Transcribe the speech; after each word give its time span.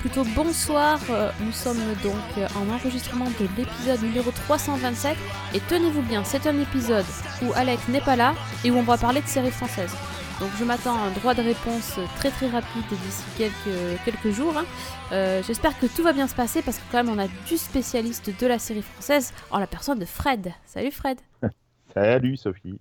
plutôt 0.00 0.24
bonsoir. 0.34 0.98
Euh, 1.10 1.30
Nous 1.40 1.52
sommes 1.52 1.78
donc 2.02 2.14
en 2.56 2.68
enregistrement 2.74 3.26
de 3.40 3.46
l'épisode 3.56 4.02
numéro 4.02 4.30
327. 4.30 5.16
Et 5.54 5.60
tenez-vous 5.60 6.02
bien, 6.02 6.24
c'est 6.24 6.46
un 6.46 6.58
épisode 6.60 7.04
où 7.42 7.52
Alec 7.54 7.80
n'est 7.88 8.00
pas 8.00 8.16
là 8.16 8.34
et 8.64 8.70
où 8.70 8.76
on 8.76 8.82
va 8.82 8.96
parler 8.98 9.20
de 9.22 9.26
séries 9.26 9.50
françaises. 9.50 9.94
Donc 10.40 10.50
je 10.58 10.64
m'attends 10.64 10.94
à 10.96 11.06
un 11.06 11.10
droit 11.12 11.32
de 11.32 11.42
réponse 11.42 11.98
très 12.16 12.30
très 12.30 12.48
rapide 12.50 12.82
d'ici 12.90 13.22
quelques, 13.38 14.04
quelques 14.04 14.30
jours. 14.36 14.54
hein. 14.58 14.66
Euh, 15.12 15.42
J'espère 15.46 15.78
que 15.78 15.86
tout 15.86 16.02
va 16.02 16.12
bien 16.12 16.28
se 16.28 16.34
passer 16.34 16.60
parce 16.60 16.76
que 16.76 16.82
quand 16.92 17.02
même 17.02 17.08
on 17.08 17.18
a 17.18 17.26
du 17.46 17.56
spécialiste 17.56 18.30
de 18.38 18.46
la 18.46 18.58
série 18.58 18.82
française 18.82 19.32
en 19.50 19.58
la 19.58 19.66
personne 19.66 19.98
de 19.98 20.04
Fred. 20.04 20.52
Salut 20.66 20.90
Fred 20.90 21.18
Salut 21.94 22.36
Sophie. 22.36 22.78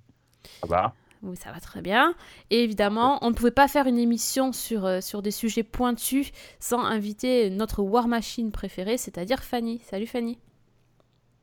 Ça 0.61 0.67
va? 0.67 0.93
Oui, 1.23 1.35
ça 1.35 1.51
va 1.51 1.59
très 1.59 1.81
bien. 1.81 2.13
Et 2.51 2.63
évidemment, 2.63 3.17
on 3.21 3.29
ne 3.29 3.35
pouvait 3.35 3.51
pas 3.51 3.67
faire 3.67 3.87
une 3.87 3.97
émission 3.97 4.51
sur, 4.53 4.85
euh, 4.85 5.01
sur 5.01 5.21
des 5.21 5.31
sujets 5.31 5.63
pointus 5.63 6.31
sans 6.59 6.79
inviter 6.83 7.49
notre 7.49 7.81
War 7.81 8.07
Machine 8.07 8.51
préférée, 8.51 8.97
c'est-à-dire 8.97 9.43
Fanny. 9.43 9.79
Salut 9.79 10.07
Fanny. 10.07 10.37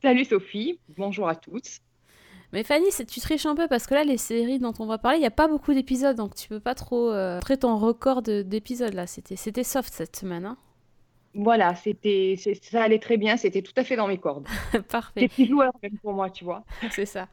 Salut 0.03 0.27
Sophie, 0.27 0.79
bonjour 0.99 1.29
à 1.29 1.35
tous. 1.35 1.81
Mais 2.53 2.63
Fanny, 2.65 2.87
tu 3.09 3.21
triches 3.21 3.47
un 3.47 3.55
peu 3.55 3.67
parce 3.69 3.87
que 3.87 3.95
là, 3.95 4.05
les 4.05 4.19
séries 4.19 4.59
dont 4.59 4.75
on 4.79 4.87
va 4.87 4.99
parler, 4.99 5.19
il 5.19 5.21
n'y 5.23 5.27
a 5.27 5.31
pas 5.31 5.49
beaucoup 5.49 5.73
d'épisodes, 5.75 6.17
donc 6.17 6.35
tu 6.35 6.49
peux 6.49 6.61
pas 6.61 6.75
trop 6.75 7.11
euh, 7.11 7.37
montrer 7.37 7.57
ton 7.59 7.77
record 7.79 8.23
de- 8.23 8.43
d'épisodes 8.43 8.93
là. 8.95 9.07
C'était 9.07 9.37
c'était 9.37 9.65
soft 9.65 9.93
cette 9.93 10.17
semaine. 10.17 10.45
Hein 10.47 10.59
Voilà, 11.35 11.75
c'était, 11.75 12.37
ça 12.63 12.83
allait 12.83 12.99
très 12.99 13.17
bien, 13.17 13.37
c'était 13.39 13.63
tout 13.63 13.73
à 13.77 13.85
fait 13.85 13.97
dans 13.97 14.07
mes 14.09 14.19
cordes. 14.19 14.49
Parfait. 14.89 15.21
Des 15.21 15.29
petits 15.29 15.47
joueurs 15.49 15.73
même 15.83 15.99
pour 16.01 16.13
moi, 16.13 16.31
tu 16.31 16.45
vois. 16.45 16.65
C'est 16.91 17.07
ça. 17.07 17.29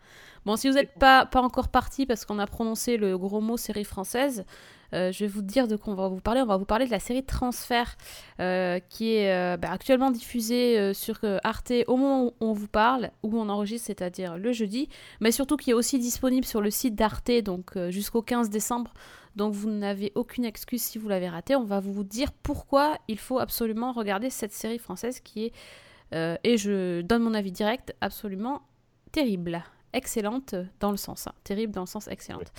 Bon, 0.45 0.55
si 0.55 0.69
vous 0.69 0.75
n'êtes 0.75 0.93
pas, 0.97 1.27
encore 1.35 1.67
parti 1.67 2.05
parce 2.05 2.25
qu'on 2.25 2.39
a 2.39 2.47
prononcé 2.47 2.97
le 2.97 3.17
gros 3.17 3.41
mot 3.41 3.57
série 3.57 3.83
française, 3.83 4.45
euh, 4.93 5.11
je 5.11 5.19
vais 5.19 5.27
vous 5.27 5.41
dire 5.41 5.67
de 5.67 5.75
quoi 5.75 5.93
on 5.93 5.95
va 5.95 6.07
vous 6.07 6.21
parler. 6.21 6.41
On 6.41 6.45
va 6.45 6.57
vous 6.57 6.65
parler 6.65 6.85
de 6.85 6.91
la 6.91 6.99
série 6.99 7.23
Transfert 7.23 7.95
euh, 8.39 8.79
qui 8.89 9.13
est 9.15 9.31
euh, 9.31 9.57
bah, 9.57 9.69
actuellement 9.71 10.11
diffusée 10.11 10.93
sur 10.93 11.19
Arte 11.43 11.73
au 11.87 11.97
moment 11.97 12.25
où 12.25 12.33
on 12.39 12.53
vous 12.53 12.67
parle, 12.67 13.11
où 13.23 13.37
on 13.37 13.49
enregistre, 13.49 13.87
c'est-à-dire 13.87 14.37
le 14.37 14.51
jeudi, 14.51 14.89
mais 15.19 15.31
surtout 15.31 15.57
qui 15.57 15.71
est 15.71 15.75
aussi 15.75 15.99
disponible 15.99 16.45
sur 16.45 16.61
le 16.61 16.71
site 16.71 16.95
d'Arte 16.95 17.31
donc 17.43 17.77
jusqu'au 17.89 18.21
15 18.21 18.49
décembre. 18.49 18.93
Donc 19.35 19.53
vous 19.53 19.69
n'avez 19.69 20.11
aucune 20.15 20.45
excuse 20.45 20.81
si 20.81 20.97
vous 20.97 21.09
l'avez 21.09 21.29
raté. 21.29 21.55
On 21.55 21.63
va 21.63 21.79
vous 21.79 22.03
dire 22.03 22.31
pourquoi 22.31 22.97
il 23.07 23.19
faut 23.19 23.39
absolument 23.39 23.91
regarder 23.91 24.29
cette 24.29 24.53
série 24.53 24.79
française 24.79 25.19
qui 25.19 25.45
est, 25.45 26.39
et 26.43 26.57
je 26.57 27.01
donne 27.01 27.21
mon 27.21 27.33
avis 27.33 27.51
direct, 27.51 27.93
absolument 28.01 28.63
terrible. 29.11 29.63
Excellente 29.93 30.53
dans 30.79 30.91
le 30.91 30.97
sens, 30.97 31.25
hein. 31.27 31.31
terrible 31.43 31.73
dans 31.73 31.81
le 31.81 31.87
sens 31.87 32.07
excellente. 32.09 32.51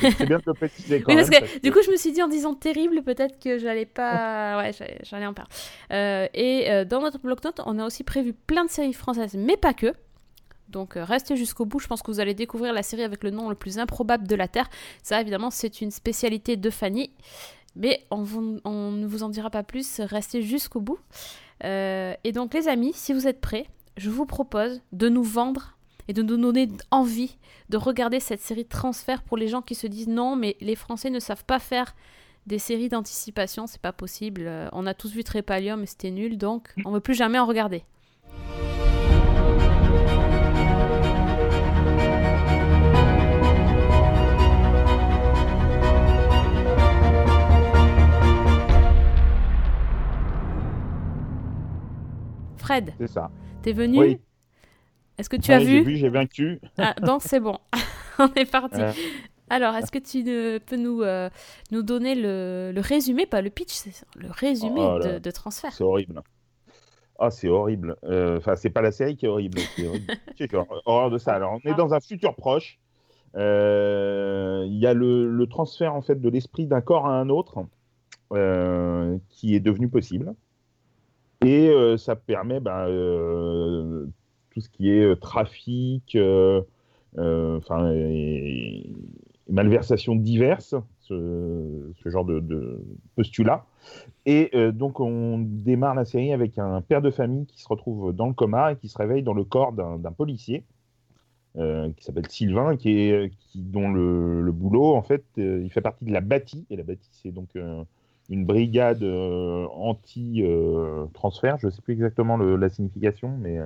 C'est 0.00 0.26
bien 0.26 0.38
de 0.38 0.52
préciser 0.52 1.02
quand 1.02 1.10
Oui, 1.12 1.16
parce 1.18 1.28
même. 1.30 1.42
que 1.42 1.58
du 1.60 1.72
coup, 1.72 1.80
je 1.84 1.90
me 1.90 1.96
suis 1.96 2.12
dit 2.12 2.22
en 2.22 2.28
disant 2.28 2.54
terrible, 2.54 3.02
peut-être 3.02 3.38
que 3.40 3.58
j'allais 3.58 3.86
pas. 3.86 4.56
Ouais, 4.62 4.72
j'allais- 5.02 5.26
en 5.26 5.34
parler. 5.34 5.50
Euh, 5.92 6.28
et 6.34 6.70
euh, 6.70 6.84
dans 6.84 7.00
notre 7.00 7.18
bloc-notes, 7.18 7.60
on 7.66 7.78
a 7.78 7.84
aussi 7.86 8.04
prévu 8.04 8.32
plein 8.32 8.64
de 8.64 8.70
séries 8.70 8.92
françaises, 8.92 9.34
mais 9.36 9.56
pas 9.56 9.74
que. 9.74 9.92
Donc 10.68 10.96
euh, 10.96 11.04
restez 11.04 11.36
jusqu'au 11.36 11.64
bout, 11.66 11.80
je 11.80 11.86
pense 11.88 12.00
que 12.02 12.10
vous 12.10 12.20
allez 12.20 12.34
découvrir 12.34 12.72
la 12.72 12.82
série 12.82 13.02
avec 13.02 13.24
le 13.24 13.30
nom 13.30 13.48
le 13.48 13.54
plus 13.56 13.78
improbable 13.78 14.26
de 14.28 14.34
la 14.36 14.46
Terre. 14.48 14.70
Ça, 15.02 15.20
évidemment, 15.20 15.50
c'est 15.50 15.80
une 15.80 15.90
spécialité 15.90 16.56
de 16.56 16.70
Fanny. 16.70 17.10
Mais 17.74 18.04
on, 18.10 18.22
vous- 18.22 18.60
on 18.64 18.90
ne 18.92 19.06
vous 19.06 19.22
en 19.22 19.28
dira 19.30 19.50
pas 19.50 19.62
plus, 19.64 20.00
restez 20.00 20.42
jusqu'au 20.42 20.80
bout. 20.80 20.98
Et 21.64 22.32
donc, 22.32 22.54
les 22.54 22.68
amis, 22.68 22.92
si 22.94 23.12
vous 23.12 23.26
êtes 23.26 23.40
prêts, 23.40 23.66
je 23.96 24.10
vous 24.10 24.26
propose 24.26 24.80
de 24.92 25.08
nous 25.08 25.22
vendre 25.22 25.76
et 26.08 26.12
de 26.12 26.22
nous 26.22 26.36
donner 26.36 26.68
envie 26.90 27.36
de 27.68 27.76
regarder 27.76 28.20
cette 28.20 28.40
série 28.40 28.64
Transfert 28.64 29.22
pour 29.22 29.36
les 29.36 29.48
gens 29.48 29.62
qui 29.62 29.74
se 29.74 29.86
disent 29.86 30.08
non, 30.08 30.36
mais 30.36 30.56
les 30.60 30.76
Français 30.76 31.10
ne 31.10 31.20
savent 31.20 31.44
pas 31.44 31.58
faire 31.58 31.94
des 32.46 32.58
séries 32.58 32.88
d'anticipation, 32.88 33.66
c'est 33.66 33.80
pas 33.80 33.92
possible. 33.92 34.42
Euh, 34.46 34.68
on 34.72 34.86
a 34.86 34.94
tous 34.94 35.12
vu 35.12 35.22
Trépalium 35.24 35.82
et 35.82 35.86
c'était 35.86 36.10
nul, 36.10 36.38
donc 36.38 36.74
on 36.84 36.90
veut 36.90 37.00
plus 37.00 37.14
jamais 37.14 37.38
en 37.38 37.46
regarder. 37.46 37.84
Fred, 52.56 52.94
C'est 52.98 53.08
ça. 53.08 53.30
t'es 53.62 53.72
venu? 53.72 53.98
Oui. 53.98 54.20
Est-ce 55.18 55.28
que 55.28 55.36
tu 55.36 55.50
Ouais, 55.50 55.56
as 55.56 55.60
J'ai 55.60 55.66
vu 55.66 55.82
vu, 55.84 55.96
j'ai 55.96 56.08
vaincu. 56.08 56.60
Ah, 56.78 56.94
Donc 57.02 57.22
c'est 57.22 57.40
bon, 57.40 57.58
on 58.18 58.28
est 58.34 58.50
parti. 58.50 58.80
Euh, 58.80 58.92
Alors, 59.50 59.74
est-ce 59.74 59.90
que 59.92 59.98
tu 59.98 60.22
ne- 60.24 60.58
peux 60.58 60.76
nous, 60.76 61.02
euh, 61.02 61.28
nous 61.70 61.82
donner 61.82 62.14
le, 62.14 62.72
le 62.74 62.80
résumé, 62.80 63.26
pas 63.26 63.42
le 63.42 63.50
pitch, 63.50 63.72
c'est 63.72 63.92
le 64.16 64.28
résumé 64.30 64.80
Oh 64.82 64.98
de, 64.98 65.18
de 65.18 65.30
transfert? 65.30 65.72
C'est 65.72 65.84
horrible. 65.84 66.22
Ah, 67.18 67.30
c'est 67.30 67.48
horrible. 67.48 67.96
Euh, 68.04 68.38
Enfin, 68.38 68.56
c'est 68.56 68.70
pas 68.70 68.80
la 68.80 68.90
série 68.92 69.16
qui 69.16 69.26
est 69.26 69.28
horrible. 69.28 69.58
C'est 69.76 69.86
horrible. 69.86 70.06
Horreur 70.86 71.10
de 71.10 71.18
ça. 71.18 71.34
Alors, 71.34 71.58
on 71.62 71.70
est 71.70 71.74
dans 71.74 71.92
un 71.94 72.00
futur 72.00 72.34
proche. 72.34 72.78
Euh, 73.36 74.64
Il 74.66 74.78
y 74.78 74.86
a 74.86 74.94
le, 74.94 75.28
le 75.30 75.46
transfert 75.46 75.94
en 75.94 76.02
fait 76.02 76.20
de 76.20 76.28
l'esprit 76.28 76.66
d'un 76.66 76.80
corps 76.80 77.06
à 77.06 77.12
un 77.20 77.28
autre 77.28 77.64
euh, 78.32 79.16
qui 79.28 79.54
est 79.54 79.60
devenu 79.60 79.88
possible. 79.88 80.34
Et 81.44 81.68
euh, 81.68 81.96
ça 81.96 82.16
permet 82.16 82.60
euh, 82.66 84.06
tout 84.52 84.60
ce 84.60 84.68
qui 84.68 84.90
est 84.90 85.04
euh, 85.04 85.16
trafic, 85.16 86.14
euh, 86.14 86.60
euh, 87.18 87.58
enfin, 87.58 87.90
et- 87.92 88.88
malversations 89.48 90.14
diverses, 90.14 90.76
ce, 91.00 91.92
genre 92.06 92.24
de, 92.24 92.38
de 92.40 92.80
postulat. 93.16 93.66
Et 94.24 94.52
donc, 94.72 95.00
on 95.00 95.40
démarre 95.40 95.96
la 95.96 96.04
série 96.06 96.32
avec 96.32 96.58
un 96.58 96.80
père 96.80 97.02
de 97.02 97.10
famille 97.10 97.44
qui 97.46 97.60
se 97.60 97.66
retrouve 97.68 98.12
dans 98.14 98.28
le 98.28 98.32
coma 98.32 98.72
et 98.72 98.76
qui 98.76 98.88
se 98.88 98.96
réveille 98.96 99.24
dans 99.24 99.34
le 99.34 99.44
corps 99.44 99.72
d'un 99.72 100.12
policier 100.12 100.64
qui 101.54 102.04
s'appelle 102.04 102.30
Sylvain, 102.30 102.76
qui 102.76 103.00
est, 103.00 103.30
dont 103.56 103.90
le, 103.90 104.52
boulot, 104.52 104.94
en 104.94 105.02
fait, 105.02 105.24
il 105.36 105.68
fait 105.70 105.82
partie 105.82 106.06
de 106.06 106.12
la 106.12 106.22
BATI. 106.22 106.64
Et 106.70 106.76
la 106.76 106.84
BATI, 106.84 107.10
c'est 107.12 107.32
donc 107.32 107.50
une 108.30 108.46
brigade 108.46 109.02
anti-transfert. 109.02 111.58
je 111.58 111.66
ne 111.66 111.72
sais 111.72 111.82
plus 111.82 111.92
exactement 111.92 112.38
la 112.38 112.70
signification, 112.70 113.36
mais 113.38 113.58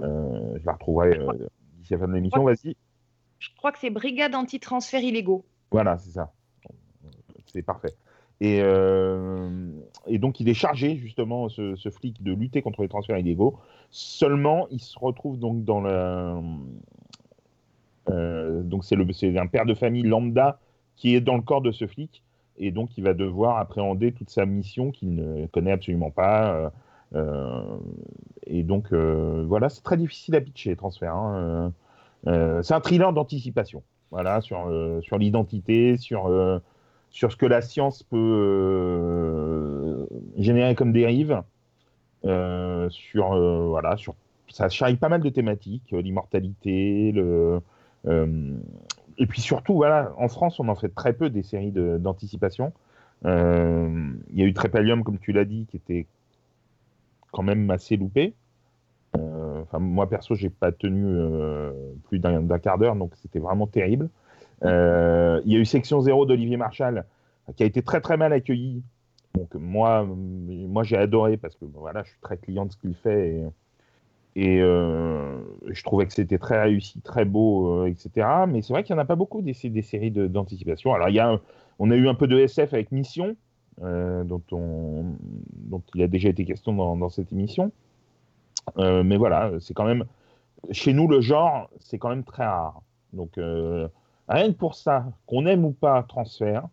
je 0.00 0.64
la 0.64 0.72
retrouverai 0.72 1.18
euh, 1.18 1.48
d'ici 1.78 1.92
la 1.92 1.98
fin 1.98 2.08
de 2.08 2.14
l'émission. 2.14 2.44
Vas-y. 2.44 2.76
Je 3.38 3.48
crois 3.56 3.72
que 3.72 3.78
c'est 3.78 3.90
Brigade 3.90 4.34
anti-transferts 4.34 5.02
illégaux. 5.02 5.44
Voilà, 5.70 5.98
c'est 5.98 6.10
ça. 6.10 6.32
C'est 7.46 7.62
parfait. 7.62 7.94
Et, 8.40 8.60
euh, 8.62 9.70
et 10.06 10.18
donc, 10.18 10.40
il 10.40 10.48
est 10.48 10.54
chargé, 10.54 10.96
justement, 10.96 11.48
ce, 11.48 11.74
ce 11.76 11.88
flic, 11.90 12.22
de 12.22 12.32
lutter 12.32 12.60
contre 12.60 12.82
les 12.82 12.88
transferts 12.88 13.18
illégaux. 13.18 13.58
Seulement, 13.90 14.66
il 14.70 14.80
se 14.80 14.98
retrouve 14.98 15.38
donc 15.38 15.64
dans 15.64 15.80
la. 15.80 16.38
euh, 18.10 18.62
donc, 18.62 18.84
c'est 18.84 19.38
un 19.38 19.46
père 19.46 19.64
de 19.64 19.74
famille 19.74 20.02
lambda 20.02 20.58
qui 20.96 21.14
est 21.14 21.20
dans 21.20 21.36
le 21.36 21.42
corps 21.42 21.62
de 21.62 21.72
ce 21.72 21.86
flic. 21.86 22.22
Et 22.58 22.70
donc, 22.70 22.96
il 22.98 23.04
va 23.04 23.14
devoir 23.14 23.58
appréhender 23.58 24.12
toute 24.12 24.30
sa 24.30 24.46
mission 24.46 24.90
qu'il 24.90 25.14
ne 25.14 25.46
connaît 25.46 25.72
absolument 25.72 26.10
pas. 26.10 26.72
Euh, 27.16 27.62
et 28.46 28.62
donc, 28.62 28.92
euh, 28.92 29.44
voilà, 29.46 29.68
c'est 29.68 29.82
très 29.82 29.96
difficile 29.96 30.36
à 30.36 30.40
pitcher, 30.40 30.70
les 30.70 30.76
transferts. 30.76 31.14
hein, 31.14 31.72
euh, 32.26 32.62
c'est 32.62 32.74
un 32.74 32.80
thriller 32.80 33.12
d'anticipation 33.12 33.82
voilà, 34.10 34.40
sur, 34.40 34.70
sur 35.02 35.18
l'identité, 35.18 35.96
sur, 35.96 36.30
sur 37.10 37.32
ce 37.32 37.36
que 37.36 37.46
la 37.46 37.60
science 37.60 38.04
peut 38.04 40.06
générer 40.38 40.76
comme 40.76 40.92
dérive, 40.92 41.42
sur, 42.22 43.68
voilà, 43.68 43.96
sur, 43.96 44.14
ça 44.48 44.68
charrie 44.68 44.96
pas 44.96 45.08
mal 45.08 45.22
de 45.22 45.28
thématiques, 45.28 45.90
l'immortalité, 45.90 47.12
le, 47.12 47.60
et 49.18 49.26
puis 49.26 49.40
surtout, 49.40 49.74
voilà, 49.74 50.12
en 50.18 50.28
France, 50.28 50.60
on 50.60 50.68
en 50.68 50.74
fait 50.74 50.94
très 50.94 51.12
peu 51.12 51.30
des 51.30 51.42
séries 51.42 51.72
de- 51.72 51.98
d'anticipation. 51.98 52.72
Euh, 53.24 54.10
Il 54.32 54.38
y 54.38 54.42
a 54.42 54.46
eu 54.46 54.52
Trépalium, 54.52 55.04
comme 55.04 55.18
tu 55.18 55.32
l'as 55.32 55.44
dit, 55.44 55.66
qui 55.70 55.76
était 55.76 56.06
quand 57.36 57.42
même 57.42 57.70
assez 57.70 57.96
loupé. 57.96 58.34
Euh, 59.16 59.62
Enfin, 59.62 59.78
moi 59.80 60.08
perso, 60.08 60.34
j'ai 60.36 60.48
pas 60.48 60.70
tenu 60.70 61.04
euh, 61.04 61.72
plus 62.04 62.20
d'un 62.20 62.58
quart 62.58 62.78
d'heure, 62.78 62.94
donc 62.94 63.12
c'était 63.16 63.40
vraiment 63.40 63.66
terrible. 63.66 64.08
Euh, 64.64 65.40
Il 65.44 65.52
y 65.52 65.56
a 65.56 65.58
eu 65.58 65.64
Section 65.64 66.00
Zéro 66.00 66.24
d'Olivier 66.24 66.56
Marchal, 66.56 67.04
qui 67.56 67.64
a 67.64 67.66
été 67.66 67.82
très 67.82 68.00
très 68.00 68.16
mal 68.16 68.32
accueilli. 68.32 68.82
Donc 69.34 69.54
moi, 69.54 70.06
moi 70.06 70.84
j'ai 70.84 70.96
adoré 70.96 71.36
parce 71.36 71.56
que 71.56 71.64
voilà, 71.64 72.04
je 72.04 72.10
suis 72.10 72.20
très 72.20 72.36
client 72.38 72.66
de 72.66 72.72
ce 72.72 72.76
qu'il 72.76 72.94
fait 72.94 73.42
et, 74.36 74.58
je 74.60 75.82
trouvais 75.82 76.06
que 76.06 76.12
c'était 76.12 76.38
très 76.38 76.62
réussi, 76.62 77.00
très 77.00 77.24
beau, 77.24 77.86
etc. 77.86 78.28
Mais 78.48 78.62
c'est 78.62 78.72
vrai 78.72 78.84
qu'il 78.84 78.94
n'y 78.94 79.00
en 79.00 79.02
a 79.02 79.06
pas 79.06 79.16
beaucoup 79.16 79.42
des, 79.42 79.52
séries 79.52 80.12
d'anticipation. 80.12 80.94
Alors 80.94 81.08
il 81.08 81.20
on 81.78 81.90
a 81.90 81.96
eu 81.96 82.08
un 82.08 82.14
peu 82.14 82.28
de 82.28 82.38
SF 82.38 82.72
avec 82.72 82.92
Mission, 82.92 83.36
euh, 83.82 84.24
dont, 84.24 84.42
on, 84.52 85.16
dont 85.52 85.82
il 85.94 86.02
a 86.02 86.08
déjà 86.08 86.30
été 86.30 86.44
question 86.44 86.72
dans, 86.96 87.08
cette 87.10 87.32
émission. 87.32 87.72
Euh, 88.78 89.02
mais 89.02 89.16
voilà, 89.16 89.52
c'est 89.60 89.74
quand 89.74 89.84
même. 89.84 90.04
Chez 90.70 90.92
nous, 90.92 91.06
le 91.06 91.20
genre, 91.20 91.70
c'est 91.80 91.98
quand 91.98 92.08
même 92.08 92.24
très 92.24 92.44
rare. 92.44 92.80
Donc, 93.12 93.38
euh, 93.38 93.88
rien 94.28 94.48
que 94.48 94.56
pour 94.56 94.74
ça, 94.74 95.06
qu'on 95.26 95.46
aime 95.46 95.64
ou 95.64 95.72
pas 95.72 96.02
transfert, 96.02 96.68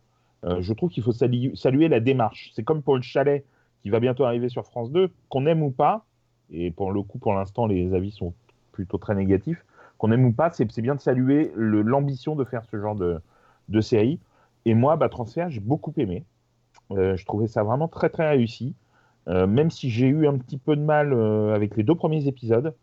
je 0.60 0.74
trouve 0.74 0.90
qu'il 0.90 1.04
faut 1.04 1.14
saluer, 1.14 1.88
la 1.88 2.02
démarche. 2.02 2.52
C'est 2.54 2.64
comme 2.64 2.82
pour 2.82 2.98
le 2.98 3.02
chalet 3.02 3.46
qui 3.82 3.90
va 3.90 4.02
bientôt 4.02 4.26
arriver 4.26 4.50
sur 4.50 4.66
France 4.66 4.92
2, 4.92 5.10
qu'on 5.30 5.46
aime 5.46 5.64
ou 5.64 5.72
pas, 5.72 6.06
et 6.52 6.70
pour 6.70 6.92
le 6.92 7.02
coup, 7.02 7.18
pour 7.18 7.34
l'instant, 7.34 7.66
les 7.66 7.94
avis 7.94 8.12
sont 8.12 8.34
plutôt 8.74 8.98
très 8.98 9.16
négatifs, 9.16 9.64
qu'on 9.98 10.12
aime 10.12 10.26
ou 10.26 10.34
pas, 10.34 10.52
c'est 10.52 10.82
bien 10.82 10.96
de 10.96 11.00
saluer 11.00 11.54
l'ambition 11.56 12.36
de 12.36 12.44
faire 12.44 12.66
ce 12.66 12.78
genre 12.78 12.96
de, 12.96 13.22
de 13.70 13.82
série. 13.82 14.20
Et 14.66 14.74
moi, 14.74 14.98
bah, 14.98 15.08
transfert, 15.08 15.50
j'ai 15.50 15.62
beaucoup 15.62 15.94
aimé. 15.96 16.26
Euh, 16.92 17.16
je 17.18 17.26
trouvais 17.26 17.48
ça 17.48 17.64
vraiment 17.64 17.88
très 17.88 18.10
très 18.10 18.30
réussi. 18.30 18.76
Euh, 19.30 19.48
même 19.48 19.72
si 19.72 19.90
j'ai 19.90 20.08
eu 20.08 20.28
un 20.28 20.38
petit 20.38 20.58
peu 20.58 20.76
de 20.76 20.82
mal 20.82 21.14
euh, 21.14 21.56
avec 21.56 21.78
les 21.78 21.84
deux 21.84 21.96
premiers 21.96 22.28
épisodes, 22.28 22.76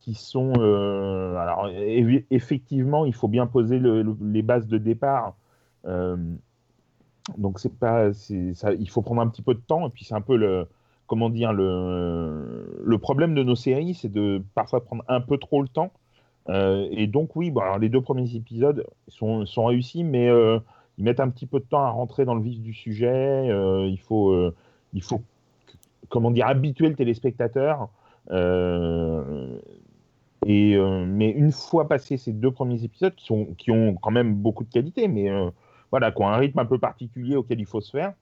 qui 0.00 0.14
sont. 0.14 0.52
alors, 0.54 1.68
effectivement, 2.30 3.06
il 3.06 3.14
faut 3.14 3.28
bien 3.28 3.46
poser 3.46 3.78
le- 3.78 4.02
le- 4.02 4.16
les 4.20 4.42
bases 4.42 4.66
de 4.66 4.78
départ. 4.78 5.34
Donc, 7.38 7.58
c'est 7.58 7.74
pas. 7.78 8.12
Ça, 8.12 8.72
il 8.74 8.88
faut 8.90 9.02
prendre 9.02 9.22
un 9.22 9.28
petit 9.28 9.42
peu 9.42 9.54
de 9.54 9.60
temps. 9.60 9.86
Et 9.86 9.90
puis, 9.90 10.04
c'est 10.04 10.14
un 10.14 10.20
peu 10.20 10.36
le. 10.36 10.66
Comment 11.06 11.28
dire 11.30 11.52
le, 11.52 12.96
problème 12.98 13.34
de 13.34 13.42
nos 13.42 13.54
séries, 13.54 13.94
c'est 13.94 14.10
de 14.10 14.42
parfois 14.54 14.84
prendre 14.84 15.04
un 15.08 15.20
peu 15.20 15.36
trop 15.38 15.62
le 15.62 15.68
temps. 15.68 15.92
Et 16.48 17.06
donc, 17.06 17.36
oui, 17.36 17.50
bon, 17.50 17.60
alors, 17.62 17.78
les 17.78 17.88
deux 17.88 18.00
premiers 18.00 18.34
épisodes 18.36 18.86
sont, 19.08 19.44
réussis, 19.64 20.04
mais 20.04 20.28
ils 20.98 21.04
mettent 21.04 21.20
un 21.20 21.28
petit 21.28 21.46
peu 21.46 21.60
de 21.60 21.64
temps 21.64 21.82
à 21.82 21.90
rentrer 21.90 22.24
dans 22.24 22.34
le 22.34 22.42
vif 22.42 22.60
du 22.60 22.72
sujet. 22.72 23.50
Euh, 23.50 23.86
il 23.86 23.98
faut. 23.98 24.30
euh, 24.30 24.54
il 24.92 25.02
faut 25.02 25.22
comment 26.08 26.30
dire, 26.30 26.46
habituer 26.46 26.88
le 26.88 26.94
téléspectateur. 26.94 27.88
Euh, 28.30 29.58
et, 30.46 30.76
mais 30.76 31.30
une 31.30 31.50
fois 31.50 31.88
passé 31.88 32.16
ces 32.16 32.32
deux 32.32 32.52
premiers 32.52 32.84
épisodes, 32.84 33.14
qui, 33.16 33.70
ont 33.70 33.94
quand 33.94 34.10
même 34.10 34.34
beaucoup 34.34 34.62
de 34.62 34.70
qualité, 34.70 35.08
mais 35.08 35.30
voilà, 35.90 36.12
qui 36.12 36.22
ont 36.22 36.28
un 36.28 36.36
rythme 36.36 36.60
un 36.60 36.66
peu 36.66 36.78
particulier 36.78 37.34
auquel 37.34 37.58
il 37.58 37.66
faut 37.66 37.80
se 37.80 37.90
faire. 37.90 38.12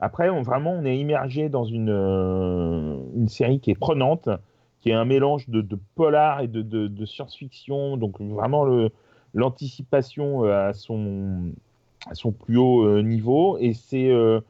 Après, 0.00 0.30
vraiment, 0.42 0.72
on 0.72 0.84
est 0.86 0.96
immergé 0.96 1.50
dans 1.50 1.64
une, 1.64 3.26
série 3.28 3.60
qui 3.60 3.72
est 3.72 3.78
prenante, 3.78 4.30
qui 4.80 4.88
est 4.88 4.94
un 4.94 5.04
mélange 5.04 5.50
de, 5.50 5.78
polar 5.94 6.40
et 6.40 6.48
de, 6.48 7.04
science-fiction, 7.04 7.98
donc 7.98 8.20
vraiment 8.20 8.64
l'anticipation 9.34 10.44
à 10.44 10.72
son, 10.72 11.52
à 12.08 12.14
son 12.14 12.32
plus 12.32 12.56
haut 12.56 12.84
euh, 12.84 13.02
niveau. 13.02 13.58
Et 13.58 13.72
c'est 13.72 14.10
euh, 14.10 14.40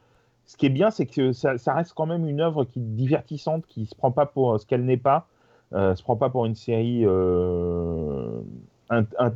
ce 0.46 0.56
qui 0.56 0.66
est 0.66 0.70
bien, 0.70 0.90
c'est 0.90 1.06
que 1.06 1.32
ça, 1.32 1.56
reste 1.68 1.94
quand 1.94 2.06
même 2.06 2.28
une 2.28 2.40
œuvre 2.40 2.64
qui 2.64 2.78
est 2.78 2.82
divertissante, 2.82 3.64
qui 3.66 3.86
se 3.86 3.94
prend 3.94 4.10
pas 4.10 4.26
pour 4.26 4.58
ce 4.60 4.66
qu'elle 4.66 4.84
n'est 4.84 4.96
pas, 4.96 5.26
euh, 5.72 5.94
se 5.94 6.02
prend 6.02 6.16
pas 6.16 6.30
pour 6.30 6.44
une 6.46 6.54
série 6.54 7.04
un, 8.90 9.04
un 9.18 9.32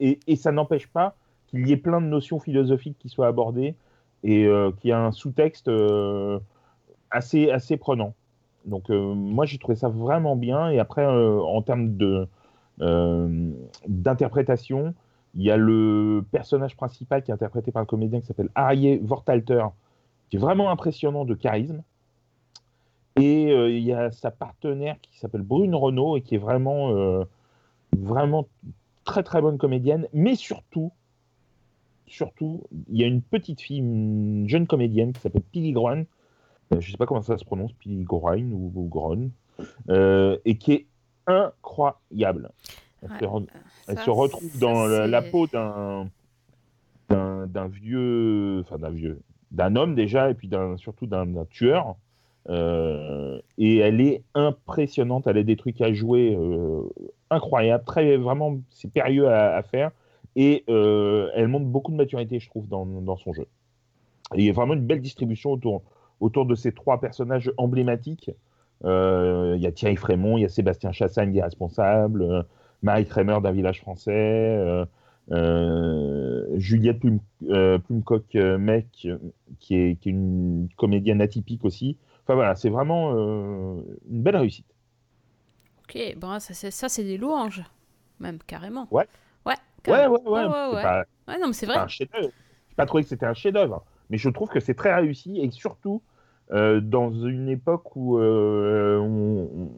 et, 0.00 0.36
ça 0.36 0.52
n'empêche 0.52 0.88
pas 0.88 1.14
qu'il 1.46 1.68
y 1.68 1.72
ait 1.72 1.76
plein 1.76 2.00
de 2.00 2.06
notions 2.06 2.40
philosophiques 2.40 2.96
qui 2.98 3.08
soient 3.08 3.28
abordées 3.28 3.74
et 4.24 4.46
euh, 4.46 4.72
qu'il 4.72 4.90
y 4.90 4.92
a 4.92 5.00
un 5.00 5.12
sous-texte 5.12 5.70
assez, 7.10 7.50
assez 7.50 7.76
prenant. 7.76 8.14
Donc 8.64 8.88
moi 8.88 9.44
j'ai 9.44 9.58
trouvé 9.58 9.76
ça 9.76 9.88
vraiment 9.88 10.36
bien 10.36 10.70
et 10.70 10.78
après 10.78 11.06
en 11.06 11.60
termes 11.62 11.96
de 11.96 12.26
d'interprétation, 13.86 14.94
il 15.36 15.42
y 15.42 15.50
a 15.50 15.56
le 15.56 16.24
personnage 16.30 16.76
principal 16.76 17.22
qui 17.22 17.30
est 17.30 17.34
interprété 17.34 17.72
par 17.72 17.82
un 17.82 17.86
comédien 17.86 18.20
qui 18.20 18.26
s'appelle 18.26 18.50
Arié 18.54 18.98
Vortalter, 19.02 19.66
qui 20.30 20.36
est 20.36 20.38
vraiment 20.38 20.70
impressionnant 20.70 21.24
de 21.24 21.34
charisme. 21.34 21.82
Et 23.16 23.50
euh, 23.50 23.70
il 23.70 23.82
y 23.82 23.92
a 23.92 24.10
sa 24.10 24.30
partenaire 24.30 24.96
qui 25.00 25.18
s'appelle 25.18 25.42
Brune 25.42 25.74
Renault 25.74 26.16
et 26.16 26.22
qui 26.22 26.34
est 26.34 26.38
vraiment, 26.38 26.90
euh, 26.90 27.24
vraiment 27.96 28.46
très 29.04 29.22
très 29.22 29.40
bonne 29.40 29.58
comédienne. 29.58 30.08
Mais 30.12 30.34
surtout, 30.36 30.92
surtout, 32.06 32.62
il 32.88 33.00
y 33.00 33.04
a 33.04 33.06
une 33.06 33.22
petite 33.22 33.60
fille, 33.60 33.78
une 33.78 34.48
jeune 34.48 34.66
comédienne 34.66 35.12
qui 35.12 35.20
s'appelle 35.20 35.42
Pili 35.42 35.72
Groen. 35.72 36.06
Euh, 36.72 36.80
Je 36.80 36.88
ne 36.88 36.92
sais 36.92 36.96
pas 36.96 37.06
comment 37.06 37.22
ça 37.22 37.38
se 37.38 37.44
prononce, 37.44 37.72
Pili 37.72 38.04
Groen 38.04 38.52
ou, 38.52 38.72
ou 38.74 39.30
et 40.44 40.58
qui 40.58 40.72
est 40.72 40.86
incroyable. 41.26 42.50
Elle, 43.04 43.10
Ouais, 43.10 43.18
se, 43.20 43.24
re- 43.24 43.46
elle 43.88 43.96
Ça, 43.98 44.04
se 44.04 44.10
retrouve 44.10 44.50
ça, 44.50 44.58
dans 44.58 44.86
la, 44.86 45.22
peau 45.22 45.46
d'un 45.48 46.08
vieux, 47.68 48.60
enfin 48.60 48.78
d'un 48.78 48.90
vieux, 48.90 49.20
d'un 49.50 49.76
homme 49.76 49.94
déjà, 49.94 50.30
et 50.30 50.34
puis 50.34 50.50
surtout 50.78 51.06
d'un 51.06 51.26
tueur. 51.50 51.96
Euh, 52.50 53.40
et 53.56 53.78
elle 53.78 54.00
est 54.00 54.22
impressionnante. 54.34 55.26
Elle 55.26 55.38
a 55.38 55.42
des 55.42 55.56
trucs 55.56 55.80
à 55.80 55.92
jouer 55.92 56.36
euh, 56.38 56.82
incroyables, 57.30 57.84
très 57.84 58.16
vraiment, 58.16 58.56
c'est 58.70 58.90
périlleux 58.90 59.28
à, 59.28 59.56
à 59.56 59.62
faire. 59.62 59.90
Et 60.36 60.64
euh, 60.68 61.30
elle 61.34 61.48
montre 61.48 61.66
beaucoup 61.66 61.92
de 61.92 61.96
maturité, 61.96 62.40
je 62.40 62.48
trouve, 62.50 62.68
dans, 62.68 62.84
dans 62.84 63.16
son 63.16 63.32
jeu. 63.32 63.46
Et 64.34 64.40
il 64.40 64.44
y 64.44 64.50
a 64.50 64.52
vraiment 64.52 64.74
une 64.74 64.84
belle 64.86 65.00
distribution 65.00 65.52
autour, 65.52 65.82
autour 66.20 66.44
de 66.44 66.54
ces 66.54 66.72
trois 66.72 67.00
personnages 67.00 67.52
emblématiques. 67.56 68.30
Euh, 68.84 69.54
Il 69.56 69.62
y 69.62 69.66
a 69.66 69.72
Thierry 69.72 69.96
Frémont, 69.96 70.36
il 70.36 70.42
y 70.42 70.44
a 70.44 70.48
Sébastien 70.48 70.92
Chassagne 70.92 71.32
qui 71.32 71.38
est 71.38 71.42
responsable, 71.42 72.44
Marie 72.84 73.06
Kremer 73.06 73.38
d'un 73.42 73.50
village 73.50 73.80
français, 73.80 74.12
euh, 74.14 74.84
euh, 75.32 76.46
Juliette 76.56 77.00
Plume, 77.00 77.18
euh, 77.48 77.78
Plumecoq-Mec, 77.78 79.08
qui 79.58 79.74
est, 79.74 79.96
qui 79.96 80.08
est 80.08 80.10
une 80.10 80.68
comédienne 80.76 81.20
atypique 81.20 81.64
aussi. 81.64 81.96
Enfin 82.22 82.34
voilà, 82.34 82.54
c'est 82.54 82.68
vraiment 82.70 83.12
euh, 83.14 83.80
une 84.10 84.22
belle 84.22 84.36
réussite. 84.36 84.66
Ok, 85.84 86.16
bon, 86.18 86.38
ça, 86.40 86.54
c'est, 86.54 86.70
ça, 86.70 86.88
c'est 86.88 87.04
des 87.04 87.18
louanges, 87.18 87.62
même 88.20 88.38
carrément. 88.46 88.86
Ouais. 88.90 89.06
Ouais, 89.46 89.52
Ouais, 89.52 89.58
carrément. 89.82 90.14
ouais, 90.24 90.30
ouais. 90.30 90.44
ouais, 90.44 90.52
c'est 90.70 90.76
ouais. 90.76 90.82
pas- 90.82 91.04
Ouais, 91.28 91.38
non, 91.40 91.46
mais 91.48 91.52
c'est 91.54 91.66
vrai. 91.66 91.76
un 91.76 91.88
chef-d'œuvre. 91.88 92.30
J'ai 92.68 92.74
pas 92.76 92.86
trouvé 92.86 93.02
que 93.02 93.08
c'était 93.08 93.26
un 93.26 93.34
chef-d'œuvre, 93.34 93.82
mais 94.10 94.18
je 94.18 94.28
trouve 94.28 94.48
que 94.50 94.60
c'est 94.60 94.74
très 94.74 94.94
réussi 94.94 95.40
et 95.40 95.50
surtout 95.50 96.02
euh, 96.52 96.80
dans 96.82 97.10
une 97.12 97.48
époque 97.48 97.96
où 97.96 98.18
euh, 98.18 98.98
on, 98.98 99.70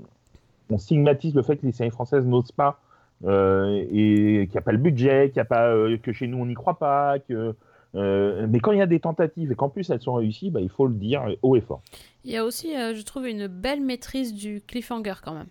on- 0.71 0.79
stigmatise 0.79 1.35
le 1.37 1.43
fait 1.43 1.57
que 1.59 1.65
les 1.67 1.71
séries 1.73 1.91
françaises 1.93 2.27
n'osent 2.27 2.51
pas 2.53 2.81
et 3.25 4.47
qu'il 4.47 4.51
n'y 4.51 4.59
a 4.59 4.63
pas 4.63 4.73
le 4.73 4.79
budget, 4.79 5.31
qu'il 5.31 5.41
a 5.41 5.45
pas 5.45 5.69
euh, 5.69 5.97
que 5.99 6.13
chez 6.13 6.27
nous 6.27 6.39
on 6.39 6.47
n'y 6.47 6.55
croit 6.55 6.79
pas, 6.79 7.19
que 7.19 7.55
euh, 7.95 8.47
mais 8.51 8.61
quand 8.61 8.73
il 8.73 8.79
y 8.79 8.83
a 8.83 8.87
des 8.87 9.01
tentatives 9.01 9.51
et 9.51 9.55
qu'en 9.55 9.71
plus 9.71 9.89
elles 9.89 10.03
sont 10.03 10.15
réussies, 10.15 10.51
bah, 10.51 10.61
il 10.61 10.69
faut 10.69 10.87
le 10.87 10.95
dire 10.95 11.25
haut 11.43 11.57
et 11.57 11.63
fort. 11.63 11.81
Il 12.25 12.31
y 12.31 12.37
a 12.37 12.45
aussi, 12.45 12.77
euh, 12.77 12.95
je 12.95 13.03
trouve, 13.03 13.27
une 13.27 13.47
belle 13.47 13.81
maîtrise 13.81 14.35
du 14.35 14.61
cliffhanger 14.67 15.15
quand 15.25 15.33
même. 15.33 15.47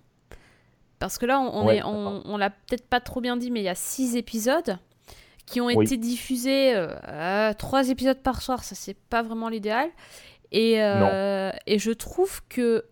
Parce 0.99 1.17
que 1.17 1.25
là, 1.25 1.39
on, 1.39 1.65
Ouais, 1.65 1.77
est, 1.77 1.83
on, 1.83 2.21
on 2.25 2.37
l'a 2.37 2.51
peut-être 2.51 2.87
pas 2.87 2.99
trop 2.99 3.19
bien 3.19 3.35
dit, 3.35 3.49
mais 3.51 3.61
il 3.61 3.65
y 3.65 3.69
a 3.69 3.75
six 3.75 4.15
épisodes 4.15 4.77
qui 5.47 5.59
ont 5.59 5.67
Oui. 5.67 5.85
été 5.85 5.97
diffusés, 5.97 6.75
euh, 6.75 6.87
euh, 7.07 7.53
trois 7.53 7.89
épisodes 7.89 8.19
par 8.21 8.41
soir, 8.41 8.63
ça 8.63 8.75
c'est 8.75 8.97
pas 9.09 9.21
vraiment 9.23 9.49
l'idéal. 9.49 9.89
Et, 10.51 10.81
euh, 10.83 11.51
et 11.67 11.79
je 11.79 11.91
trouve 11.91 12.41
que, 12.47 12.85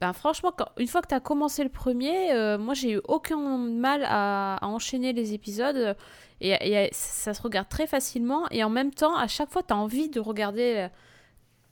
ben, 0.00 0.12
franchement, 0.12 0.52
quand- 0.56 0.68
une 0.78 0.86
fois 0.86 1.02
que 1.02 1.08
tu 1.08 1.14
as 1.14 1.20
commencé 1.20 1.62
le 1.64 1.70
premier, 1.70 2.32
euh, 2.32 2.56
moi 2.58 2.74
j'ai 2.74 2.92
eu 2.92 3.00
aucun 3.08 3.38
mal 3.58 4.04
à, 4.06 4.56
à 4.56 4.66
enchaîner 4.66 5.12
les 5.12 5.34
épisodes. 5.34 5.96
Et, 6.40 6.50
et 6.50 6.88
ça 6.92 7.34
se 7.34 7.42
regarde 7.42 7.68
très 7.68 7.88
facilement. 7.88 8.48
Et 8.50 8.62
en 8.62 8.70
même 8.70 8.92
temps, 8.92 9.16
à 9.16 9.26
chaque 9.26 9.50
fois, 9.50 9.62
tu 9.64 9.74
as 9.74 9.76
envie 9.76 10.08
de 10.08 10.20
regarder. 10.20 10.86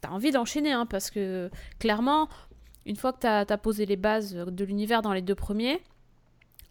Tu 0.03 0.09
as 0.09 0.13
envie 0.13 0.33
d'enchaîner, 0.33 0.73
hein, 0.73 0.87
parce 0.87 1.11
que 1.11 1.51
clairement, 1.79 2.29
une 2.85 2.97
fois 2.97 3.13
que 3.13 3.21
tu 3.21 3.27
as, 3.29 3.59
posé 3.59 3.87
les 3.87 3.97
bases 3.97 4.35
de 4.35 4.65
l'univers 4.65 5.03
dans 5.03 5.13
les 5.13 5.23
deux 5.23 5.37
premiers, 5.37 5.81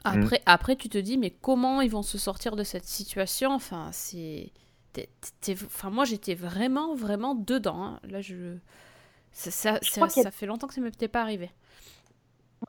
après, 0.04 0.42
après 0.46 0.76
tu 0.76 0.90
te 0.90 0.98
dis, 0.98 1.18
mais 1.18 1.30
comment 1.32 1.80
ils 1.82 1.90
vont 1.90 2.04
se 2.04 2.18
sortir 2.18 2.56
de 2.58 2.64
cette 2.64 2.86
situation? 2.86 3.52
Enfin, 3.54 3.90
c'est. 3.94 4.52
Enfin, 5.50 5.90
moi, 5.90 6.06
j'étais 6.06 6.36
vraiment, 6.36 6.96
vraiment 6.96 7.34
dedans. 7.34 7.82
hein. 7.84 8.00
Là, 8.10 8.20
je. 8.22 8.58
Ça, 9.36 9.52
ça, 9.52 9.80
ça- 9.82 10.00
a- 10.06 10.10
ça 10.24 10.32
fait 10.32 10.46
longtemps 10.46 10.66
que 10.68 10.74
ça 10.74 10.80
ne 10.82 10.86
m'était 10.86 11.10
pas 11.10 11.22
arrivé. 11.22 11.50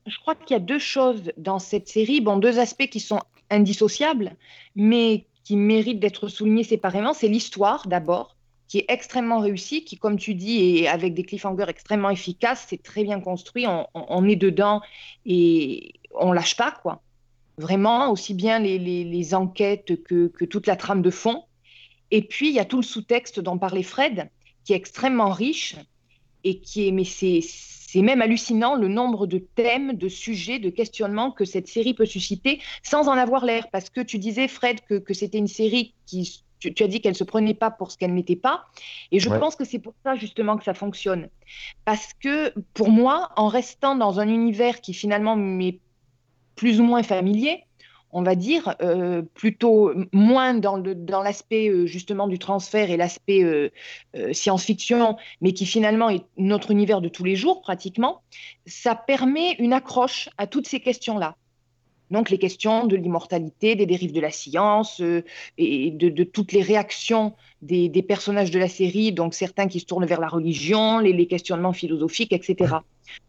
Je 0.04 0.18
crois 0.18 0.34
qu'il 0.34 0.54
y 0.54 0.56
a 0.56 0.60
deux 0.60 0.80
choses 0.80 1.32
dans 1.36 1.58
cette 1.60 1.88
série, 1.88 2.20
bon, 2.20 2.36
deux 2.38 2.58
aspects 2.58 2.88
qui 2.88 3.00
sont 3.00 3.20
indissociables, 3.50 4.34
mais 4.74 5.26
qui 5.44 5.56
méritent 5.56 6.00
d'être 6.00 6.28
soulignés 6.28 6.64
séparément. 6.64 7.12
C'est 7.14 7.28
l'histoire 7.28 7.86
d'abord, 7.86 8.36
qui 8.66 8.78
est 8.78 8.86
extrêmement 8.88 9.38
réussie, 9.38 9.84
qui, 9.84 9.96
comme 9.96 10.18
tu 10.18 10.34
dis, 10.34 10.78
est 10.80 10.88
avec 10.88 11.14
des 11.14 11.22
cliffhangers 11.22 11.68
extrêmement 11.68 12.10
efficaces, 12.10 12.66
c'est 12.68 12.82
très 12.82 13.04
bien 13.04 13.20
construit, 13.20 13.64
on, 13.66 13.86
on- 13.94 14.06
on 14.08 14.28
est 14.28 14.34
dedans 14.36 14.80
et 15.24 15.94
on 16.14 16.32
lâche 16.32 16.56
pas, 16.56 16.72
quoi. 16.72 17.00
Vraiment, 17.58 18.10
aussi 18.10 18.34
bien 18.34 18.58
les, 18.58 18.78
les- 18.78 19.04
les 19.04 19.34
enquêtes 19.34 20.02
que, 20.02 20.26
que 20.26 20.44
toute 20.44 20.66
la 20.66 20.74
trame 20.76 21.00
de 21.00 21.10
fond. 21.10 21.44
Et 22.10 22.22
puis, 22.22 22.48
il 22.48 22.54
y 22.54 22.58
a 22.60 22.64
tout 22.64 22.76
le 22.78 22.82
sous-texte 22.82 23.38
dont 23.40 23.56
parlait 23.56 23.84
Fred, 23.84 24.28
qui 24.64 24.72
est 24.72 24.76
extrêmement 24.76 25.30
riche 25.30 25.76
et 26.48 26.60
qui 26.60 26.86
est, 26.88 26.92
mais 26.92 27.04
c'est, 27.04 27.40
c'est 27.42 28.02
même 28.02 28.22
hallucinant 28.22 28.76
le 28.76 28.88
nombre 28.88 29.26
de 29.26 29.38
thèmes, 29.38 29.94
de 29.94 30.08
sujets, 30.08 30.58
de 30.60 30.70
questionnements 30.70 31.32
que 31.32 31.44
cette 31.44 31.66
série 31.68 31.94
peut 31.94 32.06
susciter 32.06 32.60
sans 32.82 33.08
en 33.08 33.12
avoir 33.12 33.44
l'air. 33.44 33.68
Parce 33.72 33.90
que 33.90 34.00
tu 34.00 34.18
disais, 34.18 34.48
Fred, 34.48 34.80
que, 34.88 34.94
que 34.98 35.14
c'était 35.14 35.38
une 35.38 35.48
série 35.48 35.94
qui, 36.06 36.44
tu, 36.60 36.72
tu 36.72 36.82
as 36.84 36.88
dit 36.88 37.00
qu'elle 37.00 37.16
se 37.16 37.24
prenait 37.24 37.54
pas 37.54 37.70
pour 37.70 37.90
ce 37.90 37.98
qu'elle 37.98 38.14
n'était 38.14 38.36
pas. 38.36 38.64
Et 39.12 39.18
je 39.20 39.28
Ouais. 39.28 39.38
pense 39.40 39.56
que 39.56 39.64
c'est 39.64 39.80
pour 39.80 39.94
ça 40.04 40.14
justement 40.14 40.56
que 40.56 40.64
ça 40.64 40.74
fonctionne. 40.74 41.28
Parce 41.84 42.12
que 42.14 42.54
pour 42.74 42.90
moi, 42.90 43.30
en 43.36 43.48
restant 43.48 43.96
dans 43.96 44.20
un 44.20 44.28
univers 44.28 44.80
qui 44.80 44.94
finalement 44.94 45.36
m'est 45.36 45.80
plus 46.54 46.80
ou 46.80 46.84
moins 46.84 47.02
familier, 47.02 47.65
on 48.16 48.22
va 48.22 48.34
dire, 48.34 48.74
euh, 48.80 49.20
plutôt 49.34 49.92
moins 50.10 50.54
dans 50.54 51.22
l'aspect 51.22 51.68
euh, 51.68 51.84
justement 51.84 52.28
du 52.28 52.38
transfert 52.38 52.90
et 52.90 52.96
l'aspect 52.96 53.44
euh, 53.44 53.68
science-fiction, 54.32 55.18
mais 55.42 55.52
qui 55.52 55.66
finalement 55.66 56.08
est 56.08 56.24
notre 56.38 56.70
univers 56.70 57.02
de 57.02 57.10
tous 57.10 57.24
les 57.24 57.36
jours 57.36 57.60
pratiquement, 57.60 58.22
ça 58.64 58.94
permet 58.94 59.52
une 59.58 59.74
accroche 59.74 60.30
à 60.38 60.46
toutes 60.46 60.66
ces 60.66 60.80
questions-là. 60.80 61.36
Donc 62.10 62.30
les 62.30 62.38
questions 62.38 62.86
de 62.86 62.96
l'immortalité, 62.96 63.74
des 63.74 63.86
dérives 63.86 64.12
de 64.12 64.20
la 64.20 64.30
science 64.30 65.00
euh, 65.00 65.24
et 65.58 65.90
de, 65.90 66.24
toutes 66.24 66.52
les 66.52 66.62
réactions 66.62 67.34
des, 67.62 67.90
personnages 68.02 68.50
de 68.50 68.58
la 68.58 68.68
série, 68.68 69.12
donc 69.12 69.34
certains 69.34 69.66
qui 69.66 69.80
se 69.80 69.86
tournent 69.86 70.06
vers 70.06 70.20
la 70.20 70.28
religion, 70.28 71.00
les, 71.00 71.26
questionnements 71.26 71.72
philosophiques, 71.72 72.32
etc. 72.32 72.76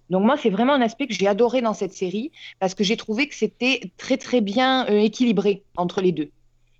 Donc 0.10 0.24
moi, 0.24 0.38
c'est 0.38 0.50
vraiment 0.50 0.74
un 0.74 0.82
aspect 0.82 1.08
que 1.08 1.14
j'ai 1.14 1.28
adoré 1.28 1.62
dans 1.62 1.74
cette 1.74 1.94
série 1.94 2.32
parce 2.60 2.76
que 2.76 2.84
j'ai 2.84 2.98
trouvé 2.98 3.28
que 3.28 3.36
c'était 3.36 3.92
très 3.98 4.18
très 4.18 4.42
bien 4.42 4.88
euh, 4.90 5.00
équilibré 5.00 5.64
entre 5.76 6.02
les 6.02 6.12
deux. 6.12 6.30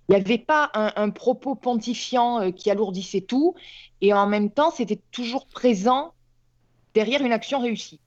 Il 0.08 0.14
n'y 0.14 0.20
avait 0.20 0.38
pas 0.38 0.70
un, 0.74 0.92
un 0.96 1.10
propos 1.10 1.54
pontifiant 1.54 2.40
euh, 2.40 2.50
qui 2.52 2.70
alourdissait 2.70 3.20
tout 3.20 3.54
et 4.00 4.12
en 4.12 4.26
même 4.26 4.50
temps, 4.50 4.70
c'était 4.70 5.00
toujours 5.10 5.46
présent 5.46 6.12
derrière 6.94 7.22
une 7.22 7.32
action 7.32 7.60
réussie. 7.60 8.00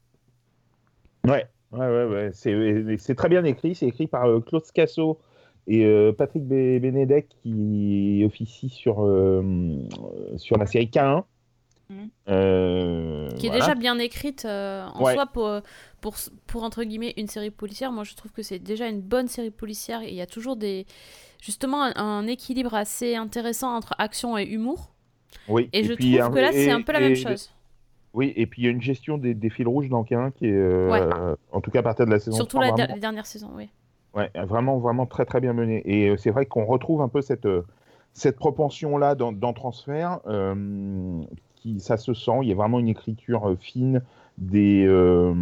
Ouais, 1.25 1.45
ouais, 1.73 1.79
ouais, 1.87 2.05
ouais. 2.05 2.29
C'est, 2.33 3.15
très 3.15 3.29
bien 3.29 3.43
écrit. 3.43 3.75
C'est 3.75 3.87
écrit 3.87 4.07
par 4.07 4.25
euh, 4.25 4.39
Claude 4.39 4.65
Scasso 4.65 5.19
et 5.67 5.85
euh, 5.85 6.11
Patrick 6.11 6.43
Bé- 6.45 6.79
Bénédec 6.79 7.27
qui 7.43 8.23
officie 8.25 8.69
sur, 8.69 9.03
euh, 9.05 9.43
sur 10.37 10.57
la 10.57 10.65
série 10.65 10.87
K1. 10.87 11.23
Mhm. 11.89 12.09
Euh, 12.29 13.29
Qui 13.37 13.47
est 13.47 13.49
voilà. 13.49 13.65
déjà 13.65 13.75
bien 13.75 13.99
écrite 13.99 14.45
en 14.45 15.03
Ouais. 15.03 15.13
soi 15.13 15.25
pour, 15.25 15.49
pour, 15.99 16.15
pour, 16.47 16.63
entre 16.63 16.83
guillemets, 16.83 17.13
une 17.17 17.27
série 17.27 17.51
policière. 17.51 17.91
Moi, 17.91 18.05
je 18.05 18.15
trouve 18.15 18.31
que 18.31 18.41
c'est 18.43 18.59
déjà 18.59 18.87
une 18.87 19.01
bonne 19.01 19.27
série 19.27 19.51
policière 19.51 20.01
et 20.01 20.07
il 20.07 20.15
y 20.15 20.21
a 20.21 20.25
toujours 20.25 20.55
des, 20.55 20.85
justement 21.41 21.83
un, 21.83 21.93
un 21.95 22.27
équilibre 22.27 22.73
assez 22.73 23.15
intéressant 23.15 23.75
entre 23.75 23.93
action 23.97 24.37
et 24.37 24.45
humour. 24.45 24.93
Oui. 25.49 25.69
Et, 25.73 25.83
je 25.83 25.93
puis, 25.93 26.17
trouve 26.17 26.33
que 26.33 26.39
là, 26.39 26.51
et- 26.51 26.65
c'est 26.65 26.71
un 26.71 26.81
peu 26.81 26.93
la 26.93 26.99
et- 27.01 27.03
même 27.09 27.15
chose. 27.15 27.51
Oui, 28.13 28.33
et 28.35 28.45
puis 28.45 28.61
il 28.61 28.65
y 28.65 28.67
a 28.67 28.71
une 28.71 28.81
gestion 28.81 29.17
des, 29.17 29.33
des 29.33 29.49
fils 29.49 29.65
rouges 29.67 29.87
dans 29.89 30.03
K1 30.03 30.31
qui 30.33 30.47
est, 30.47 30.51
euh, 30.53 30.89
Ouais. 30.91 31.35
en 31.53 31.61
tout 31.61 31.71
cas 31.71 31.79
à 31.79 31.83
partir 31.83 32.05
de 32.05 32.11
la 32.11 32.19
saison 32.19 32.35
Surtout 32.35 32.57
3, 32.57 32.65
la, 32.77 32.85
vraiment, 32.85 32.99
dernières 32.99 33.25
saisons, 33.25 33.51
oui. 33.55 33.69
ouais, 34.15 34.29
vraiment, 34.45 34.79
vraiment 34.79 35.05
très 35.05 35.25
très 35.25 35.39
bien 35.39 35.53
menée. 35.53 35.81
Et 35.85 36.09
euh, 36.09 36.17
c'est 36.17 36.31
vrai 36.31 36.45
qu'on 36.45 36.65
retrouve 36.65 37.01
un 37.01 37.07
peu 37.07 37.21
cette, 37.21 37.45
euh, 37.45 37.61
cette 38.13 38.35
propension-là 38.37 39.15
dans, 39.15 39.31
dans 39.31 39.53
Transfert, 39.53 40.19
euh, 40.27 41.21
qui, 41.55 41.79
ça 41.79 41.95
se 41.95 42.13
sent, 42.13 42.39
il 42.41 42.49
y 42.49 42.51
a 42.51 42.55
vraiment 42.55 42.79
une 42.79 42.89
écriture 42.89 43.55
fine, 43.61 44.01
des, 44.37 44.85
euh, 44.85 45.33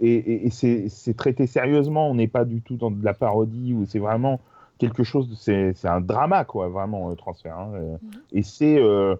et, 0.00 0.14
et- 0.14 0.46
et 0.46 0.50
c'est 0.88 1.14
traité 1.16 1.46
sérieusement, 1.46 2.10
on 2.10 2.14
n'est 2.16 2.26
pas 2.28 2.44
du 2.44 2.60
tout 2.60 2.76
dans 2.76 2.90
de 2.90 3.04
la 3.04 3.14
parodie, 3.14 3.72
ou 3.72 3.86
c'est 3.86 3.98
vraiment 4.00 4.40
quelque 4.78 5.04
chose, 5.04 5.28
c'est 5.40 5.74
un 5.84 6.00
drama, 6.00 6.44
quoi, 6.44 6.68
vraiment, 6.68 7.14
Transfert. 7.14 7.56
hein, 7.56 7.70
euh. 7.74 7.96
Et 8.32 8.42
c'est... 8.42 8.78
euh, 8.82 9.14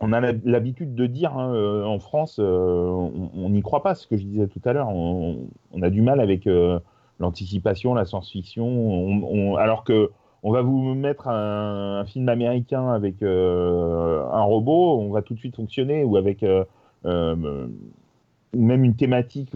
on 0.00 0.12
a 0.12 0.20
l'hab- 0.20 0.44
l'habitude 0.44 0.94
de 0.94 1.06
dire 1.06 1.36
hein, 1.36 1.52
euh, 1.54 1.84
en 1.84 1.98
France, 1.98 2.38
euh, 2.40 2.88
on 3.36 3.48
n'y 3.50 3.62
croit 3.62 3.82
pas, 3.82 3.94
ce 3.94 4.06
que 4.06 4.16
je 4.16 4.24
disais 4.24 4.46
tout 4.48 4.60
à 4.64 4.72
l'heure. 4.72 4.88
On, 4.88 5.48
on 5.72 5.82
a 5.82 5.90
du 5.90 6.02
mal 6.02 6.20
avec 6.20 6.46
euh, 6.46 6.78
l'anticipation, 7.18 7.94
la 7.94 8.04
science-fiction. 8.04 8.66
on- 8.66 9.22
on- 9.52 9.56
alors 9.56 9.84
que 9.84 10.10
on 10.44 10.52
va 10.52 10.62
vous 10.62 10.94
mettre 10.94 11.26
un, 11.28 12.00
un 12.00 12.04
film 12.04 12.28
américain 12.28 12.90
avec 12.92 13.22
euh, 13.22 14.22
un 14.30 14.42
robot, 14.42 15.00
on 15.00 15.10
va 15.10 15.20
tout 15.22 15.34
de 15.34 15.38
suite 15.40 15.56
fonctionner, 15.56 16.04
ou 16.04 16.16
avec 16.16 16.44
même 18.54 18.84
une 18.84 18.94
thématique 18.96 19.50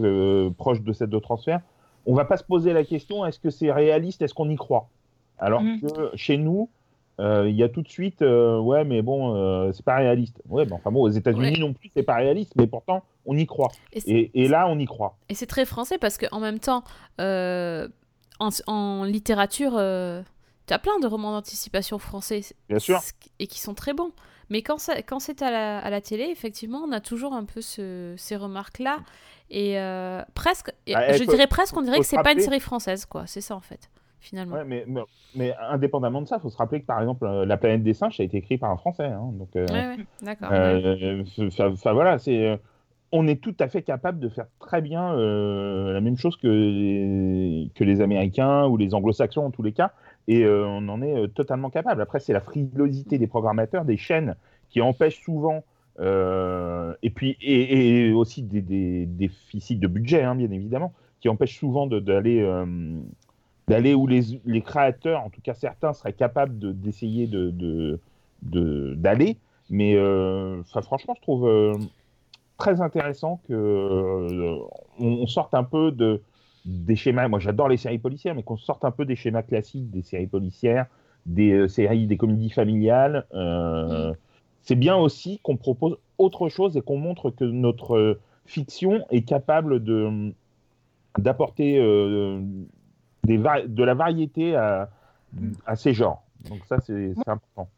proche 0.57 0.81
de 0.81 0.93
celle 0.93 1.09
de 1.09 1.19
transfert. 1.19 1.61
On 2.05 2.13
va 2.13 2.25
pas 2.25 2.37
se 2.37 2.43
poser 2.43 2.73
la 2.73 2.83
question 2.83 3.25
est-ce 3.25 3.39
que 3.39 3.49
c'est 3.49 3.71
réaliste, 3.71 4.21
est-ce 4.21 4.33
qu'on 4.33 4.49
y 4.49 4.55
croit? 4.55 4.89
Alors 5.39 5.61
Mhm. 5.61 5.81
que 5.81 6.11
chez 6.15 6.37
nous, 6.37 6.69
il 7.19 7.55
y 7.55 7.63
a 7.63 7.69
tout 7.69 7.81
de 7.81 7.87
suite, 7.89 8.21
euh, 8.21 8.59
ouais, 8.59 8.83
mais 8.83 9.01
bon, 9.01 9.35
euh, 9.35 9.71
c'est 9.71 9.85
pas 9.85 9.95
réaliste. 9.97 10.41
Ouais, 10.49 10.65
mais 10.65 10.73
enfin 10.73 10.91
bon, 10.91 11.01
aux 11.01 11.09
États-Unis 11.09 11.51
Ouais. 11.53 11.59
non 11.59 11.73
plus, 11.73 11.89
c'est 11.93 12.03
pas 12.03 12.15
réaliste, 12.15 12.53
mais 12.55 12.67
pourtant, 12.67 13.03
on 13.25 13.37
y 13.37 13.45
croit. 13.45 13.71
Et 13.91 13.99
c'est- 14.01 14.09
Et, 14.09 14.31
et 14.43 14.47
là, 14.47 14.67
on 14.67 14.77
y 14.79 14.85
croit. 14.85 15.15
Et 15.29 15.35
c'est 15.35 15.45
très 15.45 15.65
français 15.65 15.97
parce 15.97 16.17
qu'en 16.17 16.39
même 16.39 16.59
temps, 16.59 16.83
euh, 17.21 17.87
en, 18.39 18.49
en 18.67 19.03
littérature, 19.03 19.71
tu 19.73 20.73
as 20.73 20.79
plein 20.79 20.99
de 20.99 21.07
romans 21.07 21.31
d'anticipation 21.33 21.99
français. 21.99 22.41
Bien 22.69 22.79
sûr. 22.79 22.99
Et 23.39 23.47
qui 23.47 23.59
sont 23.59 23.73
très 23.73 23.93
bons. 23.93 24.11
Mais 24.49 24.61
quand, 24.61 24.77
ça- 24.77 25.01
quand 25.01 25.19
c'est 25.19 25.41
à 25.41 25.51
la, 25.51 25.79
à 25.79 25.89
la 25.89 26.01
télé, 26.01 26.25
effectivement, 26.25 26.79
on 26.85 26.91
a 26.91 26.99
toujours 26.99 27.33
un 27.33 27.45
peu 27.45 27.61
ce- 27.61 28.13
ces 28.17 28.35
remarques-là. 28.35 28.97
Et 29.49 29.79
euh, 29.79 30.21
presque, 30.35 30.71
Ah, 30.93 31.09
eh, 31.13 31.17
je 31.17 31.23
dirais 31.25 31.47
presque, 31.47 31.75
on 31.77 31.81
dirait 31.81 31.99
que 31.99 32.05
c'est 32.05 32.21
pas 32.21 32.31
une 32.33 32.39
série 32.39 32.59
française, 32.59 33.05
quoi. 33.05 33.23
C'est 33.27 33.41
ça, 33.41 33.55
en 33.55 33.59
fait, 33.61 33.89
finalement. 34.23 34.55
Ouais, 34.55 34.63
mais, 34.65 34.83
mais, 34.87 35.01
mais 35.35 35.53
indépendamment 35.69 36.21
de 36.21 36.27
ça, 36.27 36.37
il 36.37 36.41
faut 36.41 36.49
se 36.49 36.57
rappeler 36.57 36.81
que 36.81 36.85
par 36.85 36.99
exemple, 36.99 37.25
euh, 37.25 37.45
La 37.45 37.57
planète 37.57 37.83
des 37.83 37.93
singes, 37.93 38.17
ça 38.17 38.23
a 38.23 38.25
été 38.25 38.37
écrit 38.37 38.57
par 38.57 38.71
un 38.71 38.77
Français. 38.77 39.05
hein, 39.05 39.31
donc, 39.33 39.49
euh, 39.55 39.65
Ouais, 39.67 39.97
ouais, 39.97 40.05
d'accord. 40.21 40.49
Euh, 40.51 41.23
voilà, 41.93 42.17
c'est. 42.17 42.47
euh, 42.47 42.57
On 43.11 43.27
est 43.27 43.39
tout 43.39 43.55
à 43.59 43.67
fait 43.67 43.83
capable 43.83 44.19
de 44.19 44.27
faire 44.29 44.47
très 44.59 44.81
bien 44.81 45.13
la 45.13 46.01
même 46.01 46.17
chose 46.17 46.35
que 46.37 46.47
les, 46.47 47.69
que 47.75 47.83
les 47.83 48.01
Américains 48.01 48.65
ou 48.65 48.75
les 48.77 48.95
Anglo-Saxons 48.95 49.45
en 49.45 49.51
tous 49.51 49.61
les 49.61 49.71
cas, 49.73 49.91
et 50.27 50.47
on 50.47 50.87
en 50.89 50.99
est 51.03 51.27
totalement 51.35 51.69
capable. 51.69 52.01
Après, 52.01 52.19
c'est 52.19 52.33
la 52.33 52.41
frilosité 52.41 53.19
des 53.19 53.27
programmateurs, 53.27 53.85
des 53.85 53.97
chaînes 53.97 54.35
qui 54.69 54.81
empêchent 54.81 55.21
souvent, 55.21 55.63
euh, 55.99 56.95
et 57.03 57.11
puis 57.11 57.37
et, 57.39 58.07
et 58.07 58.13
aussi 58.13 58.41
des, 58.41 58.61
des 58.63 59.05
déficits 59.05 59.77
de 59.77 59.87
budget, 59.87 60.23
hein, 60.23 60.33
bien 60.33 60.49
évidemment, 60.49 60.91
qui 61.19 61.29
empêchent 61.29 61.59
souvent 61.59 61.85
d'aller 61.85 62.41
euh, 62.41 62.65
d'aller 63.67 63.93
où 63.93 64.07
les, 64.07 64.41
les 64.45 64.61
créateurs, 64.61 65.21
en 65.23 65.29
tout 65.29 65.41
cas 65.41 65.53
certains, 65.53 65.93
seraient 65.93 66.13
capables 66.13 66.57
de- 66.59 66.71
d'essayer 66.71 67.27
de, 67.27 67.49
de, 67.51 67.99
de- 68.41 68.93
d'aller. 68.95 69.37
Mais 69.69 69.95
euh, 69.95 70.59
enfin, 70.61 70.81
franchement, 70.81 71.13
je 71.15 71.21
trouve 71.21 71.47
euh, 71.47 71.73
très 72.57 72.81
intéressant 72.81 73.41
que 73.47 73.53
euh, 73.53 74.59
on, 74.99 75.27
sorte 75.27 75.53
un 75.53 75.63
peu 75.63 75.91
de 75.91 76.21
des 76.65 76.95
schémas. 76.95 77.27
Moi, 77.27 77.39
j'adore 77.39 77.67
les 77.69 77.77
séries 77.77 77.99
policières, 77.99 78.35
mais 78.35 78.43
qu'on 78.43 78.57
sorte 78.57 78.85
un 78.85 78.91
peu 78.91 79.05
des 79.05 79.15
schémas 79.15 79.43
classiques 79.43 79.89
des 79.91 80.01
séries 80.01 80.27
policières, 80.27 80.85
des 81.25 81.51
euh, 81.51 81.67
séries, 81.67 82.07
des 82.07 82.17
comédies 82.17 82.49
familiales. 82.51 83.25
Euh, 83.33 84.13
C'est 84.61 84.75
bien 84.75 84.95
aussi 84.95 85.39
qu'on 85.43 85.57
propose 85.57 85.97
autre 86.17 86.49
chose 86.49 86.77
et 86.77 86.81
qu'on 86.81 86.97
montre 86.97 87.31
que 87.31 87.43
notre 87.43 87.95
euh, 87.97 88.21
fiction 88.45 89.05
est 89.09 89.23
capable 89.23 89.81
d'apporter 91.17 91.77
euh, 91.79 92.41
de 93.25 93.83
la 93.83 93.93
variété 93.93 94.55
à, 94.55 94.89
ces 95.75 95.93
genres. 95.93 96.23
Donc 96.49 96.61
ça, 96.67 96.77
c'est 96.85 97.13
important. 97.25 97.69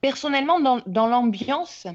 Personnellement, 0.00 0.60
dans, 0.86 1.06
l'ambiance, 1.06 1.86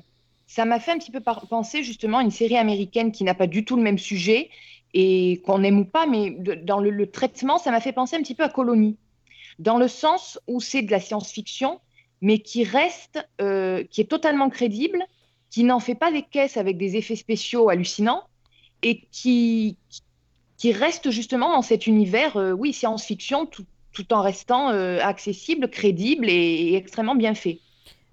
ça 0.47 0.65
m'a 0.65 0.79
fait 0.79 0.91
un 0.91 0.97
petit 0.97 1.11
peu 1.11 1.21
penser 1.21 1.83
justement 1.83 2.19
à 2.19 2.23
une 2.23 2.31
série 2.31 2.57
américaine 2.57 3.11
qui 3.11 3.23
n'a 3.23 3.35
pas 3.35 3.47
du 3.47 3.65
tout 3.65 3.75
le 3.75 3.83
même 3.83 3.99
sujet 3.99 4.49
et 4.93 5.41
qu'on 5.45 5.61
aime 5.63 5.79
ou 5.79 5.85
pas, 5.85 6.07
mais 6.07 6.31
dans 6.31 6.79
le, 6.79 6.89
le 6.89 7.07
traitement, 7.11 7.59
ça 7.59 7.69
m'a 7.69 7.79
fait 7.79 7.91
penser 7.91 8.15
un 8.15 8.21
petit 8.21 8.33
peu 8.33 8.43
à 8.43 8.49
Colonie, 8.49 8.97
dans 9.59 9.77
le 9.77 9.87
sens 9.87 10.39
où 10.47 10.59
c'est 10.59 10.81
de 10.81 10.89
la 10.89 10.99
science-fiction, 10.99 11.79
mais 12.21 12.39
qui 12.39 12.63
reste, 12.63 13.25
euh, 13.41 13.83
qui 13.89 14.01
est 14.01 14.05
totalement 14.05 14.49
crédible, 14.49 15.05
qui 15.49 15.63
n'en 15.63 15.79
fait 15.79 15.95
pas 15.95 16.11
des 16.11 16.21
caisses 16.21 16.57
avec 16.57 16.77
des 16.77 16.95
effets 16.95 17.15
spéciaux 17.15 17.69
hallucinants 17.69 18.23
et 18.81 19.01
qui, 19.11 19.77
qui 20.59 20.73
reste 20.73 21.11
justement 21.11 21.51
dans 21.53 21.63
cet 21.63 21.87
univers, 21.87 22.37
euh, 22.37 22.53
oui, 22.53 22.73
science-fiction, 22.73 23.47
tout, 23.47 23.65
tout 23.93 24.13
en 24.13 24.21
restant 24.23 24.69
euh, 24.71 24.99
accessible, 25.01 25.69
crédible 25.71 26.29
et- 26.29 26.33
et 26.73 26.75
extrêmement 26.77 27.15
bien 27.15 27.35
fait. 27.35 27.63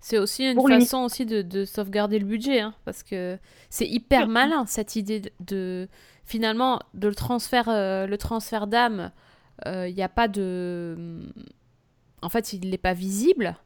C'est 0.01 0.19
aussi 0.19 0.45
une 0.45 0.55
Pour 0.55 0.69
façon 0.69 0.99
aussi 0.99 1.27
de, 1.27 1.43
de 1.43 1.65
sauvegarder 1.65 2.19
le 2.19 2.27
budget, 2.27 2.61
hein, 2.61 2.75
parce 2.85 3.03
que 3.03 3.39
c'est 3.71 3.89
hyper 3.89 4.29
malin 4.29 4.65
cette 4.67 4.95
idée 4.97 5.21
de, 5.21 5.31
de- 5.41 5.89
finalement 6.25 6.81
de 6.95 7.09
le 7.09 7.15
transfert, 7.15 7.69
euh, 7.69 8.07
le 8.07 8.19
transfert 8.19 8.67
d'âme. 8.67 9.11
Il 9.67 9.95
n'y 9.95 10.03
a 10.03 10.09
pas 10.11 10.29
de, 10.29 11.23
en 12.23 12.29
fait, 12.29 12.53
il 12.53 12.69
n'est 12.71 12.79
pas 12.79 12.95
visible. 12.95 13.57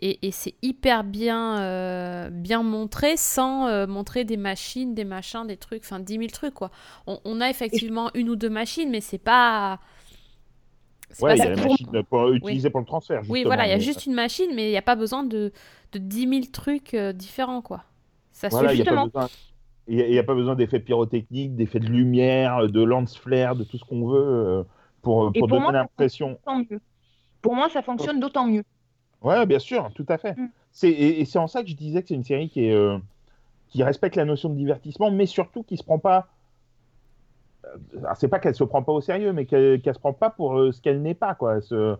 Et, 0.00 0.26
et 0.26 0.30
c'est 0.30 0.54
hyper 0.62 1.04
bien, 1.04 1.60
euh, 1.60 2.30
bien 2.30 2.62
montré 2.62 3.16
sans 3.16 3.66
euh, 3.66 3.86
montrer 3.86 4.24
des 4.24 4.36
machines, 4.36 4.94
des 4.94 5.04
machins, 5.04 5.46
des 5.46 5.56
trucs, 5.56 5.82
enfin 5.84 6.00
10 6.00 6.18
000 6.18 6.30
trucs 6.30 6.54
quoi. 6.54 6.70
On, 7.06 7.20
on 7.24 7.40
a 7.40 7.50
effectivement 7.50 8.10
une 8.14 8.28
ou 8.30 8.36
deux 8.36 8.50
machines, 8.50 8.90
mais 8.90 9.00
c'est 9.00 9.18
pas. 9.18 9.80
Ouais, 11.20 11.36
il 11.36 11.38
y 11.38 11.42
a 11.42 11.50
la 11.50 11.56
machine 11.56 11.86
pour, 12.08 12.32
utilisée 12.32 12.70
pour 12.70 12.80
le 12.80 12.86
transfert. 12.86 13.22
oui, 13.28 13.44
voilà, 13.44 13.66
il 13.66 13.70
y 13.70 13.72
a 13.72 13.78
juste 13.78 14.06
une 14.06 14.14
machine, 14.14 14.50
mais 14.54 14.68
il 14.68 14.70
n'y 14.70 14.76
a 14.76 14.82
pas 14.82 14.94
besoin 14.94 15.24
de, 15.24 15.52
de 15.92 15.98
10 15.98 16.26
000 16.26 16.52
trucs 16.52 16.94
euh, 16.94 17.12
différents, 17.12 17.62
quoi. 17.62 17.84
Ça 18.32 18.48
Voilà, 18.50 18.68
suffit. 18.68 18.82
n'y 18.82 18.82
a, 18.82 18.84
pas 18.84 18.90
Justement. 18.90 19.06
besoin- 19.06 19.28
il 19.88 20.14
y 20.14 20.18
a- 20.18 20.22
pas 20.24 20.34
besoin 20.34 20.54
d'effets 20.54 20.80
pyrotechniques, 20.80 21.56
d'effets 21.56 21.80
de 21.80 21.86
lumière, 21.86 22.68
de 22.68 22.82
lance-flares, 22.82 23.56
de 23.56 23.64
tout 23.64 23.78
ce 23.78 23.84
qu'on 23.84 24.06
veut 24.06 24.20
euh, 24.20 24.62
pour, 25.02 25.32
pour 25.32 25.32
pour 25.32 25.48
donner 25.48 25.72
l'impression. 25.72 26.38
Pour 27.40 27.54
moi, 27.54 27.68
ça 27.68 27.82
fonctionne 27.82 28.20
d'autant 28.20 28.46
mieux. 28.46 28.64
Ouais, 29.22 29.46
bien 29.46 29.58
sûr, 29.58 29.90
tout 29.94 30.06
à 30.08 30.18
fait. 30.18 30.36
Mm. 30.36 30.50
C'est, 30.72 30.90
et, 30.90 31.20
et 31.20 31.24
c'est 31.24 31.38
en 31.38 31.46
ça 31.48 31.62
que 31.62 31.68
je 31.68 31.74
disais 31.76 32.02
que 32.02 32.08
c'est 32.08 32.14
une 32.14 32.24
série 32.24 32.48
qui, 32.48 32.66
est, 32.66 32.72
euh, 32.74 32.98
qui 33.68 33.82
respecte 33.82 34.16
la 34.16 34.24
notion 34.24 34.48
de 34.50 34.54
divertissement, 34.56 35.10
mais 35.10 35.26
surtout 35.26 35.62
qui 35.62 35.76
se 35.76 35.82
prend 35.84 35.98
pas. 35.98 36.28
euh, 37.64 37.98
alors, 38.04 38.16
c'est 38.16 38.28
pas 38.28 38.38
qu'elle 38.38 38.54
se 38.54 38.64
prend 38.64 38.82
pas 38.82 38.92
au 38.92 39.00
sérieux, 39.00 39.32
mais 39.32 39.46
qu'elle, 39.46 39.80
qu'elle 39.80 39.94
se 39.94 39.98
prend 40.00 40.12
pas 40.12 40.30
pour 40.30 40.58
euh, 40.58 40.72
ce 40.72 40.80
qu'elle 40.80 41.02
n'est 41.02 41.14
pas. 41.14 41.34
Quoi. 41.34 41.60
Se- 41.60 41.96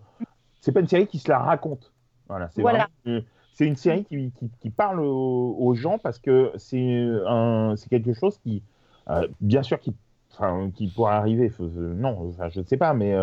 C'est 0.61 0.71
pas 0.71 0.79
une 0.81 0.87
série 0.87 1.07
qui 1.07 1.19
se 1.19 1.29
la 1.29 1.39
raconte. 1.39 1.91
Voilà, 2.27 2.49
c'est 2.49 2.61
Voilà. 2.61 2.87
vraiment 3.05 3.19
une- 3.19 3.25
c'est 3.53 3.65
une 3.67 3.75
série 3.75 4.05
qui, 4.05 4.31
qui, 4.39 4.49
qui 4.61 4.69
parle 4.69 5.01
aux, 5.01 5.55
aux 5.59 5.73
gens 5.75 5.97
parce 5.97 6.17
que 6.19 6.51
c'est, 6.57 7.05
un, 7.27 7.73
c'est 7.75 7.89
quelque 7.89 8.13
chose 8.13 8.37
qui, 8.37 8.63
euh, 9.09 9.27
bien 9.41 9.63
sûr, 9.63 9.79
qui, 9.81 9.93
enfin, 10.31 10.71
qui 10.73 10.87
pourrait 10.87 11.15
arriver. 11.15 11.49
Faut- 11.49 11.65
non, 11.67 12.29
enfin, 12.29 12.47
je 12.49 12.61
ne 12.61 12.65
sais 12.65 12.77
pas, 12.77 12.93
mais 12.93 13.13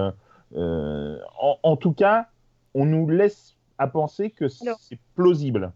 en, 0.54 1.58
en 1.62 1.76
tout 1.76 1.92
cas, 1.92 2.26
on 2.74 2.84
nous 2.84 3.08
laisse 3.08 3.55
à 3.78 3.86
penser 3.86 4.30
que 4.30 4.48
c'est 4.48 4.98
plausible. 5.14 5.72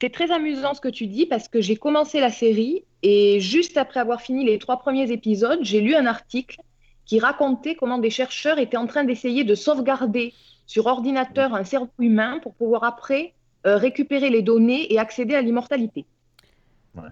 C'est 0.00 0.12
très 0.12 0.30
amusant 0.30 0.74
ce 0.74 0.80
que 0.80 0.88
tu 0.88 1.06
dis 1.06 1.26
parce 1.26 1.48
que 1.48 1.60
j'ai 1.60 1.76
commencé 1.76 2.20
la 2.20 2.30
série 2.30 2.84
et 3.02 3.40
juste 3.40 3.76
après 3.76 4.00
avoir 4.00 4.20
fini 4.20 4.44
les 4.44 4.58
trois 4.58 4.78
premiers 4.78 5.10
épisodes, 5.10 5.58
j'ai 5.62 5.80
lu 5.80 5.94
un 5.94 6.06
article 6.06 6.60
qui 7.04 7.18
racontait 7.18 7.74
comment 7.74 7.98
des 7.98 8.10
chercheurs 8.10 8.58
étaient 8.58 8.76
en 8.76 8.86
train 8.86 9.04
d'essayer 9.04 9.42
de 9.42 9.54
sauvegarder 9.54 10.34
sur 10.66 10.86
ordinateur 10.86 11.54
un 11.54 11.64
cerveau 11.64 11.90
humain 11.98 12.38
pour 12.42 12.54
pouvoir 12.54 12.84
après 12.84 13.32
euh, 13.66 13.76
récupérer 13.76 14.30
les 14.30 14.42
données 14.42 14.92
et 14.92 14.98
accéder 14.98 15.34
à 15.34 15.40
l'immortalité. 15.40 16.06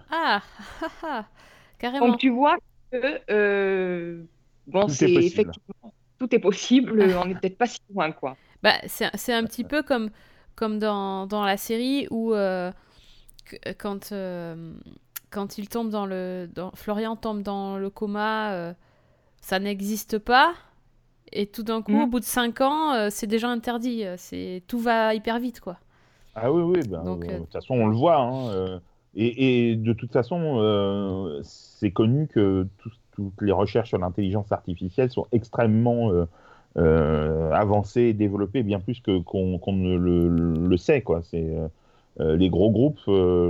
Ah, 0.09 0.41
ah, 0.81 0.89
ah, 1.03 1.25
carrément. 1.79 2.07
Donc 2.07 2.19
tu 2.19 2.29
vois 2.29 2.57
que 2.91 3.19
euh, 3.29 4.23
bon, 4.67 4.81
Tout 4.81 4.91
est 4.91 4.93
c'est 4.93 5.13
effectivement 5.13 5.93
tout 6.19 6.33
est 6.33 6.39
possible, 6.39 7.01
on 7.21 7.25
n'est 7.25 7.35
peut-être 7.35 7.57
pas 7.57 7.67
si 7.67 7.79
loin 7.93 8.11
quoi. 8.11 8.37
Bah, 8.63 8.73
c'est 8.87 9.09
c'est 9.15 9.33
un 9.33 9.43
petit 9.43 9.63
peu 9.63 9.83
comme, 9.83 10.09
comme 10.55 10.79
dans, 10.79 11.27
dans 11.27 11.43
la 11.45 11.57
série 11.57 12.07
où 12.11 12.33
euh, 12.33 12.71
que- 13.45 13.73
quand, 13.73 14.11
euh, 14.11 14.73
quand 15.31 15.57
il 15.57 15.69
tombe 15.69 15.89
dans 15.89 16.05
le... 16.05 16.49
Dans, 16.53 16.71
Florian 16.75 17.15
tombe 17.15 17.41
dans 17.43 17.77
le 17.77 17.89
coma, 17.89 18.51
euh, 18.53 18.73
ça 19.41 19.59
n'existe 19.59 20.19
pas. 20.19 20.53
Et 21.33 21.47
tout 21.47 21.63
d'un 21.63 21.81
coup, 21.81 21.93
Mhm. 21.93 22.03
au 22.03 22.07
bout 22.07 22.19
de 22.19 22.25
5 22.25 22.61
ans, 22.61 22.93
euh, 22.93 23.09
c'est 23.11 23.27
déjà 23.27 23.49
interdit. 23.49 24.05
euh, 24.05 24.15
C'est 24.17 24.63
Tout 24.67 24.79
va 24.79 25.13
hyper 25.13 25.39
vite, 25.39 25.59
quoi. 25.59 25.77
Ah 26.35 26.51
oui, 26.51 26.61
oui, 26.61 26.83
ben, 26.87 27.03
Donc, 27.03 27.25
euh, 27.25 27.33
euh, 27.33 27.39
de 27.39 27.43
toute 27.43 27.53
façon, 27.53 27.75
on 27.75 27.87
le 27.87 27.95
voit. 27.95 28.17
hein, 28.17 28.49
euh, 28.49 28.79
et, 29.15 29.71
et 29.71 29.75
de 29.75 29.93
toute 29.93 30.11
façon, 30.13 30.59
euh, 30.61 31.41
c'est 31.43 31.91
connu 31.91 32.27
que 32.27 32.67
tout- 32.77 32.91
toutes 33.13 33.41
les 33.41 33.51
recherches 33.51 33.89
sur 33.89 33.97
l'intelligence 33.97 34.51
artificielle 34.51 35.09
sont 35.09 35.27
extrêmement 35.31 36.11
euh, 36.77 37.51
avancées 37.53 38.01
et 38.01 38.13
développées, 38.13 38.61
bien 38.61 38.79
plus 38.79 38.99
que 39.01 39.19
qu'on 39.19 39.59
ne 39.73 39.95
le, 39.95 40.77
sait. 40.77 41.01
Quoi. 41.01 41.21
C'est, 41.23 41.43
euh, 41.43 41.67
euh, 42.19 42.37
les 42.37 42.49
gros 42.49 42.69
groupes 42.71 42.99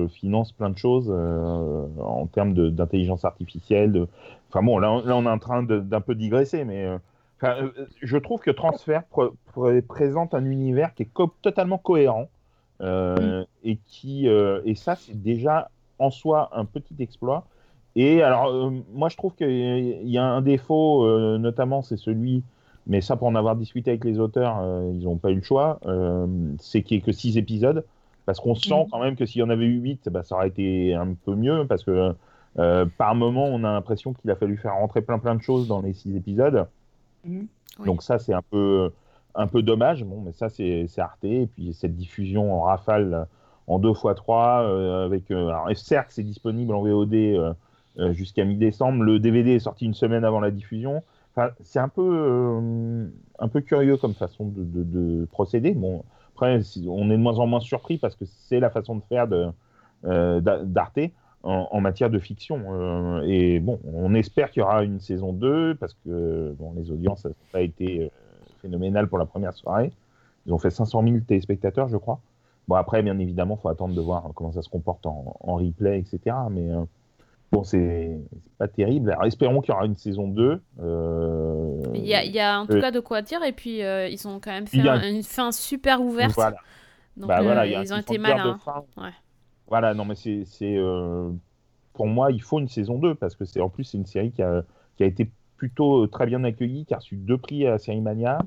financent 0.10 0.52
plein 0.54 0.70
de 0.70 0.78
choses 0.78 1.10
en 1.10 2.26
termes 2.28 2.54
d'intelligence 2.72 3.26
artificielle. 3.26 4.08
Enfin 4.50 4.64
bon, 4.64 4.78
là, 4.80 4.92
on- 4.92 5.26
est 5.26 5.30
en 5.30 5.40
train 5.40 5.64
d'un 5.64 6.02
peu 6.02 6.16
digresser, 6.16 6.64
mais 6.64 6.88
je 8.02 8.18
trouve 8.18 8.40
que 8.42 8.52
pr- 8.52 9.82
présente 9.82 10.34
un 10.34 10.46
univers 10.46 10.94
qui 10.94 11.04
est 11.04 11.10
totalement 11.42 11.78
cohérent. 11.78 12.30
Et 12.82 13.78
qui 13.88 14.28
et 14.28 14.76
ça 14.76 14.96
c'est 14.96 15.22
déjà 15.22 15.70
en 16.00 16.12
soi 16.12 16.50
un 16.54 16.66
petit 16.66 16.96
exploit 17.00 17.46
et 17.96 18.22
alors 18.22 18.72
moi 18.94 19.10
je 19.10 19.18
trouve 19.18 19.34
qu'il 19.34 20.08
y 20.08 20.18
a 20.18 20.24
un 20.24 20.42
défaut 20.42 21.08
notamment 21.40 21.82
c'est 21.82 21.98
celui 21.98 22.44
mais 22.88 23.02
ça 23.02 23.16
pour 23.18 23.28
en 23.28 23.36
avoir 23.36 23.56
discuté 23.56 23.92
avec 23.92 24.04
les 24.06 24.20
auteurs 24.20 24.60
euh, 24.62 24.92
ils 24.94 25.04
n'ont 25.04 25.18
pas 25.18 25.32
eu 25.32 25.36
le 25.36 25.42
choix 25.44 25.80
euh, 25.86 26.28
c'est 26.60 26.84
qu'il 26.84 26.98
n'y 26.98 27.04
ait 27.04 27.06
que 27.06 27.12
six 27.12 27.38
épisodes 27.38 27.86
parce 28.26 28.40
qu'on 28.40 28.56
sent 28.56 28.74
Mhm. 28.84 28.88
quand 28.92 29.00
même 29.00 29.16
que 29.16 29.26
s'il 29.26 29.40
y 29.40 29.44
en 29.44 29.50
avait 29.50 29.66
eu 29.66 29.80
huit 29.80 30.10
bah, 30.10 30.24
ça 30.24 30.36
aurait 30.36 30.50
été 30.50 30.94
un 30.96 31.14
peu 31.14 31.36
mieux 31.36 31.66
parce 31.68 31.84
que 31.84 32.14
euh, 32.60 32.86
par 32.98 33.16
moment 33.16 33.46
on 33.46 33.64
a 33.64 33.72
l'impression 33.74 34.14
qu'il 34.14 34.32
a 34.32 34.36
fallu 34.36 34.58
faire 34.58 34.74
rentrer 34.76 35.02
plein 35.02 35.20
plein 35.20 35.36
de 35.36 35.42
choses 35.42 35.68
dans 35.68 35.82
les 35.82 35.94
six 35.94 36.16
épisodes 36.16 36.68
Mhm. 37.26 37.48
Oui. 37.80 37.86
donc 37.86 38.04
ça 38.04 38.20
c'est 38.20 38.34
un 38.34 38.42
peu 38.42 38.92
un 39.36 39.46
peu 39.46 39.62
dommage, 39.62 40.04
bon, 40.04 40.22
mais 40.22 40.32
ça 40.32 40.50
c'est 40.50 40.88
Arte, 40.98 41.24
et 41.24 41.46
puis 41.46 41.72
cette 41.74 41.96
diffusion 41.96 42.52
en 42.56 42.62
rafale 42.62 43.28
en 43.68 43.78
2 43.78 43.92
x 43.92 44.02
3 44.16 45.06
avec 45.06 45.30
alors 45.30 45.68
certes 45.76 46.08
c'est 46.10 46.24
disponible 46.24 46.74
en 46.74 46.82
VOD 46.82 47.56
jusqu'à 48.14 48.46
mi-décembre, 48.46 49.04
le 49.04 49.20
DVD 49.20 49.52
est 49.52 49.60
sorti 49.60 49.86
une 49.86 49.94
semaine 49.94 50.24
avant 50.24 50.40
la 50.40 50.50
diffusion. 50.52 51.04
C'est 51.62 51.80
un 51.80 51.90
peu 51.90 52.02
euh, 52.04 53.08
un 53.40 53.48
peu 53.48 53.62
curieux 53.62 53.98
comme 53.98 54.16
façon 54.16 54.46
de, 54.48 54.64
de- 54.64 54.84
de 54.84 55.26
procéder. 55.26 55.74
Bon, 55.74 56.04
après 56.36 56.60
on 56.88 57.10
est 57.12 57.18
de 57.18 57.22
moins 57.22 57.38
en 57.40 57.48
moins 57.48 57.60
surpris 57.60 57.98
parce 57.98 58.16
que 58.16 58.26
c'est 58.26 58.60
la 58.60 58.70
façon 58.72 58.96
de 58.96 59.04
faire 59.04 59.28
euh, 60.06 60.42
d'A- 60.42 60.64
d'Arte 60.64 61.00
en, 61.44 61.80
matière 61.82 62.10
de 62.10 62.20
fiction. 62.20 62.64
Euh, 62.74 63.22
et 63.26 63.60
bon, 63.60 63.80
on 63.86 64.14
espère 64.16 64.52
qu'il 64.52 64.62
y 64.62 64.64
aura 64.64 64.84
une 64.84 65.00
saison 65.00 65.34
2 65.34 65.76
parce 65.76 65.94
que 66.06 66.54
bon, 66.60 66.74
les 66.76 66.92
audiences 66.92 67.26
n'ont 67.26 67.36
pas 67.52 67.62
été 67.62 68.12
phénoménales 68.62 69.08
pour 69.08 69.18
la 69.20 69.26
première 69.26 69.54
soirée. 69.54 69.94
Ils 70.46 70.54
ont 70.54 70.58
fait 70.60 70.72
500 70.72 71.04
000 71.04 71.20
téléspectateurs, 71.28 71.88
je 71.90 71.98
crois. 71.98 72.22
Bon, 72.68 72.76
après, 72.76 73.02
bien 73.04 73.18
évidemment, 73.20 73.56
il 73.58 73.62
faut 73.62 73.70
attendre 73.70 73.96
de 73.96 74.02
voir 74.02 74.30
comment 74.36 74.52
ça 74.52 74.62
se 74.62 74.70
comporte 74.70 75.06
en, 75.06 75.38
en 75.42 75.56
replay, 75.56 76.00
etc. 76.00 76.36
Mais 76.52 76.70
bon, 77.52 77.64
c'est 77.64 78.18
pas 78.58 78.68
terrible. 78.68 79.12
Alors, 79.12 79.26
espérons 79.26 79.62
qu'il 79.62 79.74
y 79.74 79.76
aura 79.76 79.86
une 79.86 79.96
saison 79.96 80.28
2. 80.28 80.62
Euh, 80.80 81.84
Il 81.94 82.06
y 82.06 82.14
a, 82.16 82.24
il 82.24 82.32
y 82.32 82.40
a 82.40 82.60
en 82.60 82.66
tout 82.66 82.74
euh, 82.74 82.82
cas 82.82 82.92
de 82.92 83.00
quoi 83.00 83.22
dire, 83.22 83.44
et 83.44 83.52
puis 83.54 83.84
euh, 83.84 84.08
ils 84.08 84.28
ont 84.28 84.40
quand 84.40 84.52
même 84.52 84.68
fait 84.68 84.82
un- 84.88 85.10
une 85.10 85.24
fin 85.24 85.52
super 85.52 86.02
ouverte. 86.02 86.34
Voilà. 86.36 86.58
Donc 87.16 87.30
Bah 87.30 87.42
voilà, 87.42 87.66
ils 87.66 87.94
ont 87.94 87.98
été 87.98 88.18
malins. 88.18 88.60
Ouais. 88.98 89.10
Voilà, 89.68 89.94
non, 89.94 90.06
mais 90.06 90.16
c'est. 90.16 90.46
pour 91.94 92.08
moi, 92.08 92.32
il 92.32 92.42
faut 92.42 92.60
une 92.60 92.68
saison 92.68 93.00
2 93.00 93.16
parce 93.16 93.36
que 93.36 93.46
c'est 93.46 93.60
en 93.62 93.70
plus, 93.70 93.84
c'est 93.86 93.98
une 93.98 94.06
série 94.06 94.32
qui 94.32 94.42
a, 94.44 94.64
qui 94.98 95.04
a 95.04 95.08
été 95.08 95.32
plutôt 95.58 96.06
très 96.08 96.28
bien 96.28 96.44
accueillie, 96.44 96.86
qui 96.86 96.94
a 96.94 96.98
reçu 96.98 97.16
deux 97.16 97.38
prix 97.38 97.66
à 97.66 97.78
Série 97.80 98.02
Mania. 98.02 98.40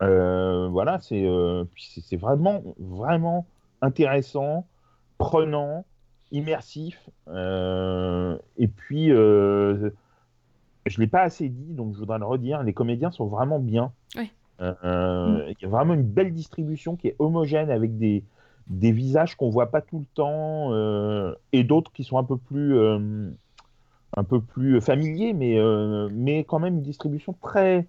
Voilà, 0.00 0.98
c'est 1.00 1.26
vraiment, 2.16 2.62
vraiment 2.78 3.46
intéressant, 3.82 4.66
prenant, 5.18 5.84
immersif. 6.32 7.08
euh, 7.28 8.36
et 8.56 8.66
puis, 8.66 9.12
euh, 9.12 9.90
je 10.86 10.98
ne 10.98 11.04
l'ai 11.04 11.06
pas 11.06 11.22
assez 11.22 11.48
dit, 11.48 11.74
donc 11.74 11.94
je 11.94 12.00
voudrais 12.00 12.18
le 12.18 12.24
redire, 12.24 12.64
les 12.64 12.72
comédiens 12.72 13.12
sont 13.12 13.26
vraiment 13.26 13.60
bien. 13.60 13.92
Euh, 14.60 15.44
Il 15.48 15.62
y 15.62 15.66
a 15.66 15.68
vraiment 15.68 15.94
une 15.94 16.02
belle 16.02 16.32
distribution 16.32 16.96
qui 16.96 17.08
est 17.08 17.16
homogène 17.18 17.70
avec 17.70 17.98
des, 17.98 18.24
des 18.66 18.92
visages 18.92 19.36
qu'on 19.36 19.50
voit 19.50 19.70
pas 19.70 19.80
tout 19.80 20.00
le 20.00 20.04
temps 20.14 20.72
et 21.52 21.64
d'autres 21.64 21.92
qui 21.92 22.04
sont 22.04 22.18
un 22.18 22.24
peu 22.24 22.36
plus 22.36 22.76
un 24.14 24.24
peu 24.24 24.40
plus 24.40 24.80
familiers 24.80 25.32
mais 25.32 25.58
mais 26.12 26.44
quand 26.44 26.60
même 26.60 26.74
une 26.74 26.82
distribution 26.82 27.34
très 27.42 27.86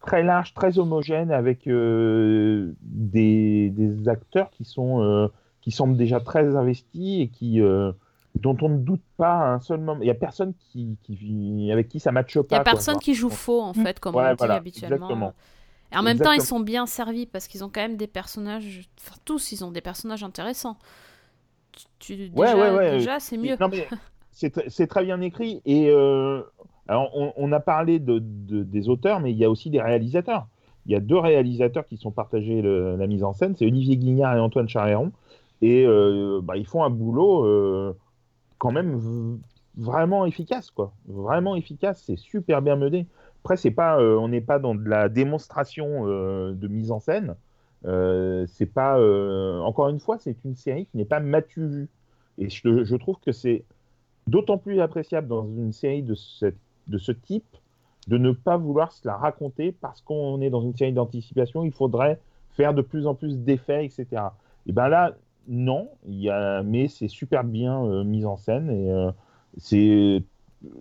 très 0.00 0.22
large 0.22 0.54
très 0.54 0.78
homogène 0.78 1.30
avec 1.30 1.68
des, 1.68 3.70
des 3.70 4.08
acteurs 4.08 4.50
qui 4.50 4.64
sont 4.64 5.28
qui 5.64 5.70
semblent 5.70 5.96
déjà 5.96 6.20
très 6.20 6.54
investis 6.56 7.22
et 7.22 7.28
qui 7.28 7.58
euh, 7.62 7.90
dont 8.38 8.54
on 8.60 8.68
ne 8.68 8.76
doute 8.78 9.00
pas 9.16 9.32
à 9.32 9.48
un 9.54 9.60
seul 9.60 9.80
moment 9.80 10.00
il 10.02 10.06
y 10.06 10.10
a 10.10 10.14
personne 10.14 10.52
qui, 10.58 10.98
qui 11.04 11.70
avec 11.72 11.88
qui 11.88 12.00
ça 12.00 12.12
matche 12.12 12.34
pas 12.38 12.46
Il 12.50 12.52
y 12.52 12.56
a 12.56 12.58
quoi. 12.58 12.72
personne 12.72 12.98
qui 12.98 13.14
joue 13.14 13.30
faux, 13.30 13.62
en 13.62 13.72
fait, 13.72 13.98
comme 13.98 14.14
Ouais, 14.14 14.24
on 14.26 14.30
dit 14.32 14.36
voilà, 14.38 14.54
habituellement. 14.56 14.96
exactement. 14.96 15.32
Et 15.90 15.96
en 15.96 16.02
même 16.02 16.18
temps, 16.18 16.32
ils 16.32 16.42
sont 16.42 16.60
bien 16.60 16.84
servis 16.86 17.24
parce 17.24 17.46
qu'ils 17.48 17.64
ont 17.64 17.70
quand 17.72 17.80
même 17.80 17.96
des 17.96 18.06
personnages. 18.08 18.90
Enfin, 19.00 19.16
tous, 19.24 19.52
ils 19.52 19.64
ont 19.64 19.70
des 19.70 19.80
personnages 19.80 20.22
intéressants. 20.24 20.76
Tu, 21.72 21.86
tu- 21.98 22.30
Ouais, 22.34 22.46
déjà, 22.52 22.56
ouais, 22.58 22.76
ouais. 22.76 22.90
déjà 22.98 23.20
c'est 23.20 23.36
mieux. 23.38 23.56
Non, 23.60 23.68
mais 23.70 23.86
c'est 24.32 24.54
tr- 24.54 24.64
c'est 24.68 24.86
très 24.86 25.04
bien 25.04 25.20
écrit. 25.22 25.62
Et 25.64 25.88
euh, 25.90 26.42
alors, 26.88 27.10
on, 27.16 27.32
on 27.36 27.52
a 27.52 27.60
parlé 27.60 27.98
de, 28.00 28.18
de- 28.20 28.62
des 28.64 28.88
auteurs, 28.88 29.20
mais 29.20 29.30
il 29.32 29.38
y 29.38 29.44
a 29.44 29.50
aussi 29.50 29.70
des 29.70 29.80
réalisateurs. 29.80 30.46
Il 30.86 30.92
y 30.92 30.96
a 30.96 31.00
deux 31.00 31.18
réalisateurs 31.18 31.86
qui 31.86 31.96
sont 31.96 32.10
partagés 32.10 32.60
le- 32.60 32.96
la 32.96 33.06
mise 33.06 33.24
en 33.24 33.32
scène, 33.32 33.54
c'est 33.56 33.64
Olivier 33.64 33.96
Guignard 33.96 34.36
et 34.36 34.40
Antoine 34.40 34.68
Charéron. 34.68 35.12
Et 35.64 35.86
euh, 35.86 36.40
bah, 36.42 36.56
ils 36.56 36.66
font 36.66 36.84
un 36.84 36.90
boulot 36.90 37.44
euh, 37.46 37.94
quand 38.58 38.72
même 38.72 39.40
vraiment 39.76 40.26
efficace, 40.26 40.70
quoi. 40.70 40.94
Vraiment 41.06 41.56
efficace. 41.56 42.02
C'est 42.06 42.16
super 42.18 42.62
bien 42.62 42.76
mené. 42.76 43.08
Après, 43.44 43.56
pas, 43.70 44.00
euh, 44.00 44.16
on 44.18 44.28
n'est 44.28 44.40
pas 44.42 44.58
dans 44.58 44.74
de 44.74 44.88
la 44.88 45.08
démonstration 45.08 46.06
de 46.06 46.68
mise 46.68 46.90
en 46.92 47.00
scène. 47.00 47.36
C'est 47.84 48.66
pas, 48.72 48.98
encore 49.62 49.88
une 49.88 50.00
fois, 50.00 50.18
c'est 50.18 50.36
une 50.44 50.56
série 50.56 50.86
qui 50.86 50.96
n'est 50.98 51.04
pas 51.04 51.20
matu. 51.20 51.88
Et 52.38 52.50
je, 52.50 52.84
je 52.84 52.96
trouve 52.96 53.18
que 53.20 53.32
c'est 53.32 53.64
d'autant 54.26 54.58
plus 54.58 54.80
appréciable 54.80 55.28
dans 55.28 55.44
une 55.46 55.72
série 55.72 56.02
de, 56.02 56.14
cette- 56.14 56.58
de 56.88 56.98
ce 56.98 57.12
type 57.12 57.56
de 58.08 58.18
ne 58.18 58.32
pas 58.32 58.56
vouloir 58.58 58.92
se 58.92 59.06
la 59.06 59.16
raconter 59.16 59.72
parce 59.72 60.02
qu'on 60.02 60.40
est 60.42 60.50
dans 60.50 60.62
une 60.62 60.76
série 60.76 60.92
d'anticipation, 60.92 61.64
il 61.64 61.72
faudrait 61.72 62.20
faire 62.50 62.74
de 62.74 62.82
plus 62.82 63.06
en 63.06 63.14
plus 63.14 63.38
d'effets, 63.38 63.86
etc. 63.86 64.34
Et 64.66 64.72
ben 64.72 64.88
là, 64.88 65.14
non, 65.48 65.90
il 66.06 66.20
y 66.20 66.30
a, 66.30 66.62
mais 66.62 66.88
c'est 66.88 67.08
super 67.08 67.44
bien 67.44 67.84
euh, 67.84 68.04
mis 68.04 68.24
en 68.24 68.36
scène 68.36 68.70
et 68.70 68.90
euh, 68.90 69.10
c'est 69.58 70.22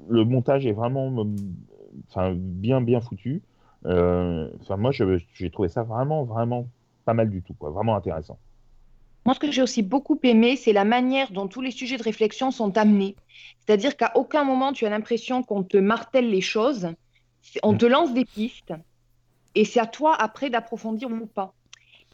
le 0.09 0.23
montage 0.25 0.65
est 0.65 0.71
vraiment 0.71 1.25
euh, 1.25 1.25
enfin, 2.09 2.33
bien 2.35 2.81
bien 2.81 3.01
foutu. 3.01 3.43
Enfin, 3.85 4.77
moi, 4.77 4.91
j'ai 4.91 5.51
trouvé 5.51 5.67
ça 5.67 5.83
vraiment, 5.83 6.23
vraiment 6.23 6.67
pas 7.05 7.13
mal 7.13 7.29
du 7.29 7.41
tout, 7.43 7.53
quoi. 7.53 7.69
Vraiment 7.69 7.95
intéressant. 7.95 8.39
Moi, 9.25 9.35
ce 9.35 9.39
que 9.39 9.51
j'ai 9.51 9.61
aussi 9.61 9.83
beaucoup 9.83 10.19
aimé, 10.23 10.55
c'est 10.55 10.73
la 10.73 10.85
manière 10.85 11.31
dont 11.31 11.47
tous 11.47 11.61
les 11.61 11.71
sujets 11.71 11.97
de 11.97 12.03
réflexion 12.03 12.51
sont 12.51 12.77
amenés. 12.77 13.15
C'est-à-dire 13.59 13.95
qu'à 13.97 14.11
aucun 14.15 14.43
moment, 14.43 14.73
tu 14.73 14.85
as 14.85 14.89
l'impression 14.89 15.43
qu'on 15.43 15.63
te 15.63 15.77
martèle 15.77 16.29
les 16.29 16.41
choses. 16.41 16.89
On 17.61 17.73
Mm. 17.73 17.77
te 17.77 17.85
lance 17.85 18.13
des 18.13 18.25
pistes 18.25 18.73
et 19.55 19.65
c'est 19.65 19.79
à 19.79 19.87
toi 19.87 20.15
après 20.15 20.49
d'approfondir 20.49 21.09
ou 21.11 21.27
pas. 21.27 21.53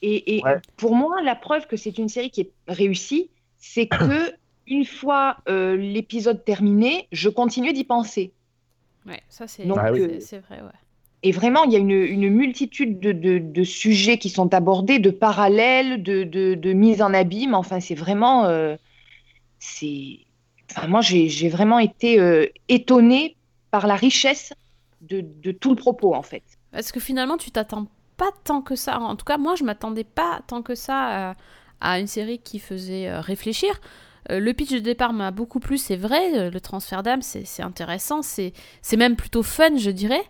Et, 0.01 0.37
et 0.37 0.43
Ouais. 0.43 0.57
pour 0.77 0.95
moi, 0.95 1.21
la 1.23 1.35
preuve 1.35 1.67
que 1.67 1.77
c'est 1.77 1.97
une 1.97 2.09
série 2.09 2.29
qui 2.31 2.41
est 2.41 2.51
réussie, 2.67 3.29
c'est 3.57 3.87
que 3.87 4.31
une 4.67 4.85
fois 4.85 5.37
euh, 5.49 5.75
l'épisode 5.75 6.43
terminé, 6.45 7.07
je 7.11 7.29
continuais 7.29 7.73
d'y 7.73 7.83
penser. 7.83 8.31
Ouais, 9.05 9.21
ça 9.29 9.47
c'est 9.47 9.63
Ah 9.77 9.91
oui. 9.91 10.21
c'est 10.21 10.39
vrai, 10.39 10.61
ouais. 10.61 10.79
Et 11.21 11.31
vraiment, 11.33 11.65
il 11.65 11.73
y 11.73 11.75
a 11.75 11.79
une, 11.79 11.91
une 11.91 12.29
multitude 12.29 12.99
de, 13.01 13.11
de- 13.11 13.39
de 13.39 13.63
sujets 13.63 14.17
qui 14.17 14.29
sont 14.29 14.53
abordés, 14.53 14.99
de 14.99 15.09
parallèles, 15.09 16.01
de, 16.01 16.23
de, 16.23 16.53
de 16.53 16.73
mise 16.73 17.01
en 17.01 17.13
abîme. 17.13 17.55
Enfin, 17.55 17.81
c'est 17.81 17.95
vraiment. 17.95 18.45
euh, 18.45 18.77
c'est... 19.59 20.19
Enfin, 20.71 20.87
moi, 20.87 21.01
j'ai, 21.01 21.49
vraiment 21.49 21.79
été 21.79 22.19
euh, 22.19 22.45
étonnée 22.67 23.35
par 23.71 23.87
la 23.87 23.95
richesse 23.95 24.53
de, 25.01 25.21
de 25.21 25.51
tout 25.51 25.71
le 25.71 25.75
propos, 25.75 26.13
en 26.13 26.21
fait. 26.21 26.43
Parce 26.71 26.91
que 26.91 26.99
finalement, 26.99 27.37
tu 27.37 27.51
t'attends 27.51 27.87
pas 28.19 28.31
tant 28.43 28.61
que 28.61 28.75
ça. 28.75 28.99
En 28.99 29.15
tout 29.15 29.25
cas, 29.25 29.37
moi, 29.37 29.55
je 29.55 29.63
m'attendais 29.63 30.03
pas 30.03 30.41
tant 30.47 30.61
que 30.61 30.75
ça 30.75 31.29
à, 31.31 31.35
à 31.81 31.99
une 31.99 32.07
série 32.07 32.39
qui 32.39 32.59
faisait 32.59 33.07
euh, 33.09 33.21
réfléchir. 33.21 33.71
Euh, 34.29 34.39
le 34.39 34.53
pitch 34.53 34.71
de 34.71 34.79
départ 34.79 35.13
m'a 35.13 35.31
beaucoup 35.31 35.59
plu, 35.59 35.77
c'est 35.77 35.95
vrai. 35.95 36.37
euh, 36.37 36.51
Le 36.51 36.61
transfert 36.61 37.01
d'âme, 37.03 37.21
c'est 37.23 37.63
intéressant. 37.63 38.21
C'est 38.21 38.53
même 38.97 39.15
plutôt 39.15 39.43
fun, 39.43 39.77
je 39.77 39.89
dirais. 39.91 40.23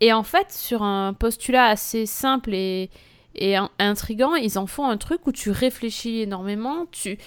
Et 0.00 0.12
en 0.12 0.22
fait, 0.24 0.50
sur 0.52 0.82
un 0.82 1.14
postulat 1.14 1.66
assez 1.66 2.06
simple 2.06 2.54
et, 2.54 2.90
et 3.34 3.56
in- 3.56 3.70
intrigant, 3.78 4.34
ils 4.34 4.58
en 4.58 4.66
font 4.66 4.86
un 4.86 4.96
truc 4.96 5.26
où 5.26 5.32
tu 5.32 5.50
réfléchis 5.50 6.20
énormément. 6.22 6.86
Tu, 6.90 7.18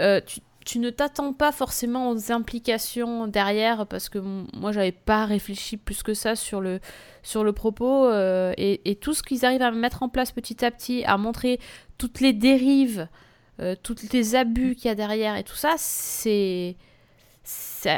euh, 0.00 0.20
tu, 0.26 0.40
tu 0.64 0.78
ne 0.78 0.90
t'attends 0.90 1.32
pas 1.32 1.52
forcément 1.52 2.10
aux 2.10 2.32
implications 2.32 3.26
derrière 3.26 3.86
parce 3.86 4.08
que 4.08 4.18
moi, 4.18 4.72
j'avais 4.72 4.92
pas 4.92 5.24
réfléchi 5.24 5.76
plus 5.76 6.02
que 6.02 6.14
ça 6.14 6.36
sur 6.36 6.60
le, 6.60 6.80
sur 7.22 7.44
le 7.44 7.52
propos 7.52 8.06
euh, 8.06 8.52
et, 8.56 8.96
tout 9.00 9.14
ce 9.14 9.22
qu'ils 9.22 9.44
arrivent 9.44 9.62
à 9.62 9.70
mettre 9.70 10.02
en 10.02 10.08
place 10.08 10.32
petit 10.32 10.64
à 10.64 10.70
petit, 10.70 11.04
à 11.04 11.16
montrer 11.16 11.58
toutes 11.98 12.20
les 12.20 12.32
dérives, 12.32 13.08
euh, 13.60 13.74
tous 13.82 13.96
les 14.12 14.34
abus 14.36 14.74
qu'il 14.74 14.86
y 14.86 14.88
a 14.90 14.94
derrière 14.94 15.36
et 15.36 15.44
tout 15.44 15.56
ça, 15.56 15.74
c'est 15.78 16.76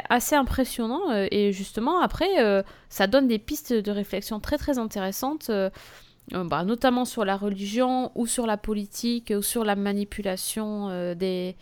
assez 0.09 0.35
impressionnant 0.35 1.11
euh, 1.11 1.27
et 1.29 1.51
justement 1.51 1.99
après 1.99 2.63
ça 2.89 3.05
donne 3.05 3.27
des 3.27 3.37
pistes 3.37 3.73
de 3.73 3.91
réflexion 3.91 4.39
très 4.39 4.57
très 4.57 4.79
intéressantes 4.79 5.51
bah, 6.31 6.63
notamment 6.63 7.05
sur 7.05 7.23
la 7.23 7.37
religion 7.37 8.11
ou 8.15 8.25
sur 8.25 8.47
la 8.47 8.57
politique 8.57 9.31
ou 9.37 9.43
sur 9.43 9.63
la 9.63 9.75
manipulation 9.75 11.13
des 11.13 11.55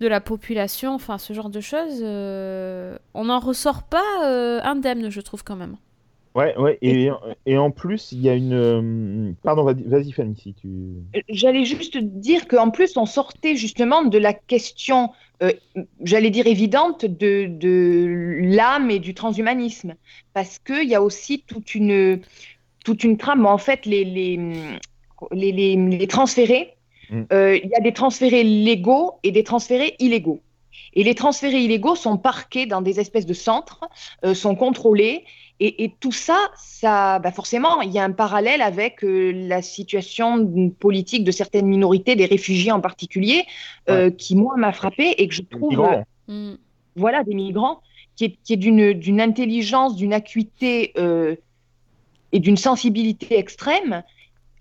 de 0.00 0.08
la 0.08 0.20
population 0.20 0.94
enfin 0.94 1.18
ce 1.18 1.32
genre 1.32 1.50
de 1.50 1.60
choses 1.60 2.00
euh, 2.02 2.98
on 3.14 3.24
n'en 3.26 3.38
ressort 3.40 3.84
pas 3.84 4.02
euh, 4.24 4.60
indemne 4.62 5.10
je 5.10 5.20
trouve 5.20 5.44
quand 5.44 5.56
même 5.56 5.76
Ouais, 6.34 6.54
ouais. 6.58 6.76
Et, 6.82 7.08
et 7.46 7.56
en 7.56 7.70
plus, 7.70 8.12
il 8.12 8.20
y 8.20 8.28
a 8.28 8.34
une. 8.34 8.52
euh, 8.52 9.32
Pardon, 9.42 9.64
vas-y, 9.64 9.84
vas-y, 9.84 10.12
Fanny, 10.12 10.36
si 10.36 10.52
tu. 10.52 10.68
J'allais 11.30 11.64
juste 11.64 11.96
dire 11.96 12.46
qu'en 12.46 12.70
plus, 12.70 12.98
on 12.98 13.06
sortait 13.06 13.56
justement 13.56 14.04
de 14.04 14.18
la 14.18 14.34
question, 14.34 15.12
euh, 15.42 15.50
j'allais 16.02 16.28
dire 16.28 16.46
évidente, 16.46 17.06
de, 17.06 17.46
de 17.48 18.38
l'âme 18.54 18.90
et 18.90 18.98
du 18.98 19.14
transhumanisme. 19.14 19.94
Parce 20.34 20.58
qu'il 20.58 20.86
y 20.86 20.94
a 20.94 21.00
aussi 21.02 21.42
toute 21.46 21.74
une, 21.74 22.20
toute 22.84 23.02
une 23.04 23.16
trame. 23.16 23.46
En 23.46 23.58
fait, 23.58 23.86
les, 23.86 24.04
les, 24.04 24.36
les, 25.32 25.52
les, 25.52 25.76
les 25.76 26.06
transférés, 26.06 26.75
Mm. 27.10 27.22
euh, 27.32 27.58
il 27.62 27.70
y 27.70 27.74
a 27.74 27.80
des 27.80 27.92
transférés 27.92 28.44
légaux 28.44 29.14
et 29.22 29.32
des 29.32 29.44
transférés 29.44 29.96
illégaux. 29.98 30.40
Et 30.94 31.04
les 31.04 31.14
transférés 31.14 31.60
illégaux 31.60 31.94
sont 31.94 32.16
parqués 32.16 32.66
dans 32.66 32.80
des 32.80 33.00
espèces 33.00 33.26
de 33.26 33.34
centres, 33.34 33.80
euh, 34.24 34.34
sont 34.34 34.54
contrôlés. 34.54 35.24
Et, 35.58 35.84
et 35.84 35.94
tout 36.00 36.12
ça, 36.12 36.38
ça 36.56 37.18
bah 37.18 37.32
forcément, 37.32 37.80
il 37.80 37.90
y 37.90 37.98
a 37.98 38.04
un 38.04 38.12
parallèle 38.12 38.60
avec 38.60 39.02
euh, 39.02 39.32
la 39.32 39.62
situation 39.62 40.70
politique 40.78 41.24
de 41.24 41.30
certaines 41.30 41.66
minorités, 41.66 42.14
des 42.14 42.26
réfugiés 42.26 42.72
en 42.72 42.80
particulier, 42.80 43.44
qui, 44.18 44.36
moi, 44.36 44.56
m'a 44.56 44.72
frappé 44.72 45.14
et 45.16 45.28
que 45.28 45.34
je 45.34 45.42
trouve, 45.42 45.82
voilà, 46.96 47.24
des 47.24 47.34
migrants, 47.34 47.80
qui 48.16 48.24
est, 48.24 48.38
qui 48.44 48.54
est 48.54 48.56
d'une, 48.56 49.20
intelligence, 49.20 49.96
d'une 49.96 50.12
acuité 50.12 50.92
et 52.32 52.40
d'une 52.40 52.56
sensibilité 52.58 53.38
extrême, 53.38 54.02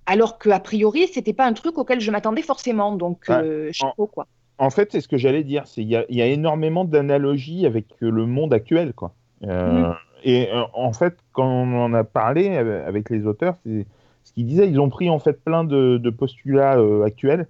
alors 0.05 0.37
qu'a 0.37 0.59
priori, 0.59 1.07
c'était 1.07 1.33
pas 1.33 1.45
un 1.45 1.53
truc 1.53 1.77
auquel 1.77 1.99
je 1.99 2.11
m'attendais 2.11 2.41
forcément. 2.41 2.95
Donc, 2.95 3.29
euh, 3.29 3.69
chapeau, 3.71 4.07
quoi. 4.07 4.27
En 4.57 4.69
fait, 4.69 4.91
c'est 4.91 5.01
ce 5.01 5.07
que 5.07 5.17
j'allais 5.17 5.43
dire. 5.43 5.63
C'est 5.67 5.81
il 5.81 5.89
y 5.89 5.95
a, 5.95 6.05
il 6.09 6.15
y 6.15 6.21
a 6.21 6.27
énormément 6.27 6.85
d'analogies 6.85 7.65
avec 7.65 7.87
euh, 8.01 8.09
le 8.09 8.25
monde 8.25 8.53
actuel, 8.53 8.93
quoi. 8.93 9.13
Euh, 9.43 9.91
Et 10.23 10.49
euh, 10.51 10.63
en 10.73 10.93
fait, 10.93 11.17
quand 11.33 11.45
on 11.45 11.83
en 11.83 11.93
a 11.93 12.03
parlé 12.03 12.55
avec 12.57 13.09
les 13.09 13.25
auteurs, 13.27 13.55
c'est 13.65 13.85
ce 14.23 14.33
qu'ils 14.33 14.45
disaient. 14.45 14.67
Ils 14.69 14.79
ont 14.79 14.89
pris 14.89 15.09
en 15.09 15.19
fait 15.19 15.43
plein 15.43 15.63
de, 15.63 15.97
de 15.97 16.09
postulats 16.09 16.77
euh, 16.77 17.03
actuels 17.03 17.47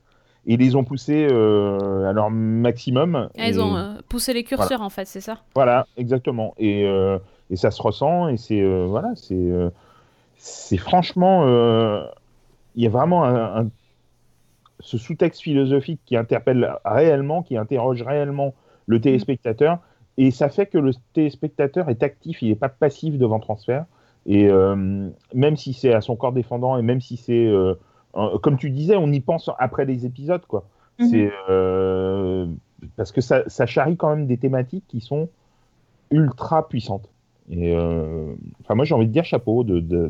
et 0.48 0.58
les 0.58 0.76
ont 0.76 0.84
poussés 0.84 1.28
euh, 1.32 2.10
à 2.10 2.14
leur 2.14 2.30
maximum. 2.32 3.30
Ah, 3.38 3.48
ils 3.50 3.58
Et- 3.58 3.62
ont 3.62 3.76
euh, 3.78 3.94
poussé 4.10 4.34
les 4.34 4.44
curseurs 4.44 4.82
en 4.82 4.90
fait 4.90 5.06
c'est 5.06 5.22
ça? 5.22 5.38
Voilà, 5.56 5.88
exactement. 5.98 6.54
Et, 6.58 6.86
euh, 6.86 7.18
et 7.50 7.56
ça 7.56 7.72
se 7.72 7.82
ressent. 7.82 8.28
Et 8.30 8.38
c'est 8.38 8.62
euh, 8.62 8.86
voilà, 8.88 9.14
c'est 9.16 9.36
euh, 9.36 9.70
c'est 10.38 10.78
franchement, 10.78 11.46
euh, 11.48 12.04
il 12.76 12.84
y 12.84 12.88
a 12.88 12.90
vraiment 12.90 13.24
un, 13.26 13.62
un- 13.64 13.70
ce 14.80 14.98
sous-texte 14.98 15.42
philosophique 15.42 16.02
qui 16.06 16.18
interpelle 16.18 16.76
réellement, 16.84 17.44
qui 17.44 17.58
interroge 17.58 18.02
réellement 18.02 18.54
le 18.88 19.00
téléspectateur. 19.02 19.80
Et 20.18 20.32
ça 20.32 20.50
fait 20.50 20.68
que 20.68 20.78
le 20.78 20.92
téléspectateur 21.14 21.90
est 21.90 22.04
actif, 22.04 22.42
il 22.42 22.50
n'est 22.50 22.56
pas 22.56 22.70
passif 22.70 23.18
devant 23.18 23.40
transfert. 23.40 23.86
Et 24.26 24.48
euh, 24.50 25.10
même 25.34 25.56
si 25.58 25.74
c'est 25.74 25.94
à 25.94 26.02
son 26.02 26.16
corps 26.16 26.34
défendant 26.34 26.78
et 26.78 26.82
même 26.82 27.02
si 27.02 27.18
c'est, 27.18 27.46
euh, 27.46 27.76
comme 28.42 28.58
tu 28.58 28.70
disais, 28.70 28.96
on 28.96 29.12
y 29.12 29.20
pense 29.20 29.50
après 29.60 29.86
les 29.86 30.06
épisodes, 30.06 30.46
quoi. 30.46 30.66
Mhm. 31.00 31.08
C'est 31.10 31.32
euh, 31.50 32.48
parce 32.96 33.12
que 33.12 33.22
ça, 33.22 33.44
ça 33.48 33.66
charrie 33.66 33.98
quand 33.98 34.10
même 34.16 34.28
des 34.28 34.38
thématiques 34.38 34.86
qui 34.88 35.02
sont 35.02 35.30
ultra 36.12 36.68
puissantes. 36.68 37.10
Et 37.50 37.76
enfin, 38.64 38.76
moi, 38.76 38.86
j'ai 38.86 38.96
envie 38.96 39.08
de 39.08 39.12
dire 39.12 39.26
chapeau 39.26 39.64
de- 39.64 39.80
de- 39.80 40.08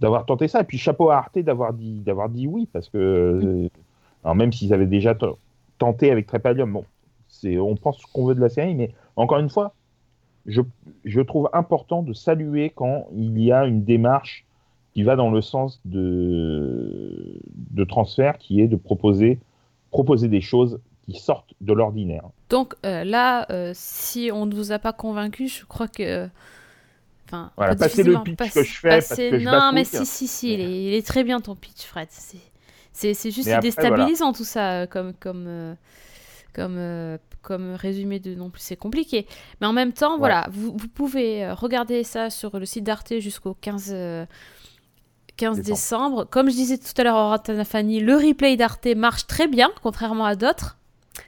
d'avoir 0.00 0.26
tenté 0.26 0.48
ça. 0.48 0.60
Et 0.60 0.64
puis 0.64 0.78
chapeau 0.78 1.10
à 1.10 1.18
Arte 1.18 1.38
d'avoir 1.38 1.72
dit 1.72 2.00
d'avoir 2.00 2.28
dit 2.28 2.46
oui, 2.46 2.68
parce 2.72 2.88
que 2.88 2.98
euh, 2.98 3.68
alors 4.24 4.34
même 4.34 4.52
s'ils 4.52 4.72
avaient 4.72 4.86
déjà 4.86 5.14
tenté 5.78 6.10
avec 6.10 6.26
Trépalium, 6.26 6.72
bon, 6.72 6.84
c'est 7.28 7.58
on 7.58 7.76
pense 7.76 7.98
ce 7.98 8.06
qu'on 8.12 8.26
veut 8.26 8.34
de 8.34 8.40
la 8.40 8.48
série, 8.48 8.74
mais 8.74 8.92
encore 9.16 9.38
une 9.38 9.50
fois, 9.50 9.74
je, 10.46 10.62
je 11.04 11.20
trouve 11.20 11.48
important 11.52 12.02
de 12.02 12.12
saluer 12.12 12.70
quand 12.74 13.06
il 13.14 13.40
y 13.40 13.52
a 13.52 13.66
une 13.66 13.84
démarche 13.84 14.46
qui 14.94 15.02
va 15.02 15.14
dans 15.16 15.30
le 15.30 15.40
sens 15.40 15.80
de, 15.84 17.40
de 17.70 17.84
transfert, 17.84 18.38
qui 18.38 18.60
est 18.60 18.68
de 18.68 18.76
proposer, 18.76 19.38
proposer 19.90 20.28
des 20.28 20.40
choses 20.40 20.80
qui 21.04 21.18
sortent 21.18 21.54
de 21.60 21.72
l'ordinaire. 21.72 22.24
Donc 22.48 22.74
euh, 22.84 23.04
là, 23.04 23.46
euh, 23.50 23.72
si 23.74 24.30
on 24.32 24.46
ne 24.46 24.54
vous 24.54 24.72
a 24.72 24.78
pas 24.78 24.92
convaincu, 24.92 25.48
je 25.48 25.64
crois 25.66 25.88
que. 25.88 26.28
Enfin, 27.32 27.52
Voilà, 27.56 27.76
passez 27.76 28.02
le 28.02 28.20
pitch 28.22 28.36
passe- 28.36 28.54
que 28.54 28.62
je 28.64 28.72
fais, 28.78 28.88
parce 28.88 29.08
passer- 29.08 29.30
que 29.30 29.38
je 29.38 29.44
Non, 29.44 29.70
mais 29.72 29.82
bafouille. 29.84 30.06
si, 30.06 30.26
si, 30.26 30.28
si, 30.28 30.54
il 30.54 30.60
est, 30.60 30.84
il 30.88 30.94
est 30.94 31.06
très 31.06 31.22
bien 31.22 31.40
ton 31.40 31.54
pitch, 31.54 31.84
Fred. 31.84 32.08
C'est, 32.10 32.38
c'est, 32.92 33.14
c'est 33.14 33.30
juste 33.30 33.46
après, 33.48 33.60
déstabilisant 33.62 34.32
tout 34.32 34.44
ça, 34.44 34.72
euh, 34.82 34.86
comme, 34.86 35.12
comme, 35.14 35.44
euh, 35.46 35.74
comme, 36.52 36.74
euh, 36.76 37.18
comme 37.42 37.74
résumé 37.74 38.18
de 38.18 38.34
non 38.34 38.50
plus, 38.50 38.60
c'est 38.62 38.76
compliqué. 38.76 39.26
Mais 39.60 39.66
en 39.68 39.72
même 39.72 39.92
temps, 39.92 40.18
voilà, 40.18 40.48
vous, 40.50 40.74
vous 40.76 40.88
pouvez 40.88 41.50
regarder 41.52 42.02
ça 42.04 42.30
sur 42.30 42.58
le 42.58 42.66
site 42.66 42.82
d'Arte 42.84 43.18
jusqu'au 43.20 43.54
15. 43.54 43.90
euh, 43.94 44.26
15 45.36 45.56
Décembre. 45.56 45.70
décembre. 45.74 46.24
Comme 46.30 46.50
je 46.50 46.54
disais 46.54 46.76
tout 46.76 46.92
à 46.98 47.04
l'heure 47.04 47.16
à 47.16 47.64
Fanny, 47.64 48.00
le 48.00 48.14
replay 48.16 48.56
d'Arte 48.56 48.86
marche 48.94 49.26
très 49.26 49.46
bien, 49.48 49.70
contrairement 49.82 50.26
à 50.26 50.34
d'autres. 50.36 50.76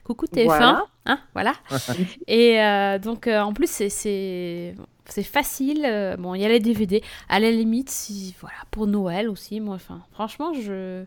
Coucou 0.04 0.26
TF1. 0.26 0.44
Voilà. 0.46 0.84
Hein, 1.06 1.18
voilà. 1.32 1.54
Et 2.26 2.60
euh, 2.60 2.98
donc, 2.98 3.26
euh, 3.26 3.40
en 3.40 3.52
plus, 3.54 3.70
c'est- 3.70 4.74
c'est 5.12 5.22
facile. 5.22 5.84
euh, 5.84 6.16
bon, 6.16 6.34
il 6.34 6.40
y 6.40 6.44
a 6.44 6.48
les 6.48 6.60
DVD. 6.60 7.02
À 7.28 7.38
la 7.40 7.50
limite, 7.50 7.90
si, 7.90 8.34
voilà, 8.40 8.56
pour 8.70 8.86
Noël 8.86 9.28
aussi. 9.28 9.60
Moi, 9.60 9.74
enfin, 9.74 10.00
franchement, 10.12 10.52
je, 10.54 11.04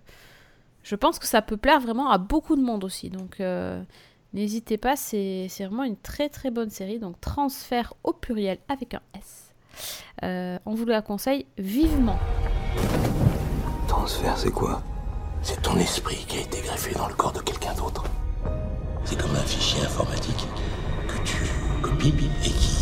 je 0.84 0.96
pense 0.96 1.20
que 1.20 1.26
ça 1.26 1.42
peut 1.42 1.58
plaire 1.58 1.80
vraiment 1.80 2.10
à 2.10 2.18
beaucoup 2.18 2.56
de 2.56 2.62
monde 2.62 2.84
aussi. 2.84 3.10
Donc, 3.10 3.40
euh, 3.40 3.82
n'hésitez 4.34 4.78
pas. 4.78 4.96
C'est 4.96 5.48
c'est 5.50 5.66
vraiment 5.66 5.84
une 5.84 5.98
très 5.98 6.30
très 6.30 6.52
bonne 6.52 6.70
série. 6.70 7.00
Donc, 7.00 7.20
transfert 7.20 7.94
au 8.04 8.14
pluriel 8.14 8.60
avec 8.70 8.94
un 8.94 9.02
S. 9.18 9.54
Euh, 10.24 10.58
on 10.66 10.74
vous 10.76 10.86
la 10.86 11.02
conseille 11.02 11.46
vivement. 11.58 12.20
Transfert, 13.88 14.38
c'est 14.38 14.52
quoi? 14.52 14.82
C'est 15.42 15.62
ton 15.62 15.78
esprit 15.78 16.26
qui 16.28 16.38
a 16.38 16.42
été 16.42 16.62
greffé 16.62 16.94
dans 16.96 17.08
le 17.08 17.14
corps 17.14 17.34
de 17.34 17.40
quelqu'un 17.42 17.74
d'autre. 17.74 18.04
C'est 19.04 19.20
comme 19.20 19.36
un 19.36 19.44
fichier 19.44 19.84
informatique 19.84 20.48
que 21.08 21.18
tu 21.28 21.38
copies 21.84 22.14
et 22.44 22.50
qui 22.50 22.75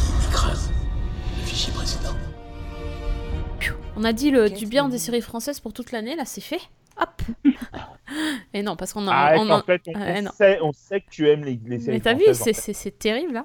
On 4.03 4.05
a 4.05 4.13
dit 4.13 4.31
le, 4.31 4.49
du 4.49 4.65
bien 4.65 4.89
des 4.89 4.97
séries 4.97 5.21
françaises 5.21 5.59
pour 5.61 5.71
toute 5.73 5.91
l'année, 5.91 6.15
là 6.15 6.25
c'est 6.25 6.41
fait. 6.41 6.59
Hop 7.01 7.21
Et 8.53 8.61
non, 8.61 8.75
parce 8.75 8.93
qu'on 8.93 9.07
a. 9.07 9.11
Ah, 9.13 9.33
on 9.37 9.49
en 9.49 9.59
en- 9.59 9.63
fait, 9.63 9.81
on, 9.87 9.93
Ouais, 9.99 10.15
on 10.19 10.21
non. 10.23 10.31
sait, 10.37 10.59
on 10.61 10.71
sait 10.73 10.99
que 11.01 11.09
tu 11.09 11.27
aimes 11.29 11.43
les, 11.43 11.59
les 11.65 11.79
séries 11.79 11.97
Mais 11.97 11.99
t'as 12.01 12.13
vu, 12.13 12.25
françaises, 12.25 12.41
en 12.41 12.43
c'est- 12.45 12.53
fait. 12.53 12.61
c'est 12.61 12.73
c'est 12.73 12.99
terrible 12.99 13.33
là. 13.33 13.41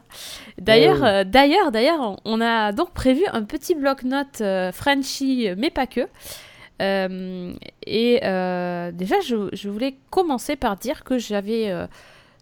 D'ailleurs, 0.59 1.01
Ouais, 1.01 1.09
euh, 1.09 1.25
d'ailleurs, 1.25 1.71
d'ailleurs, 1.73 2.17
on- 2.25 2.41
a 2.41 2.73
donc 2.73 2.93
prévu 2.93 3.23
un 3.33 3.45
petit 3.45 3.75
bloc-notes 3.75 4.41
euh, 4.43 4.73
Frenchy, 4.73 5.49
mais 5.57 5.71
pas 5.71 5.87
que. 5.87 6.01
Euh, 6.83 7.55
et 7.87 8.21
euh, 8.25 8.91
déjà, 8.93 9.17
je, 9.21 9.49
je 9.53 9.69
voulais 9.69 9.97
commencer 10.11 10.57
par 10.57 10.77
dire 10.77 11.03
que 11.05 11.19
j'avais 11.19 11.71
euh, 11.71 11.87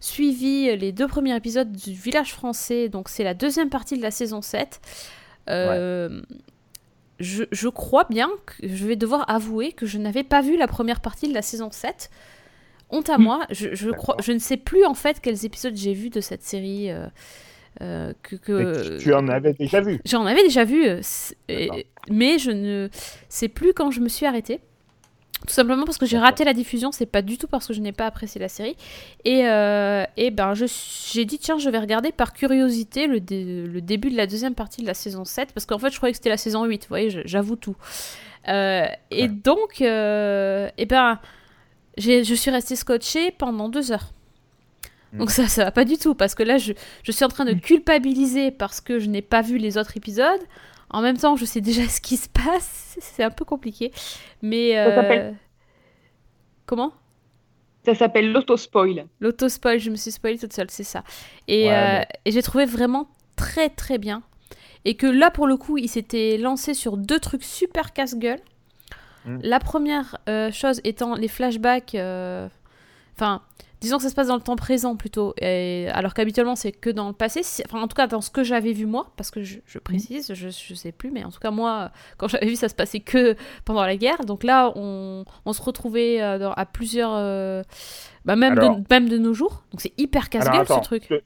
suivi 0.01 0.75
les 0.75 0.91
deux 0.91 1.07
premiers 1.07 1.35
épisodes 1.35 1.71
du 1.71 1.93
Village 1.93 2.33
français, 2.33 2.89
donc 2.89 3.09
c'est 3.09 3.23
la 3.23 3.33
deuxième 3.33 3.69
partie 3.69 3.95
de 3.97 4.01
la 4.03 4.11
saison 4.11 4.41
7. 4.41 4.81
Euh, 5.49 6.21
je, 7.19 7.43
je 7.51 7.67
crois 7.67 8.05
bien 8.09 8.29
que 8.45 8.67
je 8.67 8.85
vais 8.85 8.95
devoir 8.95 9.29
avouer 9.29 9.71
que 9.73 9.85
je 9.85 9.97
n'avais 9.97 10.23
pas 10.23 10.41
vu 10.41 10.57
la 10.57 10.67
première 10.67 10.99
partie 11.01 11.27
de 11.27 11.33
la 11.33 11.41
saison 11.41 11.69
7. 11.71 12.09
Honte 12.89 13.09
à 13.09 13.17
moi, 13.17 13.45
je, 13.49 13.75
je, 13.75 13.89
crois, 13.89 14.15
D'accord. 14.15 14.25
je 14.25 14.31
ne 14.31 14.39
sais 14.39 14.57
plus 14.57 14.85
en 14.85 14.93
fait 14.93 15.19
quels 15.19 15.45
épisodes 15.45 15.75
j'ai 15.75 15.93
vus 15.93 16.09
de 16.09 16.21
cette 16.21 16.43
série. 16.43 16.89
euh, 16.91 17.07
euh, 17.81 18.13
que, 18.23 18.97
tu, 18.97 19.13
en 19.13 19.27
avais 19.27 19.53
déjà 19.53 19.81
vu. 19.81 19.99
J'en 20.05 20.25
avais 20.25 20.41
déjà 20.41 20.63
vu, 20.63 20.87
euh, 20.87 21.01
et- 21.47 21.85
mais 22.09 22.39
je 22.39 22.49
ne 22.49 22.89
sais 23.29 23.49
plus 23.49 23.73
quand 23.73 23.91
je 23.91 23.99
me 23.99 24.09
suis 24.09 24.25
arrêtée. 24.25 24.59
Tout 25.47 25.53
simplement 25.53 25.85
parce 25.85 25.97
que 25.97 26.05
j'ai 26.05 26.17
raté 26.19 26.43
la 26.43 26.53
diffusion, 26.53 26.91
c'est 26.91 27.05
pas 27.05 27.21
du 27.21 27.37
tout 27.37 27.47
parce 27.47 27.65
que 27.65 27.73
je 27.73 27.79
n'ai 27.79 27.93
pas 27.93 28.05
apprécié 28.05 28.39
la 28.39 28.49
série. 28.49 28.75
Et, 29.25 29.47
euh, 29.47 30.03
et 30.17 30.29
ben 30.29 30.53
j'ai 30.53 31.25
dit 31.25 31.39
tiens 31.39 31.57
je 31.57 31.69
vais 31.69 31.79
regarder 31.79 32.11
par 32.11 32.33
curiosité 32.33 33.07
le, 33.07 33.19
dé- 33.21 33.63
le 33.65 33.81
début 33.81 34.09
de 34.11 34.17
la 34.17 34.27
deuxième 34.27 34.53
partie 34.55 34.81
de 34.81 34.87
la 34.87 34.93
saison 34.93 35.23
7 35.23 35.53
parce 35.53 35.65
qu'en 35.65 35.79
fait 35.79 35.89
je 35.89 35.95
croyais 35.97 36.11
que 36.11 36.17
c'était 36.17 36.29
la 36.29 36.37
saison 36.37 36.65
8, 36.65 36.83
vous 36.83 36.87
voyez, 36.89 37.21
j'avoue 37.25 37.55
tout. 37.55 37.77
Euh, 38.49 38.85
et 39.09 39.23
Ouais. 39.23 39.27
donc, 39.29 39.81
euh, 39.81 40.69
et 40.77 40.85
ben 40.85 41.19
j'ai- 41.97 42.23
je 42.25 42.35
suis 42.35 42.51
restée 42.51 42.75
scotchée 42.75 43.31
pendant 43.31 43.69
deux 43.69 43.91
heures. 43.93 44.11
Mm. 45.13 45.19
Donc 45.19 45.31
ça, 45.31 45.47
ça 45.47 45.63
va 45.63 45.71
pas 45.71 45.85
du 45.85 45.97
tout, 45.97 46.13
parce 46.13 46.35
que 46.35 46.43
là, 46.43 46.57
je, 46.57 46.73
je 47.03 47.11
suis 47.13 47.23
en 47.23 47.29
train 47.29 47.45
de 47.45 47.53
culpabiliser 47.53 48.51
parce 48.51 48.81
que 48.81 48.99
je 48.99 49.07
n'ai 49.07 49.21
pas 49.21 49.41
vu 49.41 49.57
les 49.57 49.77
autres 49.77 49.95
épisodes. 49.95 50.41
En 50.89 51.01
même 51.01 51.17
temps, 51.17 51.35
je 51.35 51.45
sais 51.45 51.61
déjà 51.61 51.87
ce 51.89 52.01
qui 52.01 52.17
se 52.17 52.29
passe. 52.29 52.97
C'est 52.99 53.23
un 53.23 53.31
peu 53.31 53.45
compliqué. 53.45 53.91
Mais... 54.41 54.73
Ça 54.73 54.79
euh, 54.87 54.95
s'appelle- 54.95 55.35
Comment? 56.65 56.91
Ça 57.85 57.95
s'appelle 57.95 58.31
l'auto-spoil. 58.33 59.05
L'auto-spoil, 59.21 59.79
je 59.79 59.89
me 59.89 59.95
suis 59.95 60.11
spoilée 60.11 60.37
toute 60.37 60.51
seule, 60.53 60.69
c'est 60.69 60.83
ça. 60.83 61.03
Et, 61.47 61.67
Ouais, 61.67 61.73
euh, 61.73 61.99
mais- 61.99 62.07
et 62.25 62.31
j'ai 62.31 62.41
trouvé 62.41 62.65
vraiment 62.65 63.07
très 63.37 63.69
très 63.69 63.97
bien. 63.97 64.23
Et 64.83 64.95
que 64.95 65.07
là, 65.07 65.31
pour 65.31 65.47
le 65.47 65.55
coup, 65.57 65.77
il 65.77 65.87
s'était 65.89 66.37
lancé 66.37 66.73
sur 66.73 66.97
deux 66.97 67.19
trucs 67.19 67.43
super 67.43 67.93
casse-gueule. 67.93 68.39
Mm. 69.25 69.39
La 69.43 69.59
première 69.59 70.17
euh, 70.27 70.51
chose 70.51 70.81
étant 70.83 71.15
les 71.15 71.27
flashbacks. 71.27 71.95
euh, 71.95 72.47
Enfin, 73.15 73.41
disons 73.81 73.97
que 73.97 74.03
ça 74.03 74.09
se 74.09 74.15
passe 74.15 74.27
dans 74.27 74.35
le 74.35 74.41
temps 74.41 74.55
présent 74.55 74.95
plutôt. 74.95 75.33
Et, 75.41 75.87
alors 75.93 76.13
qu'habituellement, 76.13 76.55
c'est 76.55 76.71
que 76.71 76.89
dans 76.89 77.07
le 77.07 77.13
passé. 77.13 77.41
Si- 77.43 77.63
Enfin, 77.65 77.81
en 77.81 77.87
tout 77.87 77.95
cas, 77.95 78.07
dans 78.07 78.21
ce 78.21 78.29
que 78.29 78.43
j'avais 78.43 78.73
vu 78.73 78.85
moi, 78.85 79.11
parce 79.17 79.31
que 79.31 79.43
je, 79.43 79.59
je 79.65 79.79
précise, 79.79 80.33
je, 80.33 80.49
je 80.49 80.73
sais 80.73 80.91
plus, 80.91 81.11
mais 81.11 81.23
en 81.23 81.29
tout 81.31 81.39
cas, 81.39 81.51
moi, 81.51 81.91
quand 82.17 82.27
j'avais 82.27 82.47
vu, 82.47 82.55
ça 82.55 82.69
se 82.69 82.75
passait 82.75 82.99
que 83.01 83.35
pendant 83.65 83.83
la 83.85 83.97
guerre. 83.97 84.25
Donc 84.25 84.43
là, 84.43 84.71
on, 84.75 85.25
on 85.45 85.53
se 85.53 85.61
retrouvait 85.61 86.21
euh, 86.21 86.39
dans- 86.39 86.53
à 86.53 86.65
plusieurs. 86.65 87.11
euh, 87.13 87.63
bah, 88.25 88.35
même, 88.35 88.57
Alors- 88.57 88.77
de, 88.77 88.83
même 88.89 89.09
de 89.09 89.17
nos 89.17 89.33
jours. 89.33 89.63
Donc 89.71 89.81
c'est 89.81 89.93
hyper 89.97 90.29
casse-gueule 90.29 90.65
ce 90.77 90.83
truc. 90.83 91.05
Je 91.09 91.17
te, 91.17 91.23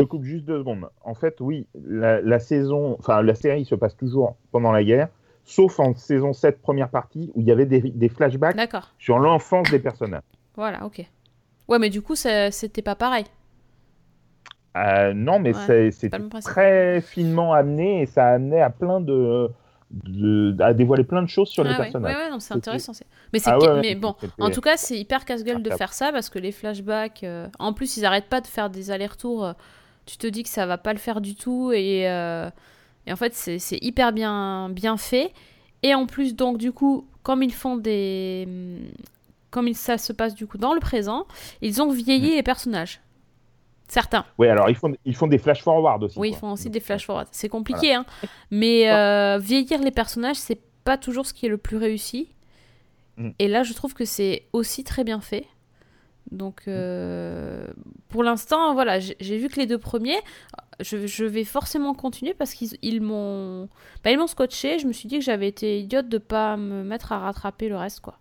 je 0.00 0.02
coupe 0.04 0.24
juste 0.24 0.44
deux 0.44 0.58
secondes. 0.58 0.88
En 1.02 1.14
fait, 1.14 1.36
oui, 1.40 1.66
la, 1.86 2.20
la 2.20 2.38
saison, 2.38 2.96
enfin 2.98 3.22
la 3.22 3.34
série 3.34 3.64
se 3.64 3.74
passe 3.74 3.96
toujours 3.96 4.36
pendant 4.52 4.72
la 4.72 4.84
guerre, 4.84 5.08
sauf 5.44 5.80
en 5.80 5.94
saison 5.94 6.32
7, 6.32 6.60
première 6.60 6.88
partie, 6.90 7.30
où 7.34 7.40
il 7.40 7.46
y 7.46 7.52
avait 7.52 7.66
des, 7.66 7.80
des 7.80 8.08
flashbacks 8.08 8.56
sur 8.98 9.18
l'enfance 9.18 9.70
des 9.70 9.78
personnages. 9.78 10.22
Voilà, 10.56 10.84
ok. 10.84 11.04
Ouais, 11.70 11.78
mais 11.78 11.90
du 11.90 12.02
coup, 12.02 12.16
c'était 12.16 12.82
pas 12.82 12.94
pareil. 12.96 13.24
Euh, 14.76 15.12
non, 15.14 15.40
mais 15.40 15.52
Ouais, 15.52 15.90
c'est- 15.90 16.10
très 16.42 17.00
finement 17.00 17.52
amené 17.52 18.02
et 18.02 18.06
ça 18.06 18.28
amenait 18.28 18.60
à 18.60 18.70
plein 18.70 19.00
de, 19.00 19.48
de- 19.90 20.56
à 20.62 20.72
dévoiler 20.74 21.02
plein 21.02 21.22
de 21.22 21.28
choses 21.28 21.48
sur 21.48 21.64
les 21.64 21.70
ah 21.70 21.80
ouais, 21.80 21.84
personnages. 21.84 22.16
ouais, 22.16 22.22
ouais, 22.24 22.30
non, 22.30 22.38
c'est 22.38 22.54
intéressant. 22.54 22.92
Mais, 23.32 23.40
Ah 23.46 23.58
ouais, 23.58 23.80
mais 23.80 23.94
bon, 23.96 24.14
en 24.40 24.50
tout 24.50 24.60
cas, 24.60 24.76
c'est 24.76 24.96
hyper 24.98 25.24
casse-gueule 25.24 25.62
de 25.62 25.70
Ah, 25.70 25.76
faire 25.76 25.92
ça 25.92 26.12
parce 26.12 26.30
que 26.30 26.38
les 26.38 26.52
flashbacks. 26.52 27.24
euh, 27.24 27.48
En 27.58 27.72
plus, 27.72 27.96
ils 27.96 28.04
arrêtent 28.04 28.28
pas 28.28 28.40
de 28.40 28.46
faire 28.46 28.70
des 28.70 28.90
allers-retours. 28.92 29.44
euh, 29.44 29.52
Tu 30.06 30.16
te 30.16 30.26
dis 30.26 30.42
que 30.44 30.48
ça 30.48 30.66
va 30.66 30.78
pas 30.78 30.92
le 30.92 30.98
faire 30.98 31.20
du 31.20 31.34
tout 31.34 31.72
et, 31.72 32.08
euh, 32.08 32.48
et 33.06 33.12
en 33.12 33.16
fait, 33.16 33.34
c'est 33.34 33.58
c'est 33.58 33.78
hyper 33.82 34.12
bien, 34.12 34.68
bien 34.70 34.96
fait. 34.96 35.32
Et 35.82 35.94
en 35.94 36.06
plus, 36.06 36.34
donc, 36.36 36.58
du 36.58 36.72
coup, 36.72 37.06
comme 37.22 37.42
ils 37.42 37.52
font 37.54 37.76
des. 37.76 38.46
Comme 39.50 39.72
ça 39.74 39.98
se 39.98 40.12
passe 40.12 40.34
du 40.34 40.46
coup 40.46 40.58
dans 40.58 40.74
le 40.74 40.80
présent, 40.80 41.26
ils 41.60 41.82
ont 41.82 41.90
vieilli 41.90 42.34
les 42.34 42.42
personnages. 42.42 43.00
Certains. 43.88 44.24
Oui, 44.38 44.46
alors 44.46 44.70
ils 44.70 44.76
font, 44.76 44.92
ils 45.04 45.16
font 45.16 45.26
des 45.26 45.38
flash 45.38 45.62
forward 45.62 46.04
aussi. 46.04 46.16
Oui, 46.16 46.30
ils 46.30 46.36
font 46.36 46.52
aussi 46.52 46.70
des 46.70 46.78
flash 46.78 47.04
forward. 47.04 47.26
C'est 47.32 47.48
compliqué, 47.48 47.92
hein. 47.92 48.06
Mais 48.52 48.88
euh, 48.88 49.38
vieillir 49.38 49.80
les 49.82 49.90
personnages, 49.90 50.36
c'est 50.36 50.60
pas 50.84 50.96
toujours 50.96 51.26
ce 51.26 51.34
qui 51.34 51.46
est 51.46 51.48
le 51.48 51.58
plus 51.58 51.76
réussi. 51.76 52.28
Mm. 53.16 53.30
Et 53.40 53.48
là, 53.48 53.64
je 53.64 53.72
trouve 53.72 53.92
que 53.92 54.04
c'est 54.04 54.44
aussi 54.52 54.84
très 54.84 55.02
bien 55.02 55.20
fait. 55.20 55.44
Donc, 56.30 56.62
euh, 56.68 57.66
pour 58.08 58.22
l'instant, 58.22 58.74
voilà, 58.74 59.00
j'ai 59.00 59.16
j'ai 59.18 59.38
vu 59.38 59.48
que 59.48 59.58
les 59.58 59.66
deux 59.66 59.78
premiers, 59.78 60.20
je, 60.78 61.08
je 61.08 61.24
vais 61.24 61.42
forcément 61.42 61.92
continuer 61.92 62.34
parce 62.34 62.54
qu'ils 62.54 62.78
ils 62.82 63.00
m'ont, 63.00 63.68
bah, 64.04 64.12
ils 64.12 64.18
m'ont 64.18 64.28
scotché. 64.28 64.78
Je 64.78 64.86
me 64.86 64.92
suis 64.92 65.08
dit 65.08 65.18
que 65.18 65.24
j'avais 65.24 65.48
été 65.48 65.80
idiote 65.80 66.08
de 66.08 66.18
pas 66.18 66.56
me 66.56 66.84
mettre 66.84 67.10
à 67.10 67.18
rattraper 67.18 67.68
le 67.68 67.76
reste, 67.76 67.98
quoi. 67.98 68.18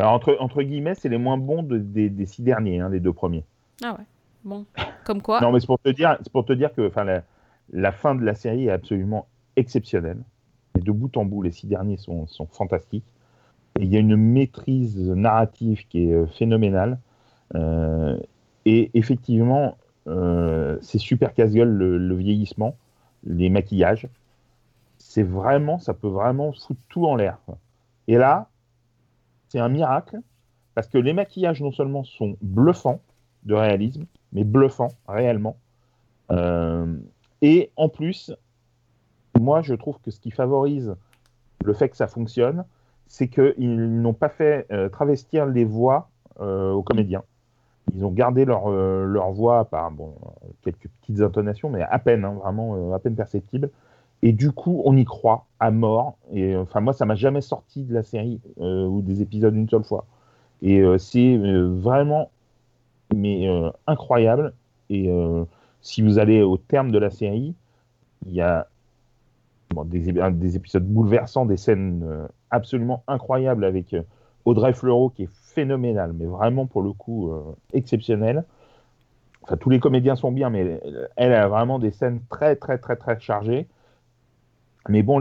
Alors 0.00 0.14
entre, 0.14 0.36
entre 0.40 0.62
guillemets, 0.62 0.94
c'est 0.94 1.08
les 1.08 1.18
moins 1.18 1.36
bons 1.36 1.62
de- 1.62 1.78
des, 1.78 2.08
des 2.10 2.26
six 2.26 2.42
derniers, 2.42 2.80
hein, 2.80 2.88
les 2.88 3.00
deux 3.00 3.12
premiers. 3.12 3.44
Ah 3.84 3.92
ouais. 3.98 4.04
Bon, 4.44 4.64
comme 5.04 5.20
quoi. 5.22 5.40
Non, 5.42 5.52
mais 5.52 5.60
c'est 5.60 5.66
pour 5.66 5.78
te 5.78 5.90
dire, 5.90 6.18
pour 6.32 6.44
te 6.44 6.52
dire 6.52 6.72
que, 6.74 6.90
la, 6.96 7.22
la 7.72 7.92
fin 7.92 8.14
de 8.14 8.24
la 8.24 8.34
série 8.34 8.66
est 8.66 8.70
absolument 8.70 9.26
exceptionnelle. 9.56 10.18
Et 10.78 10.80
de 10.82 10.92
bout 10.92 11.14
en 11.16 11.24
bout, 11.24 11.42
les 11.42 11.50
six 11.50 11.66
derniers 11.66 11.96
sont, 11.96 12.26
sont 12.26 12.46
fantastiques. 12.46 13.04
Et 13.78 13.84
il 13.84 13.92
y 13.92 13.96
a 13.96 14.00
une 14.00 14.16
maîtrise 14.16 14.98
narrative 14.98 15.86
qui 15.88 16.10
est 16.10 16.14
euh, 16.14 16.26
phénoménale. 16.26 16.98
Euh, 17.54 18.18
et 18.64 18.90
effectivement, 18.94 19.76
euh, 20.06 20.78
c'est 20.82 20.98
super 20.98 21.34
casse-gueule 21.34 21.68
le, 21.68 21.98
le 21.98 22.14
vieillissement, 22.14 22.76
les 23.24 23.50
maquillages. 23.50 24.08
C'est 24.98 25.22
vraiment, 25.22 25.78
ça 25.78 25.94
peut 25.94 26.08
vraiment 26.08 26.52
foutre 26.52 26.80
tout 26.88 27.06
en 27.06 27.16
l'air. 27.16 27.38
Et 28.08 28.16
là, 28.16 28.48
c'est 29.50 29.58
un 29.58 29.68
miracle 29.68 30.20
parce 30.74 30.86
que 30.86 30.96
les 30.96 31.12
maquillages 31.12 31.60
non 31.60 31.72
seulement 31.72 32.04
sont 32.04 32.36
bluffants 32.40 33.00
de 33.42 33.54
réalisme, 33.54 34.06
mais 34.32 34.44
bluffants 34.44 34.92
réellement. 35.08 35.56
Euh, 36.30 36.96
et 37.42 37.70
en 37.76 37.88
plus, 37.88 38.32
moi 39.38 39.60
je 39.62 39.74
trouve 39.74 39.98
que 40.00 40.10
ce 40.10 40.20
qui 40.20 40.30
favorise 40.30 40.94
le 41.64 41.72
fait 41.74 41.88
que 41.88 41.96
ça 41.96 42.06
fonctionne, 42.06 42.64
c'est 43.08 43.28
qu'ils 43.28 44.00
n'ont 44.00 44.14
pas 44.14 44.28
fait 44.28 44.66
euh, 44.70 44.88
travestir 44.88 45.46
les 45.46 45.64
voix 45.64 46.08
euh, 46.40 46.70
aux 46.70 46.82
comédiens. 46.82 47.24
Ils 47.92 48.04
ont 48.04 48.12
gardé 48.12 48.44
leur, 48.44 48.62
voix 49.32 49.64
par 49.64 49.90
bon, 49.90 50.14
quelques 50.62 50.86
petites 51.00 51.20
intonations, 51.20 51.70
mais 51.70 51.82
à 51.82 51.98
peine, 51.98 52.24
hein, 52.24 52.34
vraiment 52.40 52.94
à 52.94 52.98
peine 53.00 53.16
perceptibles. 53.16 53.68
Et 54.22 54.32
du 54.32 54.52
coup, 54.52 54.82
on 54.84 54.96
y 54.96 55.04
croit 55.04 55.46
à 55.60 55.70
mort. 55.70 56.18
Et 56.32 56.54
euh, 56.54 56.62
enfin, 56.62 56.80
moi, 56.80 56.92
ça 56.92 57.06
m'a 57.06 57.14
jamais 57.14 57.40
sorti 57.40 57.84
de 57.84 57.94
la 57.94 58.02
série 58.02 58.40
euh, 58.60 58.86
ou 58.86 59.00
des 59.02 59.22
épisodes 59.22 59.54
une 59.54 59.68
seule 59.68 59.84
fois. 59.84 60.06
Et 60.62 60.80
euh, 60.80 60.98
c'est 60.98 61.36
vraiment 61.36 62.30
mais 63.14 63.48
incroyable. 63.88 64.54
Et 64.88 65.10
si 65.80 66.00
vous 66.00 66.20
allez 66.20 66.42
au 66.42 66.58
terme 66.58 66.92
de 66.92 66.98
la 66.98 67.10
série, 67.10 67.56
il 68.24 68.32
y 68.32 68.40
a 68.40 68.68
des, 69.84 70.56
épisodes 70.56 70.86
bouleversants, 70.86 71.44
des 71.44 71.56
scènes 71.56 72.28
absolument 72.50 73.02
incroyables 73.08 73.64
avec 73.64 73.96
Audrey 74.44 74.72
Fleurot 74.74 75.10
qui 75.10 75.24
est 75.24 75.30
phénoménale, 75.32 76.12
mais 76.12 76.26
vraiment 76.26 76.66
pour 76.66 76.82
le 76.82 76.92
coup 76.92 77.32
exceptionnelle. 77.72 78.44
Enfin, 79.42 79.56
tous 79.56 79.70
les 79.70 79.80
comédiens 79.80 80.14
sont 80.14 80.30
bien, 80.30 80.48
mais 80.50 80.80
elle 81.16 81.32
a 81.32 81.48
vraiment 81.48 81.80
des 81.80 81.90
scènes 81.90 82.20
très, 82.30 82.54
très, 82.54 82.78
très, 82.78 82.94
très 82.94 83.18
chargées. 83.18 83.66
Mais 84.88 85.02
bon, 85.02 85.20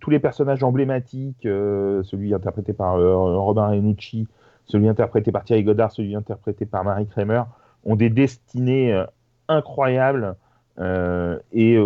tous 0.00 0.10
les 0.10 0.18
personnages 0.18 0.62
emblématiques, 0.62 1.46
euh, 1.46 2.02
celui 2.04 2.32
interprété 2.34 2.72
par 2.72 2.96
euh, 2.96 3.38
Robin 3.38 3.68
Renucci, 3.68 4.28
celui 4.66 4.88
interprété 4.88 5.32
par 5.32 5.44
Thierry 5.44 5.64
Godard, 5.64 5.92
celui 5.92 6.14
interprété 6.14 6.64
par 6.64 6.84
Marie 6.84 7.06
Kramer, 7.06 7.42
ont 7.84 7.96
des 7.96 8.10
destinées 8.10 8.94
euh, 8.94 9.04
incroyables. 9.48 10.36
euh, 10.78 11.38
et 11.52 11.78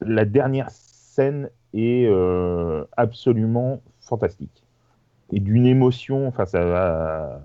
la 0.00 0.24
dernière 0.24 0.70
scène 0.70 1.48
est 1.72 2.08
absolument 2.96 3.80
fantastique. 4.00 4.64
Et 5.32 5.40
d'une 5.40 5.66
émotion, 5.66 6.28
enfin, 6.28 6.46
ça, 6.46 7.40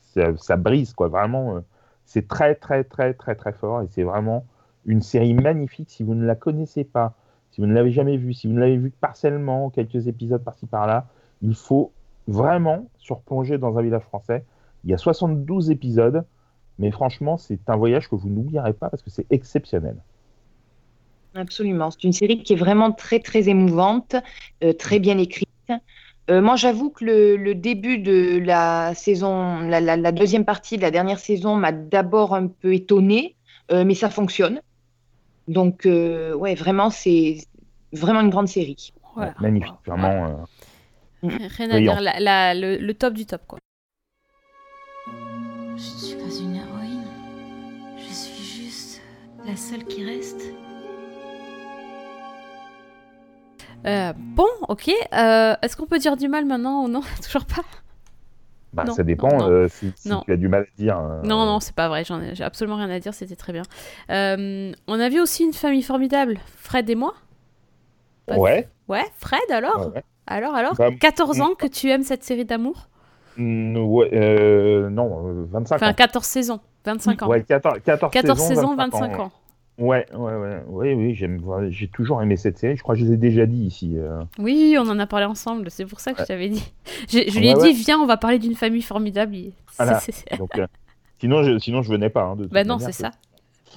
ça, 0.00 0.36
ça 0.36 0.56
brise, 0.56 0.92
quoi. 0.92 1.08
Vraiment, 1.08 1.62
c'est 2.04 2.28
très, 2.28 2.54
très, 2.54 2.84
très, 2.84 3.14
très, 3.14 3.34
très 3.34 3.52
fort. 3.52 3.82
Et 3.82 3.86
c'est 3.90 4.02
vraiment 4.02 4.44
une 4.84 5.02
série 5.02 5.34
magnifique. 5.34 5.90
Si 5.90 6.02
vous 6.02 6.14
ne 6.14 6.26
la 6.26 6.34
connaissez 6.34 6.84
pas, 6.84 7.14
si 7.58 7.62
vous 7.62 7.66
ne 7.66 7.74
l'avez 7.74 7.90
jamais 7.90 8.16
vu, 8.16 8.34
si 8.34 8.46
vous 8.46 8.52
ne 8.52 8.60
l'avez 8.60 8.76
vu 8.76 8.92
que 8.92 8.96
partiellement, 9.00 9.68
quelques 9.70 10.06
épisodes 10.06 10.44
par-ci 10.44 10.66
par-là, 10.66 11.08
il 11.42 11.56
faut 11.56 11.90
vraiment 12.28 12.88
se 13.00 13.12
replonger 13.12 13.58
dans 13.58 13.76
un 13.76 13.82
village 13.82 14.04
français. 14.04 14.44
Il 14.84 14.90
y 14.90 14.94
a 14.94 14.96
72 14.96 15.72
épisodes, 15.72 16.24
mais 16.78 16.92
franchement, 16.92 17.36
c'est 17.36 17.68
un 17.68 17.76
voyage 17.76 18.08
que 18.08 18.14
vous 18.14 18.28
n'oublierez 18.28 18.74
pas 18.74 18.88
parce 18.90 19.02
que 19.02 19.10
c'est 19.10 19.26
exceptionnel. 19.30 19.96
Absolument. 21.34 21.90
C'est 21.90 22.04
une 22.04 22.12
série 22.12 22.44
qui 22.44 22.52
est 22.52 22.56
vraiment 22.56 22.92
très, 22.92 23.18
très 23.18 23.48
émouvante, 23.48 24.14
euh, 24.62 24.72
très 24.72 25.00
bien 25.00 25.18
écrite. 25.18 25.48
Euh, 26.30 26.40
moi, 26.40 26.54
j'avoue 26.54 26.90
que 26.90 27.04
le, 27.04 27.54
début 27.56 27.98
de 27.98 28.38
la 28.38 28.94
saison, 28.94 29.58
la 29.62 30.12
deuxième 30.12 30.44
partie 30.44 30.76
de 30.76 30.82
la 30.82 30.92
dernière 30.92 31.18
saison 31.18 31.56
m'a 31.56 31.72
d'abord 31.72 32.36
un 32.36 32.46
peu 32.46 32.72
étonnée, 32.72 33.34
euh, 33.72 33.84
mais 33.84 33.94
ça 33.94 34.10
fonctionne. 34.10 34.60
Donc, 35.48 35.86
euh, 35.86 36.34
ouais, 36.34 36.54
vraiment, 36.54 36.90
c'est 36.90 37.38
vraiment 37.92 38.20
une 38.20 38.30
grande 38.30 38.48
série. 38.48 38.92
Voilà. 39.14 39.34
Magnifique, 39.40 39.74
vraiment. 39.86 40.46
euh, 41.24 41.28
Rien 41.56 41.70
à 41.70 41.80
dire, 41.80 42.00
la- 42.00 42.20
la- 42.20 42.54
le, 42.54 42.76
le 42.76 42.94
top 42.94 43.14
du 43.14 43.26
top, 43.26 43.42
quoi. 43.46 43.58
Je 45.06 45.72
ne 45.72 45.78
suis 45.78 46.16
pas 46.16 46.34
une 46.40 46.54
héroïne. 46.54 47.04
Je 47.96 48.12
suis 48.12 48.44
juste 48.62 49.00
la 49.44 49.56
seule 49.56 49.84
qui 49.84 50.04
reste. 50.04 50.42
Euh, 53.86 54.12
bon, 54.16 54.46
ok. 54.68 54.90
euh, 55.12 55.54
Est-ce 55.62 55.76
qu'on 55.76 55.86
peut 55.86 55.98
dire 55.98 56.16
du 56.16 56.28
mal 56.28 56.44
maintenant 56.44 56.84
ou 56.84 56.88
non? 56.88 57.00
Toujours 57.24 57.44
pas 57.46 57.62
bah, 58.72 58.84
Non, 58.84 58.92
ça 58.94 59.02
dépend 59.02 59.28
non, 59.28 59.38
non. 59.38 59.50
euh, 59.50 59.68
si, 59.68 59.92
si 59.96 60.10
tu 60.24 60.32
as 60.32 60.36
du 60.36 60.48
mal 60.48 60.62
à 60.62 60.76
dire. 60.76 60.98
euh, 60.98 61.22
Non, 61.22 61.46
non, 61.46 61.60
c'est 61.60 61.74
pas 61.74 61.88
vrai. 61.88 62.04
J'en 62.04 62.20
ai, 62.20 62.34
j'ai 62.34 62.44
absolument 62.44 62.76
rien 62.76 62.90
à 62.90 62.98
dire. 63.00 63.14
C'était 63.14 63.36
très 63.36 63.52
bien. 63.52 63.62
Euh, 64.10 64.72
on 64.86 65.00
a 65.00 65.08
vu 65.08 65.20
aussi 65.20 65.44
une 65.44 65.52
famille 65.52 65.82
formidable, 65.82 66.38
Fred 66.56 66.88
et 66.90 66.94
moi. 66.94 67.14
Ouais. 68.28 68.68
Ouais, 68.88 69.04
Fred, 69.16 69.40
alors 69.50 69.92
ouais. 69.94 70.02
Alors, 70.26 70.54
alors 70.54 70.74
Bah, 70.74 70.90
14 71.00 71.40
ans 71.40 71.54
que 71.58 71.66
tu 71.66 71.88
aimes 71.90 72.02
cette 72.02 72.22
série 72.22 72.44
d'amour? 72.44 72.88
ouais, 73.38 74.10
euh, 74.12 74.90
non, 74.90 75.26
euh, 75.28 75.46
25 75.50 75.76
Enfin, 75.76 75.90
ans. 75.90 75.94
14 75.94 76.24
saisons, 76.26 76.60
25 76.84 77.22
ans. 77.22 77.28
Ouais, 77.28 77.42
14, 77.44 77.78
14, 77.84 78.12
14 78.12 78.38
saisons, 78.38 78.54
saisons, 78.54 78.76
25 78.76 79.18
ans. 79.20 79.24
Ouais, 79.24 79.30
ouais, 79.78 80.06
ouais, 80.14 80.62
ouais, 80.68 80.94
oui, 80.94 81.14
j'aime, 81.14 81.40
j'ai 81.70 81.88
toujours 81.88 82.20
aimé 82.22 82.36
cette 82.36 82.58
série. 82.58 82.76
Je 82.76 82.82
crois 82.82 82.94
que 82.94 83.00
je 83.00 83.06
l'ai 83.06 83.16
déjà 83.16 83.46
dit 83.46 83.64
ici. 83.64 83.94
euh. 83.96 84.22
Oui, 84.38 84.76
on 84.78 84.88
en 84.88 84.98
a 84.98 85.06
parlé 85.06 85.26
ensemble. 85.26 85.70
C'est 85.70 85.86
pour 85.86 86.00
ça 86.00 86.12
que 86.12 86.20
je 86.22 86.26
t'avais 86.26 86.48
dit. 86.48 86.72
Je, 87.08 87.18
je 87.30 87.38
lui 87.38 87.48
ai 87.48 87.54
Ouais, 87.54 87.72
dit, 87.72 87.82
viens, 87.84 87.98
on 87.98 88.06
va 88.06 88.16
parler 88.16 88.38
d'une 88.38 88.54
famille 88.54 88.82
formidable. 88.82 89.34
Il- 89.36 89.52
Voilà. 89.76 89.94
c'est- 90.00 90.12
c'est- 90.12 90.36
Donc, 90.38 90.58
euh, 90.58 90.66
sinon, 91.20 91.42
je, 91.42 91.58
sinon, 91.58 91.82
je 91.82 91.90
venais 91.90 92.10
pas. 92.10 92.24
hein, 92.24 92.36
de 92.36 92.44
toute 92.44 92.52
Bah 92.52 92.64
non, 92.64 92.74
manière, 92.76 92.92
c'est 92.92 93.02
ça. 93.02 93.10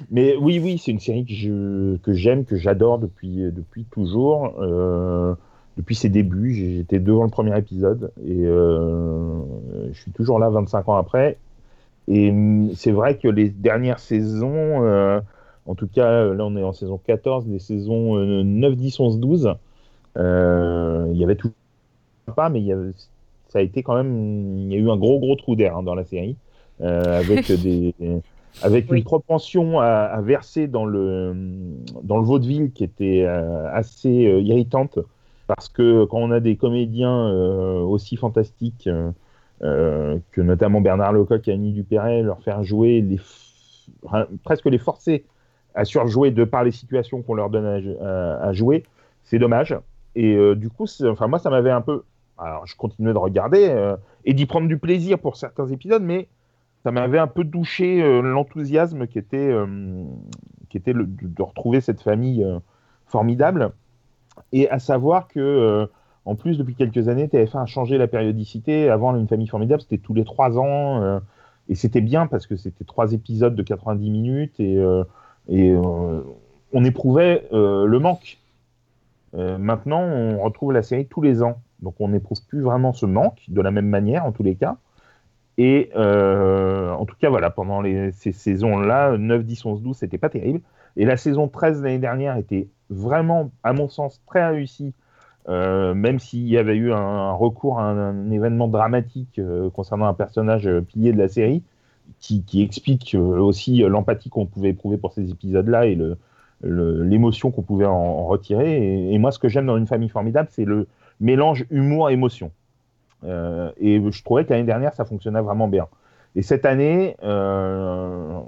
Mais 0.09 0.35
oui, 0.37 0.59
oui, 0.63 0.77
c'est 0.83 0.91
une 0.91 0.99
série 0.99 1.25
que 1.25 1.33
je 1.33 1.97
que 1.97 2.13
j'aime, 2.13 2.45
que 2.45 2.55
j'adore 2.55 2.97
depuis 2.97 3.37
depuis 3.51 3.83
toujours. 3.85 4.53
euh, 4.59 5.35
depuis 5.77 5.95
ses 5.95 6.09
débuts, 6.09 6.53
J'ai- 6.53 6.75
j'étais 6.77 6.99
devant 6.99 7.23
le 7.23 7.29
premier 7.29 7.57
épisode 7.57 8.11
et 8.25 8.45
euh, 8.45 9.39
je 9.91 9.99
suis 10.01 10.11
toujours 10.11 10.37
là 10.39 10.49
25 10.49 10.87
ans 10.89 10.95
après. 10.97 11.37
Et 12.07 12.29
hum, 12.31 12.71
c'est 12.75 12.91
vrai 12.91 13.17
que 13.17 13.27
les 13.27 13.49
dernières 13.49 13.99
saisons, 13.99 14.83
euh, 14.85 15.19
en 15.71 15.75
tout 15.75 15.87
cas 15.87 16.25
là 16.33 16.45
on 16.45 16.55
est 16.57 16.63
en 16.63 16.73
saison 16.73 16.99
14, 17.03 17.47
les 17.47 17.59
saisons 17.59 18.17
euh, 18.17 18.43
9, 18.43 18.75
10, 18.75 18.99
11, 18.99 19.19
12, 19.19 19.53
euh, 20.17 21.07
il 21.11 21.17
y 21.17 21.23
avait 21.23 21.35
tout 21.35 21.51
pas, 22.35 22.49
mais 22.49 22.59
il 22.59 22.65
y 22.65 22.73
avait- 22.73 22.91
ça 23.49 23.59
a 23.59 23.61
été 23.61 23.83
quand 23.83 23.95
même, 23.95 24.57
il 24.69 24.73
y 24.73 24.75
a 24.75 24.79
eu 24.79 24.89
un 24.89 24.97
gros 24.97 25.19
gros 25.19 25.35
trou 25.35 25.55
d'air 25.55 25.77
hein, 25.77 25.83
dans 25.83 25.95
la 25.95 26.05
série. 26.05 26.35
Euh, 26.81 27.19
avec 27.19 27.51
des 27.63 27.93
avec 28.63 28.91
Oui. 28.91 28.97
une 28.97 29.03
propension 29.03 29.79
à, 29.79 29.85
à 29.87 30.21
verser 30.21 30.67
dans 30.67 30.85
le 30.85 31.33
dans 32.03 32.17
le 32.17 32.23
vaudeville 32.23 32.71
qui 32.71 32.83
était 32.83 33.23
euh, 33.25 33.69
assez 33.71 34.27
euh, 34.27 34.41
irritante. 34.41 34.99
Parce 35.47 35.69
que 35.69 36.05
quand 36.05 36.17
on 36.19 36.31
a 36.31 36.39
des 36.39 36.55
comédiens 36.55 37.27
euh, 37.29 37.79
aussi 37.81 38.15
fantastiques 38.15 38.87
euh, 38.87 39.11
euh, 39.63 40.17
que 40.31 40.41
notamment 40.41 40.81
Bernard 40.81 41.13
Lecoq 41.13 41.47
et 41.47 41.51
Annie 41.53 41.73
Dupéret 41.73 42.23
leur 42.23 42.41
faire 42.41 42.63
jouer 42.63 43.01
les 43.01 43.19
presque 44.43 44.65
les 44.65 44.77
forcer 44.77 45.25
à 45.75 45.85
surjouer 45.85 46.31
de 46.31 46.43
par 46.43 46.63
les 46.63 46.71
situations 46.71 47.21
qu'on 47.21 47.33
leur 47.33 47.49
donne 47.49 47.99
à, 48.01 48.53
jouer 48.53 48.83
c'est 49.23 49.39
dommage 49.39 49.77
et 50.15 50.35
euh, 50.35 50.55
du 50.55 50.69
coup 50.69 50.85
enfin 51.05 51.27
moi 51.27 51.39
ça 51.39 51.49
m'avait 51.49 51.71
un 51.71 51.81
peu 51.81 52.03
alors 52.37 52.65
je 52.65 52.75
continuais 52.75 53.13
de 53.13 53.17
regarder 53.17 53.69
euh, 53.69 53.95
et 54.25 54.33
d'y 54.33 54.45
prendre 54.45 54.67
du 54.67 54.77
plaisir 54.77 55.19
pour 55.19 55.37
certains 55.37 55.67
épisodes 55.67 56.03
mais 56.03 56.27
ça 56.83 56.91
m'avait 56.91 57.19
un 57.19 57.27
peu 57.27 57.43
douché 57.43 58.01
euh, 58.01 58.21
l'enthousiasme 58.21 59.07
qui 59.07 59.19
était, 59.19 59.53
qui 60.69 60.77
était 60.77 60.93
de, 60.93 61.05
de 61.05 61.41
retrouver 61.43 61.79
cette 61.79 62.01
famille 62.01 62.43
formidable. 63.05 63.71
Et 64.51 64.67
à 64.69 64.79
savoir 64.79 65.27
que, 65.27 65.87
en 66.25 66.35
plus, 66.35 66.57
depuis 66.57 66.73
quelques 66.73 67.07
années, 67.07 67.27
TF1 67.27 67.61
a 67.61 67.65
changé 67.67 67.99
la 67.99 68.07
périodicité. 68.07 68.89
Avant, 68.89 69.15
une 69.15 69.27
famille 69.27 69.47
formidable, 69.47 69.81
c'était 69.81 69.99
tous 69.99 70.15
les 70.15 70.23
trois 70.23 70.57
ans. 70.57 71.19
et 71.69 71.75
c'était 71.75 72.01
bien 72.01 72.25
parce 72.25 72.47
que 72.47 72.55
c'était 72.55 72.85
trois 72.85 73.13
épisodes 73.13 73.53
de 73.53 73.61
90 73.61 74.09
minutes 74.09 74.59
et, 74.59 74.81
et 75.51 75.69
euh, 75.69 76.21
on 76.71 76.83
éprouvait 76.85 77.47
euh, 77.51 77.85
le 77.85 77.99
manque. 77.99 78.39
Euh, 79.35 79.57
maintenant, 79.57 80.01
on 80.01 80.41
retrouve 80.41 80.71
la 80.71 80.81
série 80.81 81.05
tous 81.05 81.21
les 81.21 81.43
ans. 81.43 81.61
Donc, 81.81 81.95
on 81.99 82.07
n'éprouve 82.07 82.39
plus 82.47 82.61
vraiment 82.61 82.93
ce 82.93 83.05
manque 83.05 83.41
de 83.49 83.61
la 83.61 83.69
même 83.69 83.87
manière, 83.87 84.25
en 84.25 84.31
tous 84.31 84.43
les 84.43 84.55
cas. 84.55 84.77
Et 85.57 85.91
en 85.93 87.05
tout 87.05 87.15
cas, 87.19 87.29
voilà, 87.29 87.51
pendant 87.51 87.83
ces 88.13 88.31
saisons-là, 88.31 89.17
9, 89.17 89.43
10, 89.43 89.65
11, 89.65 89.81
12, 89.83 89.97
c'était 89.97 90.17
pas 90.17 90.29
terrible. 90.29 90.61
Et 90.95 91.05
la 91.05 91.17
saison 91.17 91.47
13 91.47 91.83
l'année 91.83 91.99
dernière 91.99 92.37
était 92.37 92.67
vraiment, 92.89 93.51
à 93.61 93.73
mon 93.73 93.87
sens, 93.87 94.21
très 94.25 94.47
réussie, 94.47 94.93
même 95.47 96.17
s'il 96.17 96.47
y 96.47 96.57
avait 96.57 96.77
eu 96.77 96.93
un, 96.93 97.33
recours 97.33 97.79
à 97.79 97.89
un, 97.91 98.31
événement 98.31 98.69
dramatique 98.69 99.39
concernant 99.75 100.07
un 100.07 100.15
personnage 100.15 100.67
pilier 100.87 101.13
de 101.13 101.19
la 101.19 101.27
série, 101.27 101.61
qui, 102.19 102.61
explique 102.61 103.15
euh, 103.15 103.39
aussi 103.39 103.79
l'empathie 103.79 104.29
qu'on 104.29 104.45
pouvait 104.45 104.69
éprouver 104.69 104.97
pour 104.97 105.11
ces 105.13 105.31
épisodes-là 105.31 105.87
et 105.87 105.97
l'émotion 106.63 107.51
qu'on 107.51 107.63
pouvait 107.63 107.85
en, 107.85 108.25
retirer. 108.25 109.11
Et, 109.11 109.17
moi, 109.17 109.31
ce 109.31 109.39
que 109.39 109.49
j'aime 109.49 109.65
dans 109.65 109.77
une 109.77 109.87
famille 109.87 110.09
formidable, 110.09 110.49
c'est 110.51 110.65
le 110.65 110.87
mélange 111.19 111.65
humour-émotion. 111.71 112.51
Euh, 113.23 113.71
et 113.79 114.01
je 114.11 114.23
trouvais 114.23 114.45
que 114.45 114.51
l'année 114.51 114.65
dernière, 114.65 114.93
ça 114.93 115.05
fonctionnait 115.05 115.41
vraiment 115.41 115.67
bien. 115.67 115.87
Et 116.35 116.43
cette 116.43 116.65
année, 116.65 117.17
euh, 117.23 118.39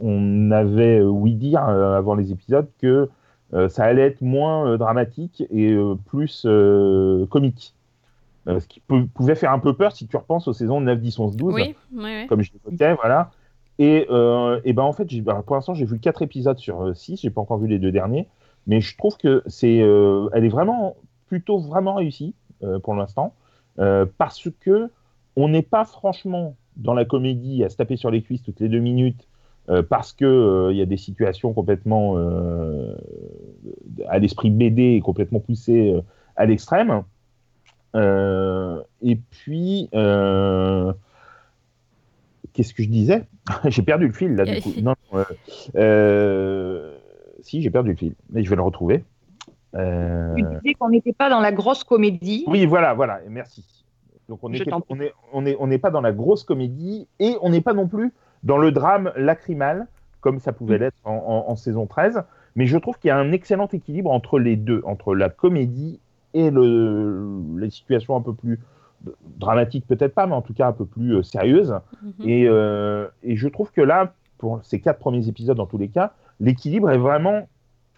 on 0.00 0.50
avait 0.50 1.02
ouï 1.02 1.34
dire 1.34 1.62
avant 1.62 2.14
les 2.14 2.32
épisodes 2.32 2.68
que 2.80 3.08
ça 3.68 3.84
allait 3.84 4.06
être 4.06 4.22
moins 4.22 4.78
dramatique 4.78 5.44
et 5.50 5.76
plus 6.06 6.46
comique. 7.28 7.74
Euh, 8.48 8.58
ce 8.58 8.66
qui 8.66 8.80
peut- 8.80 9.06
pouvait 9.14 9.36
faire 9.36 9.52
un 9.52 9.58
peu 9.60 9.72
peur 9.74 9.92
si 9.94 10.06
tu 10.08 10.16
repenses 10.16 10.48
aux 10.48 10.52
saisons 10.52 10.80
9, 10.80 11.00
10, 11.00 11.18
11, 11.18 11.36
12 11.36 11.54
Oui, 11.54 11.74
oui, 11.92 12.02
oui. 12.02 12.26
comme 12.26 12.42
je 12.42 12.50
l'évoquais, 12.52 12.94
voilà. 12.94 13.30
Et, 13.78 14.06
euh, 14.10 14.60
et 14.64 14.72
ben 14.72 14.82
en 14.82 14.92
fait, 14.92 15.04
ben, 15.20 15.42
pour 15.42 15.54
l'instant, 15.56 15.74
j'ai 15.74 15.84
vu 15.84 15.98
quatre 15.98 16.22
épisodes 16.22 16.58
sur 16.58 16.94
6, 16.96 17.20
j'ai 17.20 17.30
pas 17.30 17.40
encore 17.40 17.58
vu 17.58 17.68
les 17.68 17.78
deux 17.78 17.92
derniers, 17.92 18.28
mais 18.66 18.80
je 18.80 18.96
trouve 18.96 19.16
que 19.16 19.42
c'est, 19.46 19.80
euh, 19.80 20.28
elle 20.32 20.44
est 20.44 20.48
vraiment, 20.48 20.96
plutôt 21.28 21.58
vraiment 21.58 21.94
réussie 21.94 22.34
euh, 22.62 22.78
pour 22.80 22.94
l'instant, 22.94 23.32
euh, 23.78 24.06
parce 24.18 24.48
que 24.60 24.90
on 25.36 25.48
n'est 25.48 25.62
pas 25.62 25.84
franchement 25.84 26.56
dans 26.76 26.94
la 26.94 27.04
comédie 27.04 27.64
à 27.64 27.68
se 27.70 27.76
taper 27.76 27.96
sur 27.96 28.10
les 28.10 28.22
cuisses 28.22 28.42
toutes 28.42 28.60
les 28.60 28.68
deux 28.68 28.80
minutes, 28.80 29.26
euh, 29.70 29.82
parce 29.82 30.12
que 30.12 30.24
euh, 30.24 30.72
il 30.72 30.78
y 30.78 30.82
a 30.82 30.86
des 30.86 30.96
situations 30.96 31.52
complètement 31.52 32.18
euh, 32.18 32.94
à 34.08 34.18
l'esprit 34.18 34.50
BD 34.50 34.82
et 34.96 35.00
complètement 35.00 35.40
poussées 35.40 35.92
euh, 35.94 36.02
à 36.36 36.46
l'extrême. 36.46 37.02
Euh, 37.94 38.80
et 39.02 39.16
puis, 39.16 39.88
euh, 39.94 40.92
qu'est-ce 42.52 42.72
que 42.74 42.82
je 42.82 42.88
disais 42.88 43.24
J'ai 43.66 43.82
perdu 43.82 44.06
le 44.06 44.12
fil 44.12 44.34
là 44.34 44.44
du 44.44 44.60
coup. 44.62 44.72
Non, 44.82 44.94
euh, 45.14 45.24
euh, 45.76 46.96
si 47.40 47.62
j'ai 47.62 47.70
perdu 47.70 47.90
le 47.90 47.96
fil, 47.96 48.14
mais 48.30 48.42
je 48.44 48.50
vais 48.50 48.56
le 48.56 48.62
retrouver. 48.62 49.04
Euh, 49.74 50.34
Tu 50.36 50.42
disais 50.42 50.74
qu'on 50.74 50.90
n'était 50.90 51.12
pas 51.12 51.30
dans 51.30 51.40
la 51.40 51.52
grosse 51.52 51.84
comédie. 51.84 52.44
Oui, 52.46 52.66
voilà, 52.66 52.94
voilà, 52.94 53.20
merci. 53.28 53.64
Donc 54.28 54.38
on 54.42 54.50
prie. 54.50 54.62
on 54.88 55.00
est, 55.00 55.12
on 55.32 55.46
est, 55.46 55.56
on 55.58 55.66
n'est 55.66 55.78
pas 55.78 55.90
dans 55.90 56.00
la 56.00 56.12
grosse 56.12 56.44
comédie 56.44 57.08
et 57.18 57.36
on 57.42 57.50
n'est 57.50 57.60
pas 57.60 57.72
non 57.74 57.88
plus 57.88 58.12
dans 58.44 58.56
le 58.58 58.70
drame 58.70 59.12
lacrymal 59.16 59.86
comme 60.20 60.38
ça 60.38 60.52
pouvait 60.52 60.76
Mm. 60.76 60.80
l'être 60.80 60.96
en, 61.04 61.14
en- 61.14 61.50
en 61.50 61.56
saison 61.56 61.86
13. 61.86 62.22
Mais 62.54 62.66
je 62.66 62.76
trouve 62.78 62.98
qu'il 62.98 63.08
y 63.08 63.10
a 63.10 63.16
un 63.18 63.32
excellent 63.32 63.66
équilibre 63.72 64.10
entre 64.10 64.38
les 64.38 64.56
deux, 64.56 64.82
entre 64.84 65.14
la 65.14 65.28
comédie 65.30 66.00
et 66.34 66.50
le, 66.50 67.26
les 67.58 67.70
situations 67.70 68.16
un 68.16 68.20
peu 68.22 68.32
plus 68.32 68.60
dramatiques, 69.38 69.86
peut-être 69.86 70.14
pas, 70.14 70.26
mais 70.26 70.34
en 70.34 70.42
tout 70.42 70.54
cas 70.54 70.68
un 70.68 70.72
peu 70.72 70.84
plus 70.84 71.16
euh, 71.16 71.22
sérieuses. 71.22 71.74
Mhm. 72.02 72.28
Et, 72.28 72.46
euh, 72.48 73.06
et 73.22 73.36
je 73.36 73.48
trouve 73.48 73.72
que 73.72 73.80
là, 73.80 74.12
pour 74.38 74.60
ces 74.62 74.80
quatre 74.80 74.98
premiers 74.98 75.28
épisodes, 75.28 75.56
dans 75.56 75.66
tous 75.66 75.78
les 75.78 75.88
cas, 75.88 76.12
l'équilibre 76.40 76.90
est 76.90 76.98
vraiment 76.98 77.48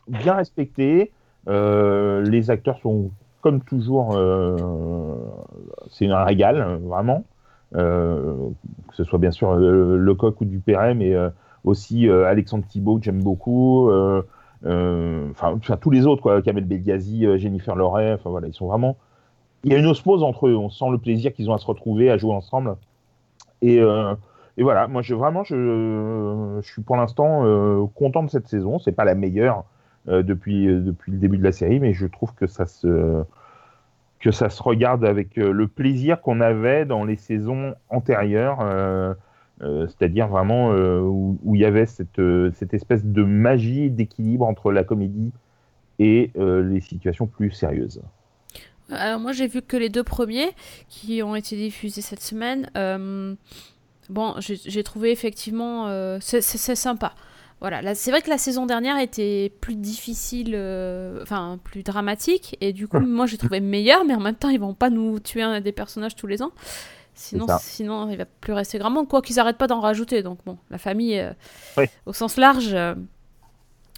bien 0.08 0.34
respecté. 0.34 1.12
Euh, 1.48 2.22
les 2.22 2.50
acteurs 2.50 2.78
sont, 2.80 3.10
comme 3.42 3.60
toujours, 3.60 4.16
euh, 4.16 4.56
c'est 5.90 6.08
un 6.08 6.24
régal, 6.24 6.78
vraiment. 6.82 7.24
Euh, 7.74 8.34
que 8.88 8.94
ce 8.94 9.04
soit 9.04 9.18
bien 9.18 9.32
sûr 9.32 9.50
euh, 9.50 9.96
Lecoq 9.96 10.40
ou 10.40 10.44
Dupéret, 10.44 10.94
mais 10.94 11.14
aussi 11.64 12.08
Alexandre 12.08 12.64
Thibault, 12.66 12.98
que 12.98 13.04
j'aime 13.04 13.22
beaucoup. 13.22 13.90
Euh, 14.66 15.30
enfin 15.30 15.58
tous 15.76 15.90
les 15.90 16.06
autres, 16.06 16.22
quoi, 16.22 16.40
Kamel 16.40 16.64
Belghazi, 16.64 17.26
euh, 17.26 17.36
Jennifer 17.36 17.76
Loret, 17.76 18.14
enfin 18.14 18.30
voilà, 18.30 18.46
ils 18.46 18.54
sont 18.54 18.66
vraiment. 18.66 18.96
Il 19.64 19.72
y 19.72 19.74
a 19.74 19.78
une 19.78 19.86
osmose 19.86 20.22
entre 20.22 20.48
eux, 20.48 20.56
on 20.56 20.70
sent 20.70 20.90
le 20.90 20.98
plaisir 20.98 21.32
qu'ils 21.32 21.50
ont 21.50 21.54
à 21.54 21.58
se 21.58 21.66
retrouver, 21.66 22.10
à 22.10 22.18
jouer 22.18 22.34
ensemble. 22.34 22.76
Et, 23.62 23.80
euh, 23.80 24.14
voilà, 24.58 24.86
moi 24.88 25.02
je 25.02 25.14
vraiment, 25.14 25.42
je, 25.44 26.60
suis 26.62 26.82
pour 26.82 26.96
l'instant 26.96 27.88
content 27.94 28.22
de 28.22 28.30
cette 28.30 28.46
saison. 28.46 28.78
C'est 28.78 28.92
pas 28.92 29.04
la 29.04 29.14
meilleure 29.14 29.64
depuis, 30.06 30.66
depuis 30.66 31.12
le 31.12 31.18
début 31.18 31.38
de 31.38 31.42
la 31.42 31.52
série, 31.52 31.80
mais 31.80 31.92
je 31.92 32.06
trouve 32.06 32.34
que 32.34 32.46
ça 32.46 32.66
se 32.66 33.24
que 34.20 34.30
ça 34.30 34.48
se 34.50 34.62
regarde 34.62 35.04
avec 35.04 35.36
le 35.36 35.66
plaisir 35.66 36.20
qu'on 36.20 36.40
avait 36.40 36.84
dans 36.84 37.04
les 37.04 37.16
saisons 37.16 37.74
antérieures, 37.90 38.58
euh, 39.64 39.86
c'est-à-dire 39.86 40.28
vraiment 40.28 40.72
euh, 40.72 41.00
où, 41.00 41.38
où 41.42 41.54
il 41.54 41.62
y 41.62 41.64
avait 41.64 41.86
cette, 41.86 42.18
euh, 42.18 42.50
cette 42.54 42.74
espèce 42.74 43.04
de 43.04 43.24
magie 43.24 43.90
d'équilibre 43.90 44.46
entre 44.46 44.70
la 44.70 44.84
comédie 44.84 45.32
et 45.98 46.32
les 46.36 46.80
situations 46.80 47.28
plus 47.28 47.52
sérieuses. 47.52 48.02
Alors 48.90 49.20
moi 49.20 49.30
j'ai 49.30 49.46
vu 49.46 49.62
que 49.62 49.76
les 49.76 49.88
deux 49.88 50.02
premiers 50.02 50.50
qui 50.88 51.22
ont 51.22 51.36
été 51.36 51.54
diffusés 51.54 52.00
cette 52.00 52.20
semaine. 52.20 52.68
Bon, 54.10 54.34
j'ai 54.40 54.82
trouvé 54.82 55.12
effectivement 55.12 56.18
c'est 56.20 56.42
sympa. 56.42 57.14
Voilà, 57.60 57.80
là, 57.80 57.94
c'est 57.94 58.10
vrai 58.10 58.22
que 58.22 58.28
la 58.28 58.38
saison 58.38 58.66
dernière 58.66 58.98
était 58.98 59.52
plus 59.60 59.76
difficile, 59.76 60.56
enfin 61.22 61.60
plus 61.62 61.84
dramatique, 61.84 62.56
et 62.60 62.72
du 62.72 62.88
coup 62.88 62.98
moi 62.98 63.26
j'ai 63.26 63.38
trouvé 63.38 63.60
meilleur, 63.60 64.04
mais 64.04 64.16
en 64.16 64.20
même 64.20 64.34
temps 64.34 64.48
ils 64.48 64.58
vont 64.58 64.74
pas 64.74 64.90
nous 64.90 65.20
tuer 65.20 65.42
un 65.42 65.60
des 65.60 65.70
personnages 65.70 66.16
tous 66.16 66.26
les 66.26 66.42
ans. 66.42 66.50
Sinon, 67.14 67.46
sinon 67.60 68.10
il 68.10 68.16
va 68.18 68.24
plus 68.24 68.52
rester 68.52 68.78
grand 68.78 68.90
monde, 68.90 69.08
quoi 69.08 69.22
qu'ils 69.22 69.38
arrêtent 69.38 69.56
pas 69.58 69.66
d'en 69.68 69.80
rajouter. 69.80 70.22
Donc 70.22 70.38
bon, 70.44 70.58
la 70.70 70.78
famille 70.78 71.18
euh, 71.20 71.30
Oui. 71.76 71.84
au 72.06 72.12
sens 72.12 72.36
large. 72.36 72.70
euh, 72.74 72.94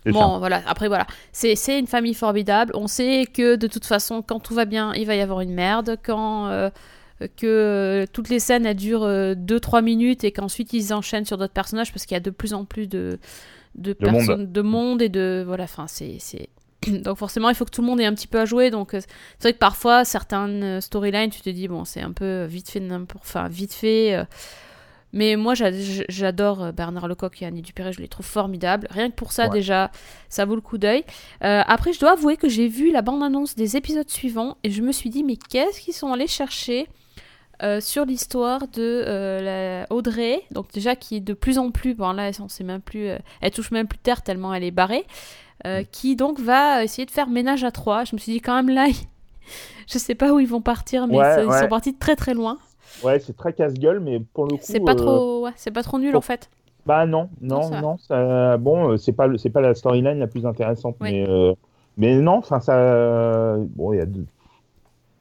Bon, 0.05 0.35
ça. 0.35 0.39
voilà. 0.39 0.63
Après, 0.69 0.87
voilà. 0.87 1.07
C'est 1.33 1.57
c'est 1.57 1.79
une 1.81 1.89
famille 1.89 2.15
formidable. 2.15 2.71
On 2.77 2.87
sait 2.87 3.27
que 3.27 3.57
de 3.57 3.67
toute 3.67 3.85
façon, 3.87 4.23
quand 4.23 4.39
tout 4.39 4.55
va 4.55 4.65
bien, 4.65 4.93
il 4.95 5.05
va 5.07 5.17
y 5.17 5.21
avoir 5.21 5.41
une 5.41 5.53
merde. 5.53 5.97
Quand 6.05 6.47
euh, 6.49 6.71
que 7.37 8.07
toutes 8.13 8.29
les 8.29 8.39
scènes 8.39 8.67
elles 8.67 8.77
durent 8.77 9.07
2-3 9.09 9.83
minutes 9.83 10.23
et 10.23 10.31
qu'ensuite 10.33 10.73
ils 10.75 10.93
enchaînent 10.95 11.25
sur 11.25 11.39
d'autres 11.39 11.55
personnages 11.55 11.91
parce 11.93 12.05
qu'il 12.07 12.15
y 12.15 12.19
a 12.19 12.21
de 12.21 12.31
plus 12.31 12.53
en 12.55 12.65
plus 12.67 12.87
de, 12.87 13.19
de, 13.75 13.97
De 13.99 14.07
monde. 14.07 14.15
personnes, 14.27 14.53
de 14.53 14.63
monde 14.63 15.03
et 15.03 15.09
de. 15.09 15.43
Voilà, 15.45 15.65
enfin, 15.65 15.87
c'est. 15.89 16.19
Donc 17.03 17.17
forcément, 17.19 17.49
il 17.49 17.55
faut 17.55 17.65
que 17.65 17.71
tout 17.71 17.81
le 17.83 17.87
monde 17.87 18.01
ait 18.01 18.07
un 18.07 18.15
petit 18.15 18.27
peu 18.29 18.41
à 18.41 18.45
jouer. 18.45 18.71
Donc 18.71 18.95
euh, 18.95 19.01
c'est 19.39 19.43
vrai 19.49 19.53
que 19.53 19.59
parfois, 19.59 20.05
certaines 20.05 20.63
euh, 20.63 20.81
storylines, 20.81 21.31
tu 21.31 21.41
te 21.41 21.51
dis, 21.51 21.69
bon, 21.69 21.85
c'est 21.85 22.01
un 22.01 22.13
peu 22.13 22.45
vite 22.45 22.71
fait, 22.71 22.83
enfin, 23.17 23.49
vite 23.49 23.73
fait. 23.75 24.15
euh, 24.15 24.25
mais 25.13 25.37
moi, 25.37 25.55
j'a- 25.55 25.71
j'adore 26.09 26.63
euh, 26.65 26.73
Bernard 26.73 27.09
Lecoq 27.09 27.41
et 27.41 27.47
Annie 27.47 27.63
Dupéré, 27.63 27.93
je 27.93 28.01
les 28.01 28.09
trouve 28.09 28.27
formidables. 28.27 28.87
Rien 28.91 29.09
que 29.09 29.15
pour 29.15 29.33
ça, 29.33 29.45
Ouais. 29.45 29.51
déjà, 29.51 29.91
ça 30.29 30.45
vaut 30.45 30.57
le 30.57 30.61
coup 30.61 30.79
d'œil. 30.79 31.05
Euh, 31.45 31.63
après, 31.67 31.93
je 31.93 32.01
dois 32.01 32.13
avouer 32.13 32.37
que 32.37 32.49
j'ai 32.49 32.69
vu 32.69 32.91
la 32.93 33.03
bande-annonce 33.03 33.55
des 33.55 33.77
épisodes 33.77 34.11
suivants 34.11 34.59
et 34.65 34.71
je 34.71 34.83
me 34.83 34.93
suis 34.93 35.09
dit, 35.09 35.23
mais 35.25 35.37
qu'est-ce 35.37 35.81
qu'ils 35.81 35.95
sont 35.95 36.13
allés 36.13 36.27
chercher 36.27 36.89
euh, 37.63 37.81
sur 37.81 38.05
l'histoire 38.05 38.69
de 38.69 39.05
euh, 39.07 39.81
la 39.87 39.95
Audrey, 39.95 40.43
donc 40.51 40.71
déjà 40.73 40.95
qui 40.95 41.17
est 41.17 41.21
de 41.21 41.33
plus 41.33 41.57
en 41.57 41.71
plus, 41.71 41.95
bon 41.95 42.13
là 42.13 42.31
on 42.41 42.49
sait 42.51 42.65
même 42.65 42.83
plus, 42.83 43.09
euh, 43.09 43.17
elle 43.41 43.51
touche 43.51 43.71
même 43.71 43.89
plus 43.89 43.99
terre 43.99 44.21
tellement 44.21 44.53
elle 44.53 44.65
est 44.65 44.71
barrée, 44.71 45.07
euh, 45.67 45.83
qui 45.91 46.17
donc 46.17 46.39
va 46.41 46.85
essayer 46.85 47.07
de 47.07 47.11
faire 47.11 47.29
ménage 47.29 47.65
à 47.65 47.71
trois. 47.71 48.05
Je 48.05 48.15
me 48.15 48.19
suis 48.19 48.33
dit 48.33 48.41
quand 48.41 48.55
même 48.55 48.69
là, 48.75 48.87
je 49.89 49.99
sais 49.99 50.15
pas 50.15 50.33
où 50.33 50.41
ils 50.41 50.49
vont 50.49 50.61
partir, 50.61 51.07
mais 51.07 51.17
Ouais, 51.19 51.43
ils 51.45 51.49
ouais. 51.49 51.61
sont 51.61 51.69
partis 51.69 51.93
de 51.93 51.99
très 51.99 52.17
très 52.17 52.35
loin. 52.35 52.59
Ouais, 53.03 53.19
c'est 53.21 53.37
très 53.37 53.53
casse-gueule, 53.53 54.01
mais 54.01 54.21
pour 54.21 54.45
le 54.47 54.53
coup. 54.57 54.63
C'est 54.63 54.81
pas 54.81 54.93
euh, 54.93 54.95
trop, 54.95 55.45
ouais, 55.45 55.53
c'est 55.57 55.71
pas 55.71 55.83
trop 55.83 55.99
nul 55.99 56.13
pour- 56.13 56.19
en 56.19 56.23
fait. 56.23 56.51
Bah 56.87 57.05
non, 57.05 57.29
Non, 57.41 57.57
non, 57.57 57.63
ça 57.63 57.71
va. 57.71 57.81
non. 57.81 57.97
ça- 57.99 58.57
bon, 58.59 58.91
euh, 58.93 58.97
c'est 58.97 59.13
pas 59.13 59.27
le- 59.27 59.39
c'est 59.39 59.51
pas 59.51 59.61
la 59.61 59.75
storyline 59.75 60.19
la 60.19 60.27
plus 60.29 60.47
intéressante, 60.47 60.97
Oui. 61.01 61.13
mais 61.25 61.57
mais 61.99 62.17
non, 62.17 62.37
enfin 62.39 62.61
ça, 62.61 63.57
bon, 63.59 63.93
il 63.93 63.97
y 63.99 64.01
a 64.01 64.07
deux- 64.07 64.27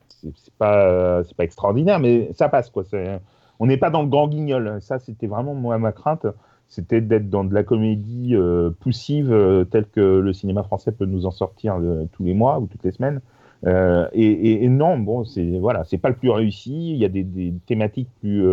c'est 0.09 0.31
c'est 0.37 0.53
pas 0.53 1.23
c'est 1.23 1.35
pas 1.35 1.43
extraordinaire, 1.43 1.99
mais 1.99 2.29
ça 2.33 2.49
passe 2.49 2.69
quoi. 2.69 2.83
c'est- 2.83 3.19
On 3.59 3.67
n'est 3.67 3.77
pas 3.77 3.89
dans 3.89 4.01
le 4.03 4.09
grand 4.09 4.27
guignol. 4.27 4.79
Ça, 4.81 4.99
c'était 4.99 5.27
vraiment 5.27 5.53
moi 5.53 5.77
ma 5.77 5.91
crainte, 5.93 6.25
c'était 6.67 7.01
d'être 7.01 7.29
dans 7.29 7.43
de 7.43 7.53
la 7.53 7.63
comédie 7.63 8.35
euh, 8.35 8.69
poussive 8.79 9.31
euh, 9.31 9.63
telle 9.65 9.85
que 9.87 10.01
le 10.01 10.33
cinéma 10.33 10.63
français 10.63 10.91
peut 10.91 11.05
nous 11.05 11.25
en 11.25 11.31
sortir 11.31 11.77
euh, 11.79 12.05
tous 12.11 12.23
les 12.23 12.33
mois 12.33 12.59
ou 12.59 12.67
toutes 12.67 12.83
les 12.83 12.91
semaines. 12.91 13.21
Et, 13.65 13.71
et- 14.13 14.63
et 14.63 14.69
non, 14.69 14.99
bon, 14.99 15.23
c'est 15.23 15.57
voilà, 15.57 15.83
c'est 15.85 15.97
pas 15.97 16.09
le 16.09 16.15
plus 16.15 16.29
réussi. 16.29 16.91
Il 16.91 16.97
y 16.97 17.05
a 17.05 17.09
des, 17.09 17.23
des 17.23 17.51
thématiques 17.65 18.09
plus 18.19 18.45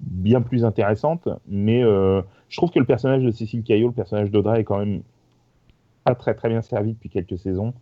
bien 0.00 0.40
plus 0.40 0.64
intéressantes, 0.64 1.28
mais 1.46 1.82
je 1.82 2.56
trouve 2.56 2.70
que 2.72 2.80
le 2.80 2.84
personnage 2.84 3.22
de 3.22 3.30
Cécile 3.30 3.62
Caillot, 3.62 3.86
le 3.88 3.92
personnage 3.94 4.30
d'Audrey, 4.32 4.60
est 4.60 4.64
quand 4.64 4.78
même 4.78 5.02
pas 6.02 6.16
très 6.16 6.34
très 6.34 6.48
bien 6.48 6.62
servi 6.62 6.94
depuis 6.94 7.10
quelques 7.10 7.38
saisons. 7.38 7.74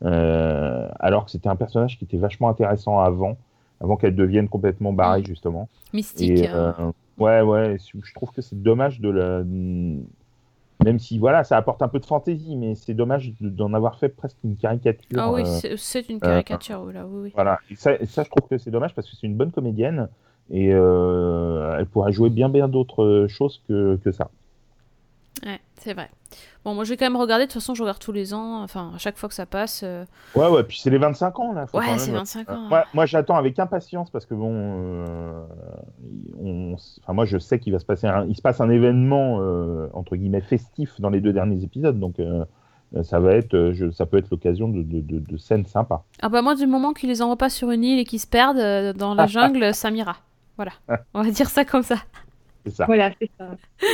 Alors 0.00 1.26
que 1.26 1.30
c'était 1.30 1.48
un 1.48 1.54
personnage 1.56 1.96
qui 1.98 2.04
était 2.06 2.16
vachement 2.16 2.48
intéressant 2.48 2.98
avant, 2.98 3.36
avant 3.80 3.96
qu'elle 3.96 4.16
devienne 4.16 4.48
complètement 4.48 4.92
barrée 4.92 5.22
justement. 5.24 5.68
Mystique. 5.92 6.30
Et, 6.30 6.48
euh, 6.52 6.72
ouais, 7.18 7.40
ouais, 7.42 7.76
je 7.78 8.14
trouve 8.14 8.30
que 8.32 8.42
c'est 8.42 8.60
dommage 8.60 9.00
de 9.00 9.10
la. 9.10 9.42
Même 10.84 10.98
si 10.98 11.18
voilà, 11.18 11.44
ça 11.44 11.56
apporte 11.56 11.80
un 11.82 11.88
peu 11.88 12.00
de 12.00 12.06
fantaisie, 12.06 12.56
mais 12.56 12.74
c'est 12.74 12.94
dommage 12.94 13.34
de- 13.40 13.48
d'en 13.48 13.72
avoir 13.72 13.98
fait 13.98 14.08
presque 14.08 14.38
une 14.42 14.56
caricature. 14.56 15.16
Ah 15.16 15.30
oui, 15.30 15.42
euh, 15.42 15.76
c'est- 15.76 16.08
une 16.08 16.18
caricature, 16.18 16.82
oui, 16.84 16.92
là, 16.92 17.06
oui, 17.06 17.20
oui. 17.24 17.32
voilà, 17.34 17.60
et 17.70 17.76
ça, 17.76 17.94
et 17.94 18.06
ça, 18.06 18.24
je 18.24 18.30
trouve 18.30 18.48
que 18.48 18.58
c'est 18.58 18.72
dommage 18.72 18.94
parce 18.94 19.08
que 19.08 19.14
c'est 19.16 19.26
une 19.28 19.36
bonne 19.36 19.52
comédienne 19.52 20.08
et 20.50 20.70
euh, 20.72 21.76
elle 21.78 21.86
pourrait 21.86 22.12
jouer 22.12 22.30
bien 22.30 22.48
bien 22.48 22.66
d'autres 22.66 23.26
choses 23.28 23.62
que, 23.68 23.96
que 24.02 24.10
ça. 24.10 24.30
Ouais, 25.44 25.60
c'est 25.80 25.94
vrai. 25.94 26.10
Bon, 26.64 26.74
moi, 26.74 26.84
je 26.84 26.90
vais 26.90 26.96
quand 26.96 27.06
même 27.06 27.16
regarder. 27.16 27.46
De 27.46 27.50
toute 27.50 27.60
façon, 27.60 27.74
je 27.74 27.82
regarde 27.82 27.98
tous 27.98 28.12
les 28.12 28.32
ans. 28.34 28.62
Enfin, 28.62 28.92
à 28.94 28.98
chaque 28.98 29.16
fois 29.16 29.28
que 29.28 29.34
ça 29.34 29.46
passe. 29.46 29.80
euh, 29.82 30.04
Ouais, 30.36 30.46
ouais, 30.48 30.62
puis 30.62 30.78
c'est 30.78 30.90
les 30.90 30.98
25 30.98 31.38
ans 31.40 31.52
là. 31.52 31.66
faut 31.66 31.78
Ouais, 31.78 31.98
c'est 31.98 32.10
même- 32.10 32.18
25 32.20 32.50
ans. 32.50 32.68
Moi, 32.68 32.84
moi, 32.94 33.06
j'attends 33.06 33.36
avec 33.36 33.58
impatience 33.58 34.10
parce 34.10 34.26
que 34.26 34.34
bon, 34.34 34.52
euh, 34.54 35.44
on, 36.40 36.74
enfin, 37.02 37.12
moi 37.12 37.24
je 37.24 37.38
sais 37.38 37.58
qu'il 37.58 37.72
va 37.72 37.78
se 37.78 37.84
passer, 37.84 38.06
un, 38.06 38.26
il 38.26 38.36
se 38.36 38.42
passe 38.42 38.60
un 38.60 38.70
événement 38.70 39.38
euh, 39.40 39.88
entre 39.94 40.16
guillemets 40.16 40.40
festif 40.42 41.00
dans 41.00 41.10
les 41.10 41.20
deux 41.20 41.32
derniers 41.32 41.62
épisodes, 41.64 41.98
donc 41.98 42.20
euh, 42.20 42.44
ça 43.02 43.18
va 43.18 43.32
être, 43.34 43.54
euh, 43.54 43.72
je, 43.72 43.90
ça 43.90 44.06
peut 44.06 44.18
être 44.18 44.30
l'occasion 44.30 44.68
de, 44.68 44.82
de, 44.82 45.00
de, 45.00 45.18
de 45.18 45.36
scènes 45.38 45.66
sympas. 45.66 46.04
Ah 46.20 46.28
bah 46.28 46.42
moi, 46.42 46.54
du 46.54 46.66
moment 46.66 46.92
qu'ils 46.92 47.08
les 47.08 47.22
envoient 47.22 47.36
pas 47.38 47.50
sur 47.50 47.70
une 47.70 47.84
île 47.84 47.98
et 47.98 48.04
qu'ils 48.04 48.20
se 48.20 48.26
perdent 48.26 48.58
euh, 48.58 48.92
dans 48.92 49.14
la 49.14 49.26
jungle, 49.26 49.74
ça 49.74 49.90
m'ira. 49.90 50.16
Voilà. 50.56 50.72
On 51.14 51.22
va 51.22 51.30
dire 51.30 51.48
ça 51.48 51.64
comme 51.64 51.82
ça. 51.82 51.96
C'est 52.66 52.74
ça. 52.74 52.84
Voilà, 52.86 53.10
c'est 53.20 53.30
ça. 53.38 53.48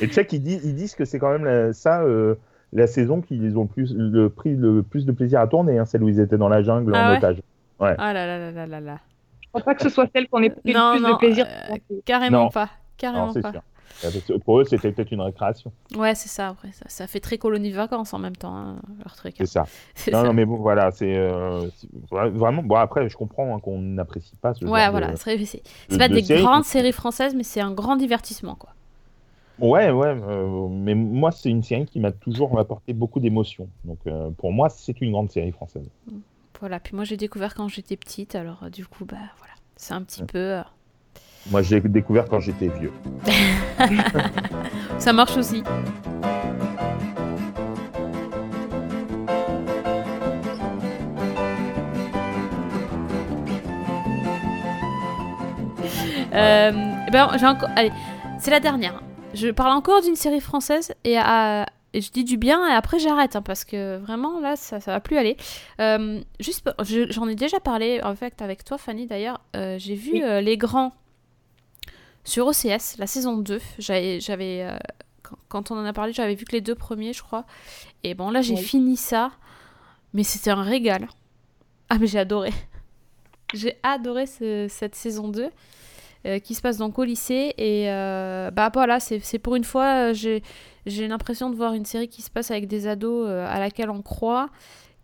Et 0.00 0.08
tu 0.08 0.14
sais 0.14 0.26
qu'ils 0.26 0.42
disent, 0.42 0.64
ils 0.64 0.74
disent 0.74 0.94
que 0.94 1.04
c'est 1.04 1.18
quand 1.18 1.30
même 1.30 1.44
la- 1.44 1.72
ça. 1.72 2.02
euh, 2.02 2.34
la 2.74 2.86
saison 2.86 3.22
qu'ils 3.22 3.56
ont 3.56 3.62
le 3.62 3.66
plus, 3.68 3.94
le, 3.96 4.28
pris 4.28 4.54
le 4.54 4.82
plus 4.82 5.06
de 5.06 5.12
plaisir 5.12 5.40
à 5.40 5.46
tourner, 5.46 5.78
hein, 5.78 5.86
celle 5.86 6.02
où 6.02 6.08
ils 6.10 6.20
étaient 6.20 6.36
dans 6.36 6.50
la 6.50 6.62
jungle 6.62 6.92
Ah 6.94 7.06
en 7.08 7.10
ouais 7.12 7.16
otage. 7.16 7.38
Ah 7.80 8.12
là 8.12 8.26
là 8.26 8.38
là 8.38 8.50
là 8.52 8.66
là 8.66 8.80
là. 8.80 8.98
Je 9.42 9.48
crois 9.48 9.62
pas 9.62 9.74
que 9.74 9.82
ce 9.82 9.88
soit 9.88 10.06
celle 10.14 10.28
qu'on 10.28 10.42
ait 10.42 10.50
pris 10.50 10.74
Non, 10.74 10.92
le 10.92 10.98
plus 10.98 11.02
non, 11.06 11.12
de 11.14 11.18
plaisir. 11.18 11.46
euh, 11.48 11.76
Carrément 12.04 12.44
Non. 12.44 12.48
pas. 12.50 12.68
Carrément 12.98 13.32
pas. 13.32 13.52
sûr. 13.52 13.62
Pour 14.44 14.60
eux, 14.60 14.64
c'était 14.64 14.92
peut-être 14.92 15.10
une 15.12 15.22
récréation. 15.22 15.72
Ouais, 15.96 16.14
c'est 16.14 16.28
ça, 16.28 16.48
après. 16.48 16.70
Ça, 16.72 16.84
ça 16.88 17.06
fait 17.06 17.20
très 17.20 17.38
colonie 17.38 17.70
de 17.70 17.76
vacances 17.76 18.12
en 18.12 18.18
même 18.18 18.36
temps, 18.36 18.54
hein, 18.54 18.76
leur 19.02 19.16
truc. 19.16 19.32
hein. 19.32 19.36
C'est 19.38 19.46
ça. 19.46 19.64
Non, 20.12 20.18
ça. 20.20 20.26
non, 20.26 20.34
mais 20.34 20.44
bon, 20.44 20.56
voilà, 20.56 20.90
c'est 20.90 21.16
euh, 21.16 21.62
vraiment. 22.10 22.62
Bon, 22.62 22.74
après, 22.76 23.08
je 23.08 23.16
comprends 23.16 23.56
hein, 23.56 23.60
qu'on 23.60 23.78
n'apprécie 23.78 24.36
pas 24.36 24.52
ce 24.52 24.64
Ouais, 24.66 24.82
genre 24.82 24.90
voilà. 24.90 25.12
de- 25.12 25.16
C'est 25.16 25.38
c'est- 25.46 25.56
de- 25.58 25.62
c'est 25.88 25.98
pas 25.98 26.08
de 26.08 26.14
des 26.14 26.22
série. 26.22 26.42
grandes 26.42 26.64
séries 26.64 26.92
françaises, 26.92 27.34
mais 27.34 27.44
c'est 27.44 27.62
un 27.62 27.72
grand 27.72 27.96
divertissement, 27.96 28.56
quoi. 28.56 28.70
Ouais, 29.60 29.90
ouais, 29.90 30.06
euh, 30.06 30.68
mais 30.70 30.94
moi, 30.94 31.32
c'est 31.32 31.50
une 31.50 31.64
série 31.64 31.86
qui 31.86 31.98
m'a 31.98 32.12
toujours 32.12 32.58
apporté 32.60 32.92
beaucoup 32.92 33.18
d'émotions. 33.18 33.68
Donc, 33.84 33.98
euh, 34.06 34.30
pour 34.30 34.52
moi, 34.52 34.68
c'est 34.68 35.00
une 35.00 35.10
grande 35.10 35.30
série 35.30 35.50
française. 35.50 35.88
Voilà. 36.60 36.78
Puis 36.78 36.94
moi, 36.94 37.04
j'ai 37.04 37.16
découvert 37.16 37.54
quand 37.54 37.66
j'étais 37.66 37.96
petite, 37.96 38.34
alors 38.34 38.62
euh, 38.62 38.70
du 38.70 38.86
coup, 38.86 39.04
bah 39.04 39.16
voilà. 39.38 39.54
C'est 39.76 39.94
un 39.94 40.02
petit 40.02 40.22
peu. 40.22 40.60
Moi, 41.50 41.62
j'ai 41.62 41.80
découvert 41.80 42.26
quand 42.26 42.40
j'étais 42.40 42.68
vieux. 42.68 42.92
Ça 44.98 45.12
marche 45.12 45.36
aussi. 45.36 45.62
Ben, 57.10 57.26
j'ai 57.38 57.46
encore. 57.46 57.70
Allez, 57.74 57.90
c'est 58.38 58.50
la 58.50 58.60
dernière. 58.60 59.00
Je 59.38 59.48
parle 59.48 59.72
encore 59.72 60.02
d'une 60.02 60.16
série 60.16 60.40
française 60.40 60.94
et, 61.04 61.16
à- 61.18 61.66
et 61.94 62.00
je 62.00 62.10
dis 62.10 62.24
du 62.24 62.36
bien 62.36 62.66
et 62.68 62.72
après 62.72 62.98
j'arrête 62.98 63.36
hein, 63.36 63.42
parce 63.42 63.64
que 63.64 63.96
vraiment 63.98 64.40
là 64.40 64.56
ça, 64.56 64.80
ça 64.80 64.92
va 64.92 65.00
plus 65.00 65.16
aller. 65.16 65.36
Euh, 65.80 66.20
juste, 66.40 66.68
je- 66.84 67.10
j'en 67.10 67.26
ai 67.28 67.34
déjà 67.34 67.60
parlé 67.60 68.00
en 68.02 68.14
fait 68.14 68.42
avec 68.42 68.64
toi 68.64 68.76
Fanny 68.78 69.06
d'ailleurs. 69.06 69.40
Euh, 69.56 69.76
j'ai 69.78 69.94
vu 69.94 70.12
Oui. 70.14 70.22
euh, 70.22 70.40
Les 70.40 70.56
Grands 70.56 70.92
sur 72.24 72.46
OCS, 72.46 72.96
la 72.98 73.06
saison 73.06 73.38
2. 73.38 73.60
J'avais, 73.78 74.20
quand, 75.22 75.36
quand 75.48 75.70
on 75.70 75.78
en 75.78 75.84
a 75.84 75.92
parlé, 75.94 76.12
j'avais 76.12 76.34
vu 76.34 76.44
que 76.44 76.52
les 76.52 76.60
deux 76.60 76.74
premiers, 76.74 77.12
je 77.14 77.22
crois. 77.22 77.44
Et 78.04 78.14
bon, 78.14 78.30
là, 78.30 78.42
j'ai 78.42 78.54
Oui. 78.54 78.62
fini 78.62 78.96
ça, 78.98 79.30
mais 80.12 80.24
c'était 80.24 80.50
un 80.50 80.62
régal. 80.62 81.08
Ah, 81.88 81.96
mais 81.98 82.06
j'ai 82.06 82.18
adoré. 82.18 82.50
J'ai 83.54 83.78
adoré 83.82 84.26
ce- 84.26 84.66
cette 84.68 84.94
saison 84.94 85.28
2. 85.28 85.48
Euh, 86.26 86.40
qui 86.40 86.56
se 86.56 86.60
passe 86.60 86.78
donc 86.78 86.98
au 86.98 87.04
lycée. 87.04 87.54
Et 87.58 87.84
euh, 87.90 88.50
bah 88.50 88.70
voilà, 88.74 88.98
c'est 88.98 89.38
pour 89.38 89.54
une 89.54 89.62
fois, 89.62 90.10
euh, 90.10 90.14
j'ai 90.14 91.08
l'impression 91.08 91.48
de 91.48 91.54
voir 91.54 91.74
une 91.74 91.84
série 91.84 92.08
qui 92.08 92.22
se 92.22 92.30
passe 92.30 92.50
avec 92.50 92.66
des 92.66 92.88
ados 92.88 93.28
à 93.28 93.60
laquelle 93.60 93.88
on 93.88 94.02
croit, 94.02 94.50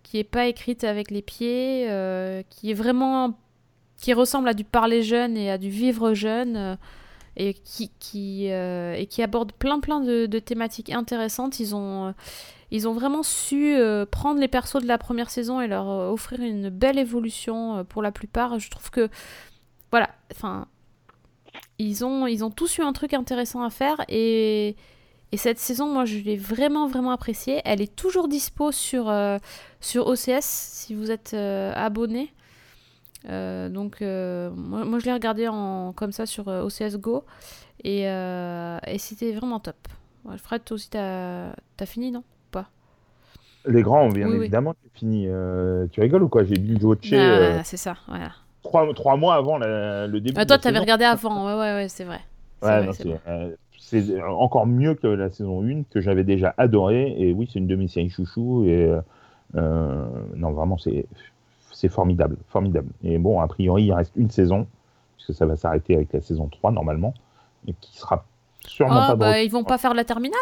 qui 0.03 0.19
est 0.19 0.25
pas 0.25 0.47
écrite 0.47 0.83
avec 0.83 1.13
les 1.13 1.23
pieds, 1.23 1.89
qui 2.51 2.71
est 2.71 2.75
vraiment. 2.75 3.39
qui 3.97 4.13
ressemble 4.13 4.49
à 4.49 4.55
du 4.55 4.65
parler 4.65 5.03
jeune 5.03 5.37
et 5.37 5.51
à 5.51 5.59
du 5.59 5.71
vivre 5.71 6.15
jeune. 6.15 6.77
et 7.37 7.55
qui, 7.55 7.91
qui, 8.01 8.47
et 8.47 9.07
qui 9.09 9.23
aborde 9.23 9.53
plein 9.53 9.81
plein 9.81 10.01
de, 10.01 10.27
thématiques 10.41 10.91
intéressantes. 10.91 11.61
Ils 11.61 11.77
ont, 11.77 12.13
ils 12.73 12.89
ont 12.89 12.93
vraiment 12.93 13.23
su 13.23 13.77
prendre 14.11 14.41
les 14.41 14.49
persos 14.49 14.83
de 14.83 14.89
la 14.89 14.99
première 14.99 15.31
saison 15.31 15.61
et 15.61 15.69
leur 15.69 15.87
offrir 15.87 16.41
une 16.41 16.71
belle 16.71 16.99
évolution 16.99 17.85
pour 17.89 18.03
la 18.03 18.11
plupart. 18.11 18.59
Je 18.59 18.69
trouve 18.69 18.91
que, 18.91 19.09
voilà, 19.93 20.11
enfin, 20.33 20.67
ils 21.79 22.05
ont, 22.05 22.27
ils 22.27 22.45
ont 22.45 22.51
tous 22.51 22.79
eu 22.79 22.83
un 22.83 22.93
truc 22.93 23.15
intéressant 23.15 23.63
à 23.63 23.71
faire 23.71 23.97
et, 24.09 24.77
et 25.33 25.37
cette 25.37 25.59
saison, 25.59 25.93
moi, 25.93 26.05
je 26.05 26.19
l'ai 26.19 26.37
vraiment, 26.37 26.87
vraiment 26.87 27.11
appréciée. 27.11 27.61
Elle 27.65 27.81
est 27.81 27.95
toujours 27.97 28.29
dispo 28.29 28.71
sur, 28.73 29.09
euh, 29.09 29.39
sur 29.81 30.07
OCS 30.07 30.41
si 30.43 30.95
vous 30.95 31.11
êtes 31.11 31.33
euh, 31.35 31.73
abonné. 31.75 32.33
Euh, 33.29 33.69
donc, 33.69 34.01
moi, 34.01 34.85
moi, 34.85 34.99
je 34.99 35.07
l'ai 35.07 35.13
regardé 35.13 35.49
en, 35.49 35.93
comme 35.93 36.13
ça 36.13 36.27
sur 36.27 36.47
OCS 36.49 36.97
Go 36.99 37.25
et, 37.83 38.03
et 38.03 38.99
c'était 38.99 39.33
vraiment 39.33 39.61
top. 39.61 39.77
Ouais, 40.25 40.39
Fred, 40.39 40.65
toi 40.65 40.77
aussi, 40.77 40.89
t'as 40.91 41.51
as 41.81 41.87
fini, 41.87 42.11
non? 42.11 42.23
Pas? 42.51 42.69
Les 43.67 43.83
grands, 43.83 44.09
bien 44.11 44.27
Oui, 44.29 44.35
oui. 44.35 44.41
évidemment, 44.43 44.75
j'ai 44.83 44.91
fini. 44.95 45.27
Tu 45.91 46.01
rigoles 46.01 46.23
ou 46.23 46.29
quoi? 46.29 46.45
J'ai 46.45 46.57
binge 46.57 46.85
watché 46.85 47.17
Ah, 47.19 47.59
euh, 47.59 47.61
C'est 47.65 47.77
ça, 47.77 47.97
voilà. 48.09 48.33
Trois, 48.65 48.93
trois 48.95 49.17
mois 49.17 49.37
avant 49.37 49.59
la- 49.59 50.07
le 50.09 50.21
début. 50.21 50.35
Ah, 50.37 50.45
toi, 50.45 50.59
t'avais 50.59 50.75
saison. 50.75 50.83
regardé 50.83 51.05
avant, 51.05 51.47
ouais, 51.47 51.55
ouais, 51.55 51.75
ouais, 51.75 51.89
c'est 51.89 52.05
vrai. 52.05 52.21
C'est 52.61 52.67
Ouais, 52.67 53.19
euh, 53.29 54.23
encore 54.27 54.67
mieux 54.67 54.95
que 54.95 55.07
la 55.07 55.31
saison 55.31 55.63
1 55.63 55.85
que 55.85 56.01
j'avais 56.01 56.25
déjà 56.25 56.55
adoré. 56.57 57.15
Et 57.19 57.33
oui, 57.33 57.49
c'est 57.53 57.59
une 57.59 57.67
de 57.67 57.77
mes 57.77 57.89
séries 57.89 58.09
chouchou. 58.09 58.65
Et 58.65 58.87
euh, 58.87 59.01
euh, 59.57 60.07
non, 60.35 60.53
vraiment, 60.53 60.79
c'est 60.79 61.89
formidable, 61.89 62.37
formidable. 62.49 62.89
Et 63.03 63.19
bon, 63.19 63.41
a 63.41 63.47
priori, 63.47 63.85
il 63.85 63.93
reste 63.93 64.13
une 64.17 64.31
saison, 64.31 64.67
puisque 65.17 65.35
ça 65.35 65.45
va 65.45 65.57
s'arrêter 65.57 65.95
avec 65.95 66.13
la 66.15 66.23
saison 66.23 66.49
3 66.49 66.73
normalement, 66.73 67.13
et 67.69 67.75
qui 67.81 67.99
sera 67.99 68.25
sûrement 68.67 69.03
Ah, 69.03 69.09
pas 69.09 69.17
bah, 69.17 69.43
ils 69.43 69.51
vont 69.51 69.65
pas 69.65 69.77
faire 69.77 69.93
la 69.93 70.05
terminale? 70.05 70.41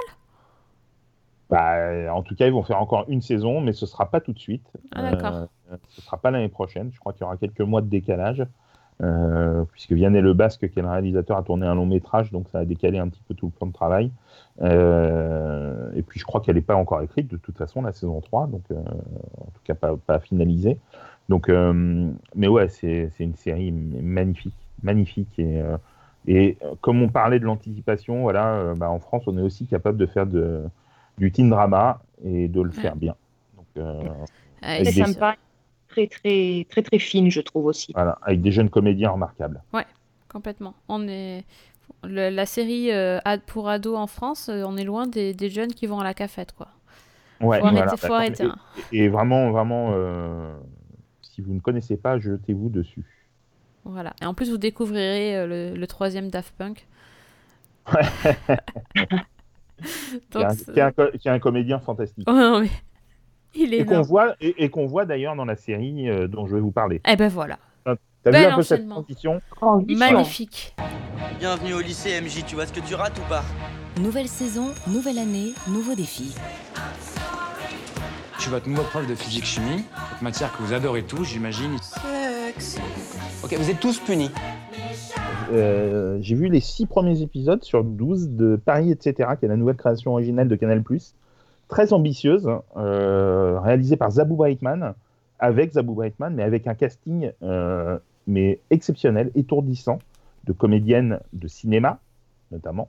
Bah, 1.53 2.15
en 2.15 2.23
tout 2.23 2.35
cas, 2.35 2.47
ils 2.47 2.53
vont 2.53 2.63
faire 2.63 2.81
encore 2.81 3.05
une 3.09 3.21
saison, 3.21 3.61
mais 3.61 3.75
ce 3.75 3.85
sera 3.85 4.11
pas 4.11 4.21
tout 4.21 4.33
de 4.33 4.39
suite. 4.39 4.67
Ah, 4.93 5.11
d'accord. 5.11 5.35
Euh, 5.71 5.77
ce 5.91 6.01
sera 6.01 6.17
pas 6.17 6.31
l'année 6.31 6.49
prochaine. 6.49 6.91
Je 6.95 6.99
crois 6.99 7.13
qu'il 7.13 7.21
y 7.21 7.25
aura 7.25 7.37
quelques 7.37 7.61
mois 7.61 7.83
de 7.83 7.89
décalage, 7.89 8.47
euh, 9.03 9.63
puisque 9.71 9.93
Vianney 9.93 10.23
Le 10.23 10.33
Basque, 10.33 10.67
qui 10.71 10.79
est 10.79 10.83
le 10.83 10.89
réalisateur, 10.89 11.37
a 11.37 11.43
tourné 11.43 11.67
un 11.67 11.75
long 11.75 11.85
métrage, 11.85 12.33
donc 12.33 12.49
ça 12.49 12.61
a 12.61 12.65
décalé 12.65 12.99
un 12.99 13.09
petit 13.09 13.21
peu 13.29 13.35
tout 13.35 13.49
le 13.49 13.53
plan 13.53 13.67
de 13.67 13.73
travail. 13.75 14.11
Euh, 14.63 15.93
et 15.95 16.01
puis, 16.01 16.19
je 16.19 16.25
crois 16.25 16.41
qu'elle 16.41 16.55
n'est 16.55 16.63
pas 16.63 16.75
encore 16.75 17.03
écrite, 17.03 17.29
de 17.29 17.37
toute 17.37 17.59
façon, 17.59 17.83
la 17.83 17.93
saison 17.93 18.19
3, 18.23 18.47
donc 18.47 18.63
euh, 18.71 18.77
en 19.39 19.51
tout 19.51 19.63
cas 19.65 19.75
pas, 19.75 19.95
pas 19.99 20.21
finalisée. 20.21 20.79
Donc, 21.29 21.51
mais 22.35 22.49
ouais, 22.49 22.69
c'est 22.69 23.11
une 23.21 23.35
série 23.35 23.73
magnifique, 23.73 24.57
magnifique 24.83 25.39
et 25.39 25.63
et 26.29 26.57
comme 26.81 27.03
on 27.03 27.09
parlait 27.09 27.41
de 27.41 27.45
l'anticipation, 27.45 28.23
voilà, 28.23 28.75
bah, 28.77 28.89
en 28.91 29.01
France, 29.01 29.25
on 29.27 29.37
est 29.37 29.43
aussi 29.43 29.67
capable 29.67 29.99
de 29.99 30.07
faire 30.07 30.27
de, 30.27 30.63
du 31.19 31.31
teen 31.33 31.51
drama 31.51 32.03
et 32.25 32.49
de 32.49 32.61
le 32.63 32.71
Ouais. 32.71 32.77
faire 32.83 32.97
bien. 32.97 33.15
Donc, 33.57 33.67
euh, 33.79 34.03
Ah, 34.63 34.81
des- 34.83 34.93
sympa, 34.93 35.37
très 35.89 36.07
très 36.07 36.67
très 36.71 36.83
très 36.83 36.99
fine, 36.99 37.31
je 37.31 37.41
trouve 37.41 37.67
aussi. 37.67 37.93
voilà, 37.95 38.19
avec 38.23 38.41
des 38.41 38.53
jeunes 38.53 38.71
comédiens 38.71 39.11
remarquables. 39.11 39.63
Complètement. 40.29 40.75
On 40.89 41.07
est 41.09 41.45
le- 42.05 42.31
la 42.31 42.47
série 42.47 42.91
euh, 42.91 43.19
pour 43.47 43.69
ados 43.69 43.99
en 43.99 44.07
France, 44.07 44.49
euh, 44.49 44.63
on 44.67 44.77
est 44.79 44.85
loin 44.85 45.07
des, 45.07 45.35
des 45.35 45.51
jeunes 45.51 45.75
qui 45.75 45.87
vont 45.87 45.99
à 46.01 46.05
la 46.05 46.15
cafette, 46.15 46.53
quoi. 46.53 46.69
Ouais, 47.41 47.59
Faut 47.61 47.67
arrêter, 47.67 47.83
voilà. 47.83 47.97
faut 47.97 48.13
arrêter. 48.15 48.45
hein. 48.45 48.57
Et, 48.93 49.05
et 49.05 49.09
vraiment, 49.09 49.51
vraiment, 49.51 49.91
euh, 49.93 50.55
si 51.21 51.43
vous 51.43 51.53
ne 51.53 51.61
connaissez 51.61 51.97
pas, 51.99 52.19
jetez-vous 52.19 52.71
dessus. 52.71 53.05
Voilà. 53.85 54.15
Et 54.23 54.25
en 54.27 54.33
plus, 54.33 54.49
vous 54.51 54.59
découvrirez 54.59 55.37
euh, 55.37 55.47
le, 55.73 55.77
le 55.77 55.87
troisième 55.87 56.29
Daft 56.31 56.55
Punk. 56.57 56.87
Qui 60.31 60.39
est, 60.39 60.45
un, 60.45 60.51
c'est- 60.51 60.73
qui 60.73 60.79
est 60.79 60.83
un 60.83 60.93
co- 60.93 61.11
qui 61.19 61.29
est 61.29 61.31
un 61.31 61.39
comédien 61.39 61.79
fantastique. 61.81 62.27
Oh, 62.29 62.33
non, 62.33 62.61
mais 62.61 62.71
il 63.55 63.75
est 63.75 63.79
Et 63.81 63.85
qu'on 63.85 64.03
voit, 64.03 64.35
et, 64.41 64.65
et 64.65 64.69
qu'on 64.71 64.87
voit 64.87 65.05
d'ailleurs 65.05 65.37
dans 65.37 65.45
la 65.45 65.57
série 65.57 66.09
euh, 66.09 66.27
dont 66.29 66.47
je 66.47 66.55
vais 66.55 66.61
vous 66.61 66.71
parler. 66.73 67.01
Eh 67.09 67.17
ben 67.17 67.29
voilà, 67.29 67.59
T'as 67.85 68.31
Bel 68.31 68.47
vu 68.47 68.53
un 68.53 68.57
peu 68.57 68.63
cette 68.63 68.89
transition 68.89 69.43
magnifique. 69.89 70.77
Bienvenue 71.41 71.75
au 71.75 71.81
lycée 71.81 72.21
MJ, 72.21 72.45
tu 72.47 72.55
vois 72.55 72.67
ce 72.67 72.73
que 72.73 72.79
tu 72.81 72.95
rates 72.95 73.19
ou 73.19 73.29
pas? 73.29 73.43
Nouvelle 74.01 74.29
saison, 74.29 74.69
nouvelle 74.87 75.19
année, 75.19 75.53
nouveaux 75.67 75.97
défis. 75.97 76.35
Je 78.37 78.43
suis 78.43 78.51
votre 78.51 78.69
nouveau 78.69 78.83
prof 78.85 79.07
de 79.09 79.15
physique-chimie, 79.17 79.85
cette 80.13 80.23
matière 80.23 80.57
que 80.57 80.63
vous 80.63 80.73
adorez 80.73 81.03
tous, 81.03 81.25
j'imagine. 81.25 81.77
Ok, 83.43 83.55
vous 83.55 83.71
êtes 83.71 83.81
tous 83.81 83.99
punis. 83.99 84.31
Euh, 85.53 86.19
j'ai 86.21 86.35
vu 86.35 86.49
les 86.49 86.61
six 86.61 86.87
premiers 86.87 87.21
épisodes 87.21 87.63
sur 87.63 87.85
12 87.85 88.31
de 88.31 88.57
Paris, 88.57 88.91
etc., 88.91 89.31
qui 89.39 89.45
est 89.45 89.49
la 89.49 89.57
nouvelle 89.57 89.77
création 89.77 90.13
originale 90.13 90.49
de 90.49 90.57
Canal+. 90.57 90.83
Très 91.69 91.93
ambitieuse, 91.93 92.49
euh, 92.77 93.61
réalisée 93.61 93.97
par 93.97 94.11
Zabou 94.11 94.37
Brightman, 94.37 94.95
avec 95.39 95.73
Zabou 95.73 95.95
Brightman, 95.95 96.35
mais 96.35 96.43
avec 96.43 96.67
un 96.67 96.75
casting 96.75 97.33
euh, 97.43 97.99
mais 98.27 98.61
exceptionnel, 98.71 99.31
étourdissant, 99.35 99.99
de 100.45 100.53
comédiennes 100.53 101.21
de 101.33 101.49
cinéma, 101.49 101.99
notamment. 102.51 102.89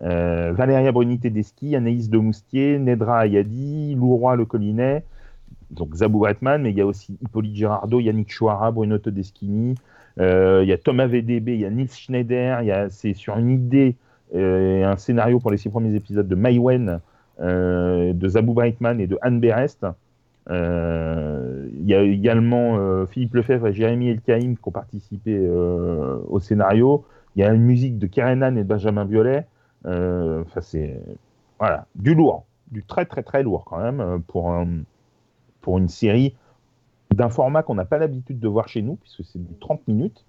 Valéria 0.00 0.92
Bruni 0.92 1.18
Tedeschi, 1.18 1.74
Anaïs 1.74 2.08
de 2.08 2.18
Moustier, 2.18 2.78
Nedra 2.78 3.18
Ayadi, 3.18 3.96
Louroy 3.96 4.36
Le 4.36 4.44
Collinet, 4.44 5.02
donc 5.70 5.94
Zabou 5.96 6.20
Brightman, 6.20 6.62
mais 6.62 6.70
il 6.70 6.76
y 6.76 6.80
a 6.80 6.86
aussi 6.86 7.18
Hippolyte 7.20 7.56
Girardot, 7.56 7.98
Yannick 7.98 8.30
Chouara, 8.30 8.70
Bruno 8.70 8.98
Todeschini, 8.98 9.74
il 10.18 10.68
y 10.68 10.72
a 10.72 10.78
Thomas 10.78 11.06
VDB, 11.06 11.54
il 11.54 11.60
y 11.60 11.64
a 11.64 11.70
Nils 11.70 11.90
Schneider, 11.90 12.60
c'est 12.90 13.14
sur 13.14 13.36
une 13.38 13.50
idée 13.50 13.96
euh, 14.34 14.80
et 14.80 14.84
un 14.84 14.96
scénario 14.96 15.40
pour 15.40 15.50
les 15.50 15.56
six 15.56 15.68
premiers 15.68 15.94
épisodes 15.94 16.28
de 16.28 16.34
Maïwen, 16.34 17.00
euh, 17.40 18.12
de 18.12 18.28
Zabou 18.28 18.52
Brightman 18.54 19.00
et 19.00 19.06
de 19.06 19.18
Anne 19.22 19.40
Berest. 19.40 19.86
Euh, 20.50 21.68
il 21.78 21.86
y 21.86 21.94
a 21.94 22.02
également 22.02 22.78
euh, 22.78 23.06
Philippe 23.06 23.34
Lefebvre 23.34 23.68
et 23.68 23.72
Jérémy 23.72 24.08
Elkaïm 24.08 24.56
qui 24.56 24.62
ont 24.64 24.72
participé 24.72 25.36
euh, 25.36 26.18
au 26.28 26.40
scénario. 26.40 27.04
Il 27.36 27.40
y 27.40 27.44
a 27.44 27.52
une 27.52 27.62
musique 27.62 27.98
de 27.98 28.06
Karen 28.06 28.42
et 28.56 28.62
de 28.62 28.68
Benjamin. 28.68 29.06
Euh, 29.86 30.42
Enfin, 30.42 30.60
c'est 30.60 31.00
voilà, 31.58 31.86
du 31.94 32.14
lourd, 32.14 32.46
du 32.70 32.82
très 32.84 33.04
très 33.04 33.22
très 33.22 33.42
lourd 33.42 33.64
quand 33.64 33.78
même 33.78 34.00
euh, 34.00 34.18
pour, 34.26 34.54
pour 35.60 35.78
une 35.78 35.88
série 35.88 36.34
d'un 37.14 37.28
format 37.30 37.62
qu'on 37.62 37.74
n'a 37.74 37.84
pas 37.84 37.98
l'habitude 37.98 38.38
de 38.40 38.48
voir 38.48 38.68
chez 38.68 38.82
nous, 38.82 38.96
puisque 38.96 39.24
c'est 39.24 39.38
du 39.42 39.54
30 39.60 39.86
minutes. 39.88 40.24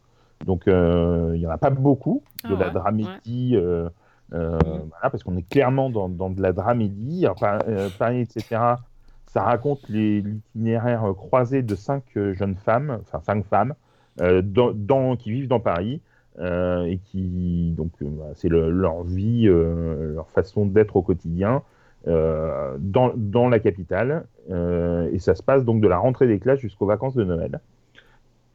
Donc, 0.45 0.67
euh, 0.67 1.31
il 1.35 1.39
n'y 1.39 1.47
en 1.47 1.51
a 1.51 1.57
pas 1.57 1.69
beaucoup 1.69 2.23
de 2.47 2.55
Ah 2.55 2.57
la 2.59 2.65
ouais, 2.67 2.71
dramédie, 2.71 3.55
euh, 3.55 3.89
euh, 4.33 4.57
voilà, 4.59 5.09
parce 5.09 5.23
qu'on 5.23 5.35
est 5.37 5.47
clairement 5.49 5.89
dans, 5.89 6.07
dans 6.09 6.29
de 6.29 6.41
la 6.41 6.53
dramédie. 6.53 7.25
Euh, 7.27 7.89
Paris, 7.97 8.21
etc., 8.21 8.81
ça 9.25 9.43
raconte 9.43 9.87
les- 9.89 10.21
l'itinéraire 10.21 11.03
euh, 11.05 11.13
croisé 11.13 11.61
de 11.61 11.75
cinq 11.75 12.03
euh, 12.17 12.33
jeunes 12.33 12.55
femmes, 12.55 12.99
enfin 13.01 13.19
cinq 13.19 13.45
femmes, 13.45 13.73
euh, 14.21 14.41
dans, 14.41 14.71
dans- 14.73 15.15
qui 15.17 15.31
vivent 15.31 15.47
dans 15.47 15.59
Paris. 15.59 16.01
euh, 16.39 16.85
et 16.85 16.99
qui, 16.99 17.73
donc, 17.75 17.91
euh, 18.01 18.05
voilà, 18.09 18.33
c'est 18.35 18.47
le- 18.47 18.69
leur 18.71 19.03
vie, 19.03 19.47
euh, 19.49 20.13
leur 20.13 20.29
façon 20.31 20.65
d'être 20.65 20.95
au 20.95 21.01
quotidien 21.01 21.63
euh, 22.07 22.77
dans, 22.79 23.11
dans 23.15 23.49
la 23.49 23.59
capitale. 23.59 24.25
euh, 24.49 25.09
et 25.11 25.19
ça 25.19 25.35
se 25.35 25.43
passe 25.43 25.65
donc 25.65 25.81
de 25.81 25.87
la 25.87 25.97
rentrée 25.97 26.27
des 26.27 26.39
classes 26.39 26.59
jusqu'aux 26.59 26.85
vacances 26.85 27.13
de 27.13 27.25
Noël. 27.25 27.59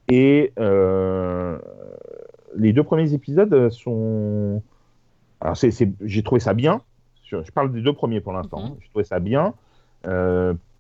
Et 0.09 0.53
euh, 0.59 1.59
les 2.57 2.73
deux 2.73 2.83
premiers 2.83 3.13
épisodes 3.13 3.69
sont. 3.71 4.63
Alors, 5.41 5.57
j'ai 5.57 6.23
trouvé 6.23 6.41
ça 6.41 6.55
bien. 6.55 6.81
Je, 7.25 7.37
parle 7.53 7.73
des 7.73 7.83
deux 7.83 7.93
premiers 7.93 8.21
pour 8.21 8.33
l'instant. 8.33 8.63
Mhm. 8.63 8.77
J'ai 8.81 8.89
trouvé 8.89 9.05
ça 9.05 9.21
bien. 9.21 9.55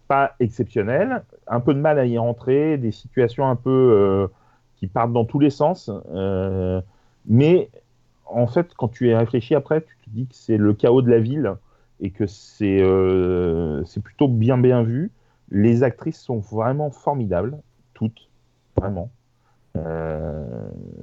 Pas 0.08 0.34
exceptionnel. 0.40 1.22
Un 1.46 1.60
peu 1.60 1.74
de 1.74 1.80
mal 1.80 1.98
à 1.98 2.06
y 2.06 2.16
rentrer. 2.16 2.78
Des 2.78 2.92
situations 2.92 3.46
un 3.46 3.56
peu 3.56 4.28
qui 4.76 4.86
partent 4.86 5.12
dans 5.12 5.24
tous 5.24 5.38
les 5.38 5.50
sens. 5.50 5.90
Mais 7.26 7.68
en 8.26 8.46
fait, 8.46 8.72
quand 8.74 8.88
tu 8.88 9.10
y 9.10 9.14
réfléchis 9.14 9.54
après, 9.54 9.82
tu 9.82 9.96
te 9.96 10.10
dis 10.10 10.26
que 10.26 10.34
c'est 10.34 10.56
le 10.56 10.72
chaos 10.72 11.02
de 11.02 11.10
la 11.10 11.18
ville 11.18 11.56
et 12.00 12.10
que 12.10 12.26
c'est, 12.26 12.80
euh, 12.82 13.84
c'est 13.84 14.02
plutôt 14.02 14.28
bien 14.28 14.58
bien 14.58 14.82
vu. 14.82 15.10
Les 15.50 15.82
actrices 15.82 16.18
sont 16.18 16.38
vraiment 16.38 16.90
formidables, 16.90 17.58
toutes, 17.92 18.28
vraiment. 18.76 19.10
Euh, 19.76 20.44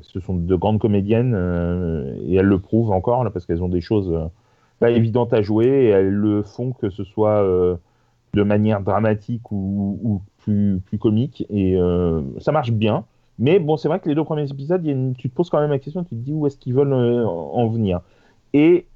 ce 0.01 0.19
sont 0.19 0.35
de 0.35 0.55
grandes 0.55 0.79
comédiennes 0.79 1.33
euh, 1.35 2.15
et 2.25 2.35
elles 2.35 2.45
le 2.45 2.59
prouvent 2.59 2.91
encore 2.91 3.23
là, 3.23 3.29
parce 3.29 3.45
qu'elles 3.45 3.63
ont 3.63 3.69
des 3.69 3.81
choses 3.81 4.29
pas 4.79 4.91
évidentes 4.91 5.33
à 5.33 5.41
jouer 5.41 5.67
et 5.67 5.87
elles 5.89 6.09
le 6.09 6.41
font 6.41 6.71
que 6.71 6.89
ce 6.89 7.03
soit 7.03 7.43
de 8.33 8.43
manière 8.43 8.81
dramatique 8.81 9.51
ou, 9.51 10.21
plus, 10.37 10.79
plus 10.85 10.97
comique 10.97 11.45
et 11.49 11.77
ça 12.39 12.51
marche 12.51 12.71
bien 12.71 13.05
Mais 13.37 13.59
bon, 13.59 13.77
c'est 13.77 13.89
vrai 13.89 13.99
que 13.99 14.09
les 14.09 14.15
deux 14.15 14.23
premiers 14.23 14.49
épisodes, 14.49 14.83
tu 15.17 15.29
te 15.29 15.35
poses 15.35 15.51
quand 15.51 15.59
même 15.59 15.69
la 15.69 15.77
question, 15.77 16.03
tu 16.03 16.09
te 16.11 16.15
dis 16.15 16.33
où 16.33 16.47
est-ce 16.47 16.57
qu'ils 16.57 16.73
veulent 16.73 16.93
en 16.93 17.67
venir. 17.67 18.01
Et 18.53 18.87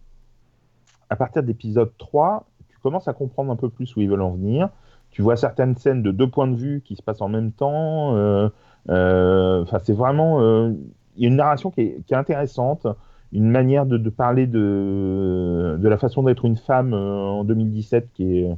à 1.10 1.16
partir 1.16 1.44
d'épisode 1.44 1.92
3, 1.98 2.46
tu 2.70 2.78
commences 2.80 3.08
à 3.08 3.14
comprendre 3.14 3.52
un 3.52 3.56
peu 3.56 3.70
plus 3.70 3.96
où 3.96 4.02
ils 4.02 4.10
veulent 4.10 4.22
en 4.22 4.32
venir. 4.32 4.70
Tu 5.12 5.22
vois 5.22 5.36
certaines 5.38 5.76
scènes 5.78 6.04
de 6.04 6.12
deux 6.12 6.30
points 6.30 6.48
de 6.48 6.56
vue 6.56 6.82
qui 6.86 6.96
se 6.96 7.02
passent 7.02 7.22
en 7.22 7.30
même 7.30 7.52
temps. 7.52 8.16
euh, 8.16 8.50
euh, 8.90 9.62
Enfin, 9.64 9.80
c'est 9.84 9.94
vraiment. 9.94 10.42
euh, 10.42 10.72
une 11.18 11.36
narration 11.38 11.72
qui 11.72 11.82
est, 11.82 12.02
qui 12.06 12.14
est 12.14 12.18
intéressante, 12.18 12.88
une 13.32 13.50
manière 13.50 13.86
de, 13.86 13.98
de 13.98 14.10
parler 14.10 14.48
de, 14.48 15.78
de 15.80 15.88
la 15.88 15.98
façon 15.98 16.24
d'être 16.24 16.44
une 16.46 16.58
femme 16.58 16.94
en 16.94 17.44
2017 17.46 18.10
qui 18.14 18.40
est, 18.40 18.50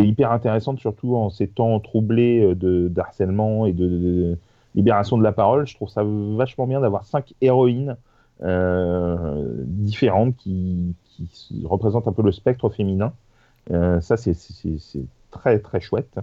hyper 0.00 0.30
intéressante, 0.32 0.78
surtout 0.78 1.16
en 1.16 1.28
ces 1.28 1.48
temps 1.48 1.80
troublés 1.80 2.54
de 2.54 2.86
d'harcèlement 2.88 3.66
et 3.66 3.72
de, 3.72 4.38
libération 4.76 5.18
de 5.18 5.24
la 5.24 5.32
parole. 5.32 5.66
Je 5.66 5.74
trouve 5.74 5.88
ça 5.88 6.04
vachement 6.04 6.66
bien 6.68 6.80
d'avoir 6.80 7.04
cinq 7.04 7.34
héroïnes 7.40 7.96
différentes 9.66 10.36
qui, 10.36 10.94
qui 11.26 11.66
représentent 11.66 12.08
un 12.08 12.12
peu 12.12 12.22
le 12.22 12.32
spectre 12.32 12.68
féminin. 12.70 13.12
Euh, 13.70 14.00
ça, 14.00 14.16
c'est- 14.16 14.34
très 15.30 15.58
très 15.58 15.80
chouette. 15.80 16.18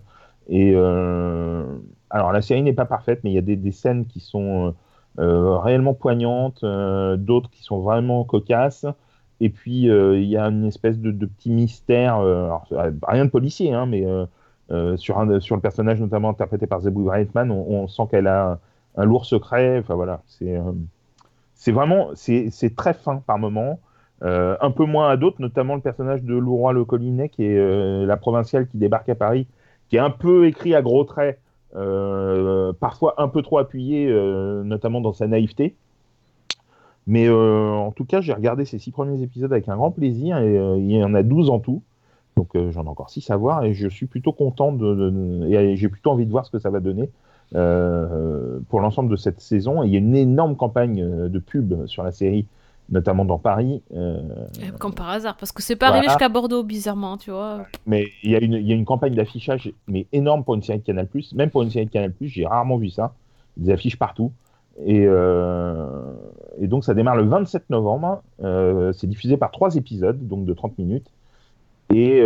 Et 0.50 0.74
euh, 0.76 1.64
alors, 2.10 2.32
la 2.32 2.42
série 2.42 2.64
n'est 2.64 2.74
pas 2.74 2.86
parfaite, 2.86 3.22
mais 3.24 3.32
il 3.32 3.34
y 3.34 3.38
a 3.38 3.42
des, 3.42 3.72
scènes 3.72 4.06
qui 4.08 4.20
sont 4.20 4.74
euh, 5.20 5.58
réellement 5.58 5.94
poignantes, 5.94 6.66
d'autres 6.66 7.50
qui 7.52 7.64
sont 7.64 7.80
vraiment 7.80 8.24
cocasses. 8.24 8.86
Et 9.42 9.50
puis, 9.50 9.84
il 9.84 10.24
y 10.24 10.38
a 10.38 10.46
une 10.46 10.66
espèce 10.66 11.00
de, 11.00 11.12
petit 11.26 11.52
mystère, 11.52 12.20
rien 13.04 13.26
de 13.26 13.30
policier, 13.30 13.74
hein, 13.74 13.86
mais 13.86 14.06
sur, 14.98 15.42
sur 15.42 15.56
le 15.56 15.62
personnage 15.62 16.02
notamment 16.02 16.30
interprété 16.30 16.68
par 16.68 16.82
Zebul 16.82 17.10
Reitman, 17.10 17.52
on, 17.52 17.88
sent 17.88 18.04
qu'elle 18.10 18.28
a 18.28 18.60
un 18.98 19.06
lourd 19.06 19.26
secret. 19.26 19.80
Enfin 19.80 19.96
voilà, 19.96 20.22
c'est 20.28 20.60
c'est 21.56 21.72
vraiment 21.72 22.10
c'est 22.16 22.76
très 22.76 22.94
fin 22.94 23.18
par 23.18 23.38
moment. 23.40 23.80
Euh, 24.24 24.56
un 24.62 24.72
peu 24.72 24.86
moins 24.86 25.10
à 25.10 25.18
d'autres, 25.18 25.42
notamment 25.42 25.76
le 25.76 25.82
personnage 25.82 26.24
de 26.24 26.36
Louroy 26.36 26.72
Le 26.72 26.86
Collinet, 26.86 27.30
qui 27.30 27.44
est 27.44 27.58
euh, 27.58 28.06
la 28.06 28.16
provinciale 28.16 28.68
qui 28.68 28.78
débarque 28.78 29.10
à 29.10 29.16
Paris, 29.16 29.46
qui 29.90 29.98
est 29.98 30.00
un 30.00 30.10
peu 30.10 30.48
écrit 30.48 30.74
à 30.74 30.82
gros 30.82 31.04
traits, 31.04 31.40
euh, 31.76 32.72
parfois 32.80 33.16
un 33.18 33.28
peu 33.28 33.42
trop 33.42 33.58
appuyé, 33.58 34.08
notamment 34.64 35.02
dans 35.02 35.14
sa 35.14 35.28
naïveté. 35.28 35.76
Mais 37.08 37.30
en 37.30 37.92
tout 37.92 38.06
cas, 38.06 38.22
j'ai 38.22 38.34
regardé 38.34 38.66
ces 38.66 38.80
six 38.80 38.90
premiers 38.90 39.22
épisodes 39.22 39.52
avec 39.52 39.70
un 39.70 39.76
grand 39.76 39.92
plaisir, 39.92 40.38
et 40.40 40.56
il 40.80 40.92
y 40.92 41.04
en 41.04 41.14
a 41.14 41.22
12 41.22 41.50
en 41.50 41.60
tout. 41.60 41.84
Donc 42.36 42.50
j'en 42.72 42.86
ai 42.86 42.88
encore 42.88 43.10
six 43.10 43.30
à 43.30 43.38
voir, 43.38 43.64
et 43.64 43.74
je 43.74 43.88
suis 43.88 44.08
plutôt 44.08 44.32
content, 44.32 44.72
de, 44.72 45.46
et 45.48 45.76
j'ai 45.76 45.90
plutôt 45.90 46.12
envie 46.12 46.26
de 46.26 46.32
voir 46.32 46.46
ce 46.46 46.52
que 46.52 46.58
ça 46.58 46.72
va 46.72 46.80
donner 46.80 47.12
pour 47.52 48.80
l'ensemble 48.80 49.12
de 49.12 49.18
cette 49.18 49.42
saison. 49.42 49.84
Il 49.84 49.92
y 49.92 49.96
a 49.96 50.00
une 50.00 50.16
énorme 50.16 50.56
campagne 50.56 51.30
de 51.30 51.40
pub 51.40 51.86
sur 51.86 52.02
la 52.02 52.12
série, 52.12 52.48
notamment 52.90 53.26
dans 53.26 53.40
Paris. 53.40 53.82
euh, 53.96 54.20
Comme 54.80 54.94
par 54.94 55.10
hasard, 55.10 55.36
parce 55.38 55.52
que 55.52 55.62
c'est 55.64 55.76
pas 55.76 55.88
Voilà. 55.88 55.98
arrivé 55.98 56.10
jusqu'à 56.12 56.30
Bordeaux, 56.30 56.64
bizarrement, 56.64 57.18
tu 57.18 57.32
vois. 57.32 57.66
mais 57.86 58.08
il 58.24 58.32
y, 58.32 58.36
a 58.36 58.40
une, 58.40 58.54
il 58.54 58.68
y 58.68 58.72
a 58.72 58.76
une 58.76 58.86
campagne 58.86 59.14
d'affichage 59.16 59.72
mais 59.88 60.06
énorme 60.14 60.44
pour 60.44 60.56
une 60.56 60.62
série 60.62 60.80
de 60.80 60.84
Canal+. 60.84 61.08
Même 61.36 61.50
pour 61.50 61.64
une 61.64 61.72
série 61.72 61.86
de 61.88 61.92
Canal+, 61.92 62.14
j'ai 62.22 62.46
rarement 62.46 62.78
vu 62.78 62.90
ça. 62.90 63.14
Des 63.58 63.72
affiches 63.72 63.98
partout. 63.98 64.32
Et, 64.86 65.06
euh, 65.08 65.88
et 66.60 66.68
donc 66.68 66.84
ça 66.84 66.94
démarre 66.94 67.16
le 67.16 67.24
27 67.24 67.70
novembre. 67.70 68.22
Euh, 68.44 68.92
c'est 68.94 69.08
diffusé 69.08 69.38
par 69.38 69.52
trois 69.52 69.76
épisodes, 69.76 70.28
donc 70.28 70.46
de 70.46 70.54
30 70.54 70.78
minutes. 70.78 71.08
Et 71.94 72.22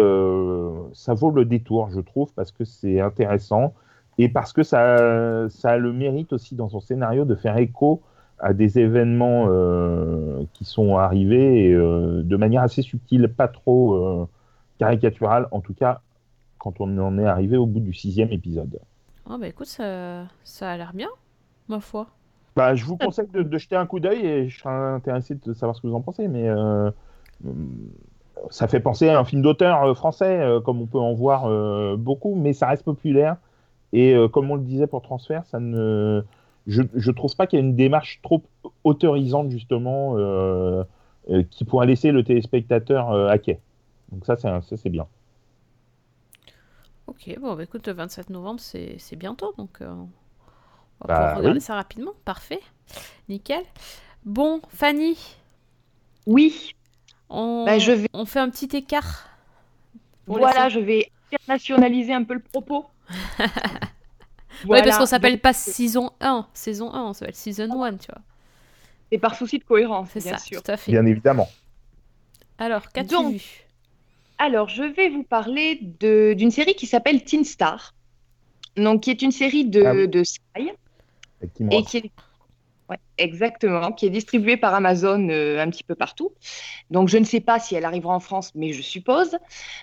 ça 0.94 1.14
vaut 1.14 1.32
le 1.32 1.44
détour, 1.46 1.90
je 1.92 2.00
trouve, 2.00 2.32
parce 2.34 2.52
que 2.52 2.64
c'est 2.64 3.02
intéressant 3.02 3.74
et 4.18 4.30
parce 4.30 4.54
que 4.54 4.64
ça, 4.64 5.48
ça 5.50 5.72
a 5.72 5.78
le 5.78 5.92
mérite 5.94 6.32
aussi 6.34 6.56
dans 6.56 6.70
son 6.70 6.80
scénario 6.80 7.26
de 7.26 7.36
faire 7.36 7.58
écho 7.58 8.02
à 8.40 8.54
des 8.54 8.80
événements 8.80 9.46
euh, 9.50 10.44
qui 10.54 10.66
sont 10.66 10.98
arrivés 10.98 11.70
et, 11.70 11.74
euh, 11.74 12.24
de 12.24 12.36
manière 12.38 12.62
assez 12.62 12.82
subtile, 12.82 13.28
pas 13.28 13.48
trop 13.48 13.94
euh, 13.94 14.28
caricaturale, 14.78 15.48
en 15.52 15.62
tout 15.62 15.74
cas 15.74 16.02
quand 16.58 16.82
on 16.82 16.98
en 16.98 17.18
est 17.18 17.26
arrivé 17.26 17.56
au 17.56 17.66
bout 17.66 17.80
du 17.80 17.94
sixième 17.94 18.32
épisode. 18.32 18.80
Oh, 19.30 19.38
bah 19.40 19.48
écoute, 19.48 19.68
ça, 19.68 20.26
ça 20.44 20.72
a 20.72 20.76
l'air 20.76 20.92
bien, 20.94 21.08
ma 21.70 21.80
foi. 21.80 22.08
Bah, 22.58 22.76
je 22.76 22.84
vous 22.84 22.98
conseille 22.98 23.30
de, 23.30 23.44
de 23.44 23.58
jeter 23.58 23.78
un 23.78 23.86
coup 23.86 24.02
d'œil 24.02 24.26
et 24.26 24.50
je 24.50 24.60
serais 24.60 24.74
intéressé 24.74 25.36
de 25.36 25.54
savoir 25.54 25.78
ce 25.78 25.82
que 25.82 25.88
vous 25.88 25.96
en 25.96 26.02
pensez, 26.02 26.28
mais 26.28 26.50
ça 28.50 28.68
fait 28.68 28.82
penser 28.82 29.08
à 29.08 29.20
un 29.20 29.24
film 29.24 29.42
d'auteur 29.42 29.96
français, 29.96 30.46
comme 30.66 30.82
on 30.82 30.86
peut 30.86 31.00
en 31.00 31.14
voir 31.14 31.48
beaucoup, 31.98 32.36
mais 32.36 32.52
ça 32.52 32.68
reste 32.68 32.84
populaire. 32.84 33.38
Et 33.94 34.14
comme 34.34 34.52
on 34.52 34.56
le 34.56 34.64
disait 34.64 34.88
pour 34.88 35.02
Transfert, 35.02 35.46
ça 35.46 35.62
ne, 35.62 36.24
je, 36.70 36.84
je 36.96 37.12
trouve 37.12 37.36
pas 37.36 37.48
qu'il 37.48 37.60
y 37.60 37.62
ait 37.62 37.66
une 37.66 37.76
démarche 37.76 38.22
trop 38.24 38.44
autorisante 38.86 39.52
justement 39.52 40.18
euh, 40.18 40.84
euh, 41.32 41.44
qui 41.52 41.66
pourrait 41.66 41.88
laisser 41.88 42.12
le 42.12 42.24
téléspectateur 42.24 43.12
euh, 43.12 43.30
à 43.30 43.38
quai. 43.40 43.60
Donc 44.12 44.26
ça, 44.26 44.38
c'est 44.38 44.48
un- 44.50 44.62
ça, 44.62 44.78
c'est 44.78 44.90
bien. 44.92 45.08
Ok, 47.08 47.38
bon, 47.40 47.56
bah 47.56 47.64
écoute, 47.64 47.88
le 47.88 47.94
27 47.94 48.30
novembre, 48.30 48.60
c'est 48.60 48.98
c'est 49.00 49.16
bientôt, 49.16 49.54
donc 49.58 49.82
euh, 49.82 49.92
on 49.92 50.10
va 51.02 51.08
Bah, 51.08 51.10
pouvoir 51.10 51.34
regarder 51.34 51.60
oui. 51.60 51.62
ça 51.62 51.76
rapidement. 51.76 52.14
Parfait, 52.26 52.62
nickel. 53.30 53.64
Bon, 54.26 54.62
Fanny, 54.70 55.18
Oui, 56.26 56.72
on, 57.30 57.66
Bah, 57.66 57.80
je 57.80 57.92
vais- 57.92 58.10
on 58.14 58.26
fait 58.26 58.40
un 58.40 58.50
petit 58.50 58.76
écart. 58.76 59.30
voilà, 60.28 60.70
je 60.70 60.80
vais 60.80 61.12
internationaliser 61.34 62.14
un 62.14 62.24
peu 62.24 62.34
le 62.34 62.42
propos. 62.42 62.86
Ouais, 64.66 64.80
parce 64.80 64.82
Voilà, 64.82 64.98
qu'on 64.98 65.06
s'appelle 65.06 65.34
donc, 65.34 65.42
pas 65.42 65.54
saison 65.54 66.12
1, 66.22 66.48
saison 66.54 66.94
1, 66.94 67.04
on 67.04 67.14
s'appelle 67.14 67.36
season 67.36 67.84
1, 67.84 67.98
tu 67.98 68.08
vois. 68.12 68.22
C'est 69.12 69.18
par 69.18 69.36
souci 69.36 69.60
de 69.60 69.64
cohérence, 69.64 70.10
C'est 70.14 70.24
bien 70.24 70.38
ça, 70.38 70.44
sûr. 70.44 70.62
tout 70.62 70.72
à 70.72 70.78
fait. 70.78 70.92
Bien 70.92 71.06
évidemment. 71.06 71.50
Alors, 72.58 72.92
qu'as-tu 72.92 73.10
Donc, 73.10 73.34
vu? 73.34 73.42
Alors, 74.38 74.70
je 74.70 74.84
vais 74.84 75.10
vous 75.10 75.24
parler 75.24 75.80
de- 76.00 76.34
d'une 76.38 76.52
série 76.52 76.76
qui 76.76 76.86
s'appelle 76.88 77.24
Teen 77.24 77.44
Star, 77.44 77.94
donc 78.78 79.02
qui 79.04 79.12
est 79.12 79.22
une 79.22 79.32
série 79.32 79.66
de, 79.66 79.84
Ah 79.86 79.94
oui. 79.94 80.08
de 80.08 80.24
Sky 80.24 80.72
et 81.72 81.84
qui 81.84 81.98
est 81.98 82.12
ouais, 82.90 82.98
exactement, 83.18 83.92
qui 83.92 84.06
est 84.08 84.10
distribuée 84.10 84.58
par 84.58 84.74
Amazon 84.74 85.30
euh, 85.30 85.60
un 85.60 85.70
petit 85.70 85.84
peu 85.84 85.96
partout. 85.96 86.32
Donc, 86.92 87.10
je 87.10 87.18
ne 87.18 87.26
sais 87.26 87.42
pas 87.42 87.60
si 87.60 87.76
elle 87.76 87.86
arrivera 87.86 88.16
en 88.16 88.20
France, 88.20 88.52
mais 88.56 88.74
je 88.74 88.82
suppose. 88.82 89.38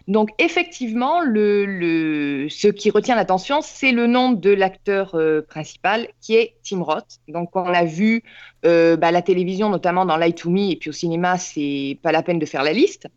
Donc, 0.09 0.31
effectivement, 0.39 1.21
le, 1.21 1.67
le- 1.67 2.49
ce 2.51 2.69
qui 2.69 2.91
retient 2.91 3.17
l'attention, 3.17 3.61
c'est 3.63 3.93
le 3.93 4.07
nom 4.07 4.33
de 4.33 4.51
l'acteur 4.51 5.15
euh, 5.17 5.43
principal, 5.43 6.09
qui 6.21 6.37
est 6.37 6.57
Tim 6.69 6.83
Roth. 6.83 7.19
Donc, 7.29 7.55
on 7.57 7.65
l'a 7.69 7.85
vu 7.85 8.23
euh, 8.67 8.97
bah, 8.97 9.13
la 9.13 9.23
télévision, 9.23 9.71
notamment 9.71 10.07
dans 10.07 10.17
Lie 10.17 10.35
to 10.35 10.51
Me, 10.51 10.73
et 10.73 10.77
puis 10.77 10.91
au 10.91 10.95
cinéma, 10.95 11.39
c'est 11.39 11.99
pas 12.03 12.13
la 12.13 12.23
peine 12.23 12.39
de 12.39 12.47
faire 12.47 12.63
la 12.65 12.73
liste. 12.73 13.09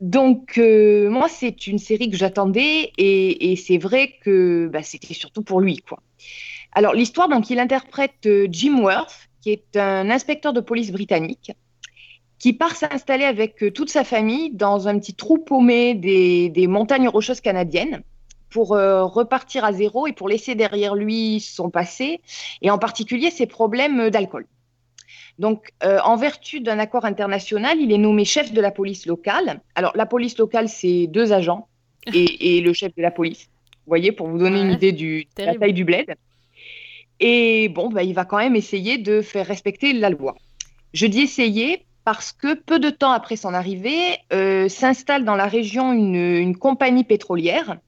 Donc, 0.00 0.58
euh, 0.58 1.08
moi, 1.10 1.28
c'est 1.28 1.66
une 1.68 1.78
série 1.78 2.10
que 2.10 2.16
j'attendais 2.16 2.92
et, 2.98 3.52
et 3.52 3.56
c'est 3.56 3.78
vrai 3.78 4.16
que 4.22 4.68
bah, 4.72 4.82
c'était 4.82 5.14
surtout 5.14 5.42
pour 5.42 5.60
lui, 5.60 5.76
quoi. 5.78 6.02
Alors, 6.72 6.94
l'histoire, 6.94 7.28
donc, 7.28 7.50
il 7.50 7.58
interprète 7.58 8.26
euh, 8.26 8.46
Jim 8.50 8.80
Worth, 8.80 9.28
qui 9.42 9.50
est 9.50 9.76
un 9.76 10.08
inspecteur 10.10 10.52
de 10.52 10.60
police 10.60 10.90
britannique, 10.90 11.52
qui 12.38 12.52
part 12.52 12.74
s'installer 12.74 13.24
avec 13.24 13.62
euh, 13.62 13.70
toute 13.70 13.90
sa 13.90 14.04
famille 14.04 14.50
dans 14.50 14.88
un 14.88 14.98
petit 14.98 15.14
trou 15.14 15.38
paumé 15.38 15.94
des, 15.94 16.48
des 16.48 16.66
montagnes 16.66 17.08
rocheuses 17.08 17.40
canadiennes 17.40 18.02
pour 18.50 18.74
euh, 18.74 19.04
repartir 19.04 19.64
à 19.64 19.72
zéro 19.72 20.06
et 20.06 20.12
pour 20.12 20.28
laisser 20.28 20.54
derrière 20.54 20.94
lui 20.94 21.40
son 21.40 21.70
passé, 21.70 22.20
et 22.60 22.70
en 22.70 22.78
particulier 22.78 23.30
ses 23.30 23.46
problèmes 23.46 24.10
d'alcool. 24.10 24.46
Donc, 25.38 25.70
euh, 25.82 25.98
en 26.04 26.16
vertu 26.16 26.60
d'un 26.60 26.78
accord 26.78 27.04
international, 27.04 27.78
il 27.80 27.92
est 27.92 27.98
nommé 27.98 28.24
chef 28.24 28.52
de 28.52 28.60
la 28.60 28.70
police 28.70 29.06
locale. 29.06 29.60
Alors, 29.74 29.92
la 29.94 30.04
police 30.06 30.36
locale, 30.36 30.68
c'est 30.68 31.06
deux 31.06 31.32
agents 31.32 31.68
et, 32.12 32.56
et 32.58 32.60
le 32.60 32.72
chef 32.72 32.94
de 32.94 33.02
la 33.02 33.10
police. 33.10 33.48
Vous 33.86 33.90
voyez, 33.90 34.12
pour 34.12 34.28
vous 34.28 34.38
donner 34.38 34.60
une 34.60 34.72
idée 34.72 34.92
du, 34.92 35.26
de 35.36 35.44
la 35.44 35.54
taille 35.54 35.72
du 35.72 35.84
bled. 35.84 36.14
Et 37.24 37.68
bon, 37.68 37.88
bah, 37.88 38.02
il 38.02 38.14
va 38.14 38.24
quand 38.24 38.38
même 38.38 38.56
essayer 38.56 38.98
de 38.98 39.22
faire 39.22 39.46
respecter 39.46 39.92
la 39.92 40.10
loi. 40.10 40.34
Je 40.92 41.06
dis 41.06 41.20
essayer 41.20 41.86
parce 42.04 42.32
que 42.32 42.54
peu 42.54 42.80
de 42.80 42.90
temps 42.90 43.12
après 43.12 43.36
son 43.36 43.54
arrivée, 43.54 44.18
euh, 44.32 44.68
s'installe 44.68 45.24
dans 45.24 45.36
la 45.36 45.46
région 45.46 45.92
une, 45.92 46.56
compagnie 46.56 47.04
pétrolière 47.04 47.78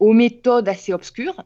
aux 0.00 0.12
méthodes 0.12 0.68
assez 0.68 0.92
obscures 0.92 1.44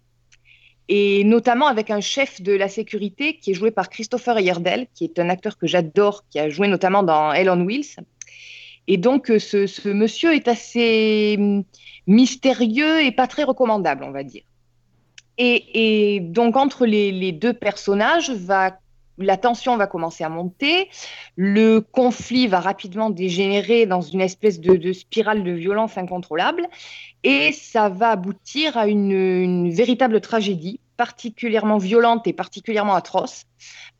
et 0.89 1.25
notamment 1.25 1.67
avec 1.67 1.91
un 1.91 2.01
chef 2.01 2.41
de 2.41 2.53
la 2.53 2.69
sécurité 2.69 3.37
qui 3.37 3.51
est 3.51 3.55
joué 3.55 3.71
par 3.71 3.91
Christopher 3.91 4.39
Heyerdahl, 4.39 4.87
qui 4.95 5.05
est 5.05 5.19
un 5.19 5.29
acteur 5.29 5.59
que 5.59 5.67
j'adore, 5.67 6.25
qui 6.31 6.39
a 6.39 6.49
joué 6.49 6.69
notamment 6.69 7.03
dans 7.03 7.35
Hell 7.35 7.51
Wheels. 7.51 7.97
Et 8.87 8.97
donc, 8.97 9.31
euh, 9.31 9.39
ce, 9.39 9.67
ce 9.67 9.91
monsieur 9.91 10.35
est 10.35 10.49
assez 10.49 11.37
hum, 11.39 11.65
mystérieux 12.07 13.05
et 13.05 13.13
pas 13.13 13.27
très 13.27 13.45
recommandable, 13.45 14.05
on 14.05 14.13
va 14.13 14.23
dire. 14.23 14.45
Et, 15.39 16.21
donc, 16.21 16.57
entre 16.57 16.87
les, 16.87 17.33
deux 17.33 17.53
personnages, 17.53 18.33
la 19.19 19.37
tension 19.37 19.77
va 19.77 19.87
commencer 19.87 20.25
à 20.25 20.29
monter, 20.29 20.89
le 21.37 21.81
conflit 21.81 22.47
va 22.47 22.61
rapidement 22.61 23.11
dégénérer 23.11 23.87
dans 23.87 24.01
une 24.01 24.21
espèce 24.21 24.61
de, 24.61 24.93
spirale 24.93 25.45
de 25.45 25.53
violence 25.53 25.97
incontrôlable, 25.99 26.67
et 27.23 27.53
ça 27.53 27.89
va 27.89 28.11
aboutir 28.11 28.77
à 28.77 28.87
une, 28.87 29.13
une 29.13 29.71
véritable 29.71 30.21
tragédie 30.21 30.81
particulièrement 30.97 31.79
violente 31.79 32.27
et 32.27 32.33
particulièrement 32.33 32.95
atroce. 32.95 33.45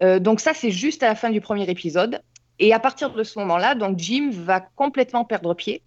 Euh, 0.03 0.19
donc 0.19 0.41
ça, 0.41 0.55
c'est 0.55 0.71
juste 0.71 1.03
à 1.03 1.09
la 1.09 1.15
fin 1.15 1.31
du 1.31 1.41
premier 1.41 1.69
épisode. 1.69 2.21
Et 2.59 2.73
à 2.73 2.79
partir 2.79 3.13
de 3.13 3.23
ce 3.23 3.39
moment-là, 3.41 3.75
donc 3.75 3.99
Jim 3.99 4.31
va 4.33 4.61
complètement 4.61 5.25
perdre 5.25 5.55
pied. 5.55 5.83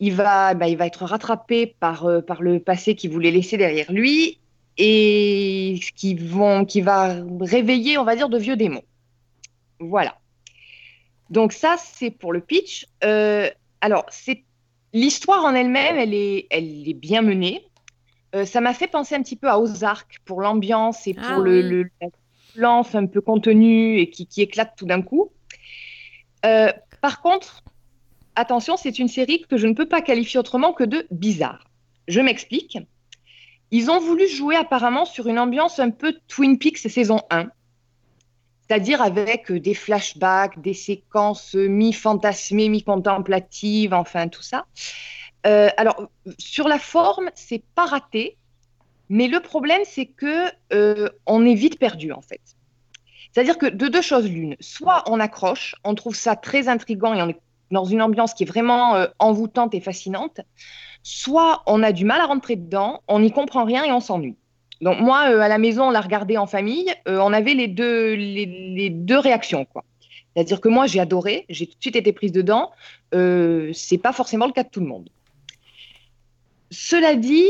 Il 0.00 0.12
va, 0.14 0.54
bah, 0.54 0.68
il 0.68 0.76
va 0.76 0.86
être 0.86 1.04
rattrapé 1.04 1.74
par, 1.78 2.06
euh, 2.06 2.20
par 2.20 2.42
le 2.42 2.60
passé 2.60 2.94
qu'il 2.94 3.10
voulait 3.10 3.30
laisser 3.30 3.56
derrière 3.56 3.90
lui 3.92 4.38
et 4.78 5.80
qui, 5.96 6.14
vont, 6.14 6.64
qui 6.64 6.80
va 6.80 7.16
réveiller, 7.40 7.98
on 7.98 8.04
va 8.04 8.16
dire, 8.16 8.28
de 8.28 8.38
vieux 8.38 8.56
démons. 8.56 8.84
Voilà. 9.80 10.16
Donc 11.30 11.52
ça, 11.52 11.76
c'est 11.78 12.10
pour 12.10 12.32
le 12.32 12.40
pitch. 12.40 12.86
Euh, 13.04 13.50
alors, 13.80 14.06
c'est 14.10 14.44
l'histoire 14.92 15.44
en 15.44 15.54
elle-même, 15.54 15.96
elle 15.96 16.14
est, 16.14 16.46
elle 16.50 16.88
est 16.88 16.94
bien 16.94 17.22
menée. 17.22 17.64
Euh, 18.34 18.44
ça 18.44 18.60
m'a 18.60 18.72
fait 18.74 18.88
penser 18.88 19.14
un 19.14 19.22
petit 19.22 19.36
peu 19.36 19.48
à 19.48 19.58
Ozark 19.58 20.20
pour 20.24 20.40
l'ambiance 20.40 21.06
et 21.06 21.14
pour 21.14 21.24
Ah 21.26 21.38
le, 21.38 21.60
oui. 21.60 21.62
le- 21.68 21.90
la 22.00 22.08
lance 22.56 22.94
un 22.94 23.06
peu 23.06 23.20
contenue 23.20 23.98
et 23.98 24.10
qui, 24.10 24.26
qui 24.26 24.42
éclate 24.42 24.74
tout 24.76 24.86
d'un 24.86 25.02
coup. 25.02 25.30
Euh, 26.44 26.72
par 27.00 27.20
contre, 27.20 27.62
attention, 28.36 28.76
c'est 28.76 28.98
une 28.98 29.08
série 29.08 29.44
que 29.48 29.56
je 29.56 29.66
ne 29.66 29.74
peux 29.74 29.88
pas 29.88 30.02
qualifier 30.02 30.38
autrement 30.40 30.72
que 30.72 30.84
de 30.84 31.06
bizarre. 31.10 31.64
Je 32.06 32.20
m'explique. 32.20 32.78
Ils 33.70 33.90
ont 33.90 34.00
voulu 34.00 34.26
jouer 34.26 34.56
apparemment 34.56 35.04
sur 35.04 35.26
une 35.28 35.38
ambiance 35.38 35.78
un 35.78 35.90
peu 35.90 36.14
Twin 36.26 36.58
Peaks 36.58 36.78
saison 36.78 37.20
1, 37.30 37.48
c'est-à-dire 38.68 39.02
avec 39.02 39.50
euh, 39.50 39.60
des 39.60 39.74
flashbacks, 39.74 40.60
des 40.60 40.74
séquences 40.74 41.54
mi-fantasmées, 41.54 42.68
mi-contemplatives, 42.68 43.94
enfin 43.94 44.28
tout 44.28 44.42
ça. 44.42 44.66
Euh, 45.46 45.68
alors, 45.76 46.08
sur 46.38 46.68
la 46.68 46.78
forme, 46.78 47.30
c'est 47.34 47.62
pas 47.74 47.86
raté, 47.86 48.36
mais 49.08 49.28
le 49.28 49.40
problème, 49.40 49.82
c'est 49.84 50.06
que 50.06 50.50
euh, 50.72 51.08
on 51.26 51.46
est 51.46 51.54
vite 51.54 51.78
perdu 51.78 52.12
en 52.12 52.20
fait. 52.20 52.40
C'est-à-dire 53.32 53.58
que 53.58 53.66
de 53.66 53.88
deux 53.88 54.02
choses 54.02 54.28
l'une, 54.28 54.56
soit 54.60 55.04
on 55.06 55.20
accroche, 55.20 55.74
on 55.84 55.94
trouve 55.94 56.14
ça 56.14 56.36
très 56.36 56.68
intriguant 56.68 57.14
et 57.14 57.22
on 57.22 57.28
est 57.28 57.40
dans 57.70 57.84
une 57.84 58.02
ambiance 58.02 58.34
qui 58.34 58.44
est 58.44 58.46
vraiment 58.46 58.94
euh, 58.94 59.06
envoûtante 59.18 59.74
et 59.74 59.80
fascinante, 59.80 60.40
soit 61.02 61.62
on 61.66 61.82
a 61.82 61.92
du 61.92 62.04
mal 62.04 62.20
à 62.20 62.26
rentrer 62.26 62.56
dedans, 62.56 63.02
on 63.08 63.20
n'y 63.20 63.30
comprend 63.30 63.64
rien 63.64 63.84
et 63.84 63.92
on 63.92 64.00
s'ennuie. 64.00 64.36
Donc 64.80 65.00
moi, 65.00 65.30
euh, 65.30 65.40
à 65.40 65.48
la 65.48 65.58
maison, 65.58 65.88
on 65.88 65.90
l'a 65.90 66.00
regardé 66.00 66.38
en 66.38 66.46
famille, 66.46 66.92
euh, 67.08 67.18
on 67.18 67.32
avait 67.32 67.54
les 67.54 67.68
deux, 67.68 68.14
les, 68.14 68.90
deux 68.90 69.18
réactions. 69.18 69.66
C'est-à-dire 70.34 70.60
que 70.60 70.68
moi, 70.68 70.86
j'ai 70.86 71.00
adoré, 71.00 71.46
j'ai 71.48 71.66
tout 71.66 71.74
de 71.74 71.80
suite 71.80 71.96
été 71.96 72.12
prise 72.12 72.32
dedans. 72.32 72.70
C'est 73.12 73.98
pas 74.00 74.12
forcément 74.12 74.46
le 74.46 74.52
cas 74.52 74.62
de 74.62 74.68
tout 74.68 74.80
le 74.80 74.86
monde. 74.86 75.08
Cela 76.70 77.16
dit, 77.16 77.48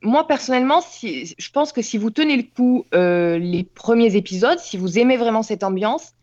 moi 0.00 0.26
personnellement, 0.26 0.80
je 1.02 1.50
pense 1.50 1.72
que 1.72 1.82
si 1.82 1.98
vous 1.98 2.10
tenez 2.10 2.36
le 2.36 2.44
coup 2.44 2.86
les 2.92 3.66
premiers 3.74 4.16
épisodes, 4.16 4.58
si 4.60 4.78
vous 4.78 4.98
aimez 4.98 5.18
vraiment 5.18 5.42
cette 5.42 5.62
ambiance, 5.62 6.14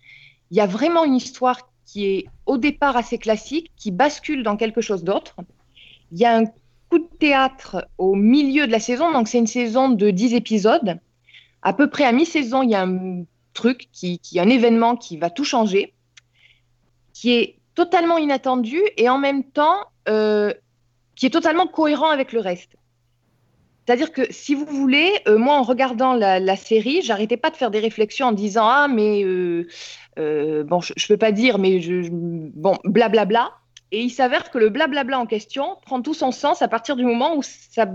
il 0.51 0.57
y 0.57 0.61
a 0.61 0.65
vraiment 0.65 1.05
une 1.05 1.15
histoire 1.15 1.70
qui 1.91 2.05
est 2.05 2.25
au 2.45 2.57
départ 2.57 2.95
assez 2.95 3.17
classique, 3.17 3.69
qui 3.75 3.91
bascule 3.91 4.43
dans 4.43 4.55
quelque 4.55 4.79
chose 4.79 5.03
d'autre. 5.03 5.35
Il 6.13 6.19
y 6.19 6.25
a 6.25 6.37
un 6.37 6.45
coup 6.89 6.99
de 6.99 7.17
théâtre 7.19 7.85
au 7.97 8.15
milieu 8.15 8.65
de 8.65 8.71
la 8.71 8.79
saison, 8.79 9.11
donc 9.11 9.27
c'est 9.27 9.39
une 9.39 9.47
saison 9.47 9.89
de 9.89 10.09
10 10.09 10.33
épisodes. 10.33 10.99
À 11.61 11.73
peu 11.73 11.89
près 11.89 12.05
à 12.05 12.13
mi-saison, 12.13 12.63
il 12.63 12.69
y 12.69 12.75
a 12.75 12.83
un 12.83 13.25
truc, 13.53 13.89
qui, 13.91 14.21
un 14.37 14.47
événement 14.47 14.95
qui 14.95 15.17
va 15.17 15.29
tout 15.29 15.43
changer, 15.43 15.93
qui 17.11 17.33
est 17.33 17.57
totalement 17.75 18.17
inattendu 18.17 18.81
et 18.95 19.09
en 19.09 19.17
même 19.17 19.43
temps 19.43 19.75
euh, 20.07 20.53
qui 21.17 21.25
est 21.25 21.29
totalement 21.29 21.67
cohérent 21.67 22.09
avec 22.09 22.31
le 22.31 22.39
reste. 22.39 22.71
C'est-à-dire 23.85 24.11
que 24.11 24.21
si 24.29 24.53
vous 24.53 24.65
voulez, 24.65 25.11
euh, 25.27 25.37
moi 25.37 25.55
en 25.55 25.63
regardant 25.63 26.13
la, 26.13 26.39
la 26.39 26.55
série, 26.55 27.01
j'arrêtais 27.01 27.37
pas 27.37 27.49
de 27.49 27.57
faire 27.57 27.71
des 27.71 27.79
réflexions 27.79 28.27
en 28.27 28.31
disant 28.31 28.67
ah 28.67 28.87
mais 28.87 29.23
euh, 29.23 29.67
euh, 30.19 30.63
bon 30.63 30.81
je, 30.81 30.93
je 30.95 31.07
peux 31.07 31.17
pas 31.17 31.31
dire 31.31 31.57
mais 31.57 31.79
bon 32.11 32.77
blablabla 32.83 33.51
et 33.91 34.01
il 34.01 34.11
s'avère 34.11 34.51
que 34.51 34.59
le 34.59 34.69
blablabla 34.69 35.19
en 35.19 35.25
question 35.25 35.77
prend 35.85 36.01
tout 36.01 36.13
son 36.13 36.31
sens 36.31 36.61
à 36.61 36.67
partir 36.67 36.95
du 36.95 37.03
moment 37.03 37.35
où 37.35 37.41
ça 37.41 37.87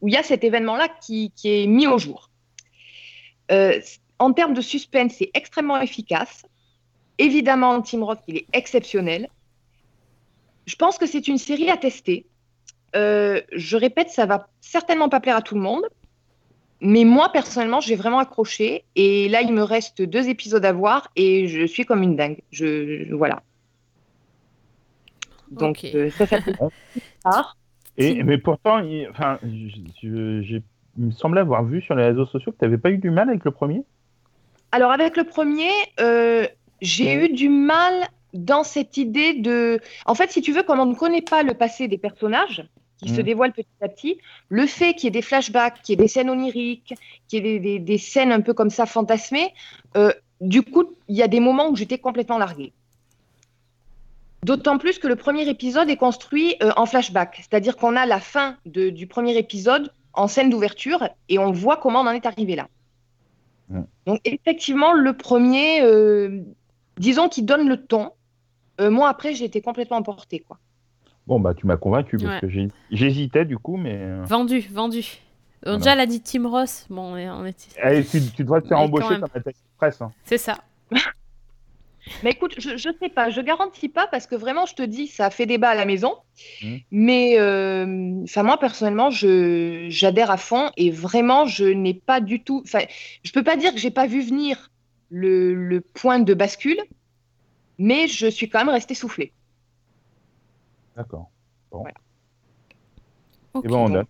où 0.00 0.08
il 0.08 0.14
y 0.14 0.16
a 0.16 0.22
cet 0.22 0.44
événement 0.44 0.76
là 0.76 0.88
qui, 0.88 1.32
qui 1.36 1.62
est 1.62 1.66
mis 1.66 1.86
au 1.86 1.98
jour. 1.98 2.30
En 4.18 4.32
termes 4.32 4.54
de 4.54 4.60
suspense, 4.60 5.14
c'est 5.18 5.30
extrêmement 5.34 5.80
efficace. 5.80 6.46
Évidemment, 7.18 7.82
Tim 7.82 8.04
Roth, 8.04 8.20
il 8.28 8.36
est 8.38 8.46
exceptionnel. 8.52 9.28
Je 10.66 10.76
pense 10.76 10.98
que 10.98 11.06
c'est 11.06 11.28
une 11.28 11.38
série 11.38 11.70
à 11.70 11.76
tester. 11.76 12.26
Euh, 12.94 13.40
je 13.52 13.76
répète, 13.76 14.10
ça 14.10 14.26
va 14.26 14.48
certainement 14.60 15.08
pas 15.08 15.20
plaire 15.20 15.36
à 15.36 15.42
tout 15.42 15.54
le 15.54 15.60
monde. 15.60 15.82
Mais 16.80 17.04
moi, 17.04 17.30
personnellement, 17.32 17.80
j'ai 17.80 17.96
vraiment 17.96 18.18
accroché. 18.18 18.84
Et 18.94 19.28
là, 19.28 19.40
il 19.42 19.52
me 19.52 19.62
reste 19.62 20.02
deux 20.02 20.28
épisodes 20.28 20.64
à 20.64 20.72
voir 20.72 21.10
et 21.16 21.46
je 21.46 21.64
suis 21.66 21.84
comme 21.84 22.02
une 22.02 22.14
dingue. 22.16 22.38
Je, 22.50 23.04
je- 23.04 23.14
voilà. 23.14 23.42
Donc, 25.50 25.80
Ok. 25.84 25.94
euh, 25.94 26.10
ça 26.10 26.26
Tard. 27.22 27.56
Et, 27.96 28.24
mais 28.24 28.38
pourtant, 28.38 28.80
il, 28.80 29.08
enfin, 29.08 29.38
je- 29.44 29.68
je- 30.02 30.42
j'ai- 30.42 30.62
il 30.98 31.04
me 31.06 31.10
semblait 31.12 31.40
avoir 31.40 31.64
vu 31.64 31.80
sur 31.80 31.94
les 31.94 32.04
réseaux 32.04 32.26
sociaux 32.26 32.50
que 32.50 32.58
tu 32.58 32.64
n'avais 32.64 32.76
pas 32.78 32.90
eu 32.90 32.98
du 32.98 33.08
mal 33.10 33.28
avec 33.28 33.44
le 33.44 33.52
premier. 33.52 33.84
Alors, 34.72 34.90
avec 34.90 35.16
le 35.16 35.22
premier, 35.22 35.70
euh, 36.00 36.44
j'ai 36.80 37.14
eu 37.14 37.28
du 37.32 37.48
mal 37.48 37.92
dans 38.32 38.64
cette 38.64 38.96
idée 38.96 39.34
de. 39.34 39.78
En 40.06 40.16
fait, 40.16 40.30
si 40.32 40.42
tu 40.42 40.52
veux, 40.52 40.64
comme 40.64 40.80
on 40.80 40.86
ne 40.86 40.94
connaît 40.96 41.22
pas 41.22 41.44
le 41.44 41.54
passé 41.54 41.86
des 41.86 41.98
personnages 41.98 42.66
qui 43.04 43.10
se 43.10 43.20
Mhm. 43.20 43.22
dévoilent 43.26 43.52
petit 43.52 43.68
à 43.82 43.88
petit, 43.88 44.18
le 44.48 44.66
fait 44.66 44.94
qu'il 44.94 45.04
y 45.04 45.08
ait 45.08 45.10
des 45.10 45.22
flashbacks, 45.22 45.82
qu'il 45.82 45.92
y 45.92 45.94
ait 45.94 46.02
des 46.02 46.08
scènes 46.08 46.30
oniriques, 46.30 46.94
qu'il 47.28 47.44
y 47.44 47.48
ait 47.48 47.58
des, 47.58 47.60
des- 47.60 47.78
des 47.78 47.98
scènes 47.98 48.32
un 48.32 48.40
peu 48.40 48.54
comme 48.54 48.70
ça 48.70 48.86
fantasmées, 48.86 49.52
euh, 49.96 50.12
du 50.40 50.62
coup, 50.62 50.84
il 51.08 51.16
y 51.16 51.22
a 51.22 51.28
des 51.28 51.40
moments 51.40 51.68
où 51.68 51.76
j'étais 51.76 51.98
complètement 51.98 52.38
larguée. 52.38 52.72
D'autant 54.42 54.76
plus 54.78 54.98
que 54.98 55.06
le 55.08 55.16
premier 55.16 55.48
épisode 55.48 55.88
est 55.88 55.96
construit 55.96 56.56
euh, 56.62 56.70
en 56.76 56.84
flashback, 56.86 57.36
c'est-à-dire 57.40 57.76
qu'on 57.76 57.96
a 57.96 58.04
la 58.06 58.20
fin 58.20 58.56
de- 58.66 58.90
du 58.90 59.06
premier 59.06 59.36
épisode 59.38 59.90
en 60.12 60.28
scène 60.28 60.50
d'ouverture 60.50 61.08
et 61.28 61.38
on 61.38 61.50
voit 61.50 61.76
comment 61.78 62.00
on 62.00 62.06
en 62.06 62.10
est 62.12 62.26
arrivé 62.26 62.56
là. 62.56 62.68
Donc 64.06 64.20
effectivement, 64.24 64.92
le 64.92 65.16
premier, 65.16 65.80
euh, 65.82 66.42
disons 66.98 67.28
qu'il 67.30 67.46
donne 67.46 67.66
le 67.66 67.78
ton. 67.86 68.10
Euh, 68.80 68.90
moi, 68.90 69.08
après, 69.08 69.34
j'ai 69.34 69.46
été 69.46 69.62
complètement 69.62 69.96
emportée. 69.96 70.40
Quoi. 70.40 70.58
Bon, 71.26 71.40
bah, 71.40 71.54
tu 71.54 71.66
m'as 71.66 71.76
convaincu 71.76 72.18
parce 72.18 72.42
Ouais. 72.42 72.48
que 72.48 72.68
j'hésitais 72.90 73.44
du 73.44 73.56
coup, 73.58 73.76
mais. 73.76 73.94
euh, 73.96 74.24
Vendu, 74.24 74.60
vendu. 74.72 75.18
Voilà. 75.62 75.78
Déjà, 75.78 75.92
elle 75.94 76.00
a 76.00 76.06
dit 76.06 76.20
Tim 76.20 76.46
Ross. 76.48 76.86
Bon, 76.90 77.14
on 77.14 77.16
est- 77.16 77.30
on 77.30 77.46
eh, 77.46 78.04
tu, 78.04 78.20
tu 78.36 78.44
devrais 78.44 78.60
te 78.60 78.68
faire 78.68 78.78
Mais 78.78 78.84
embaucher 78.84 79.14
comme 79.14 79.24
attaque 79.34 79.56
presse. 79.78 80.02
hein. 80.02 80.12
C'est 80.24 80.36
ça. 80.38 80.58
Mais 82.22 82.32
écoute, 82.32 82.56
je 82.58 82.72
ne 82.72 82.76
sais 82.76 83.08
pas, 83.08 83.30
je 83.30 83.40
garantis 83.40 83.88
pas 83.88 84.06
parce 84.06 84.26
que 84.26 84.34
vraiment, 84.34 84.66
je 84.66 84.74
te 84.74 84.82
dis, 84.82 85.06
ça 85.06 85.24
a 85.24 85.30
fait 85.30 85.46
débat 85.46 85.70
à 85.70 85.74
la 85.74 85.86
maison. 85.86 86.12
Mhm. 86.62 86.80
Mais 86.90 87.38
euh, 87.38 88.20
enfin, 88.24 88.42
moi, 88.42 88.58
personnellement, 88.58 89.08
je, 89.10 89.86
j'adhère 89.88 90.30
à 90.30 90.36
fond 90.36 90.70
et 90.76 90.90
vraiment, 90.90 91.46
je 91.46 91.64
n'ai 91.64 91.94
pas 91.94 92.20
du 92.20 92.42
tout. 92.42 92.60
Enfin, 92.66 92.80
je 93.22 93.32
peux 93.32 93.42
pas 93.42 93.56
dire 93.56 93.72
que 93.72 93.78
j'ai 93.80 93.90
pas 93.90 94.06
vu 94.06 94.20
venir 94.20 94.70
le, 95.08 95.54
le 95.54 95.80
point 95.80 96.18
de 96.18 96.34
bascule, 96.34 96.78
mais 97.78 98.06
je 98.06 98.26
suis 98.26 98.50
quand 98.50 98.58
même 98.58 98.68
restée 98.74 98.94
soufflée. 98.94 99.32
D'accord. 100.96 101.30
Bon. 101.70 101.80
Voilà. 101.80 101.94
Ok. 103.54 103.64
Et 103.64 103.68
bon, 103.68 103.90
on. 103.96 104.02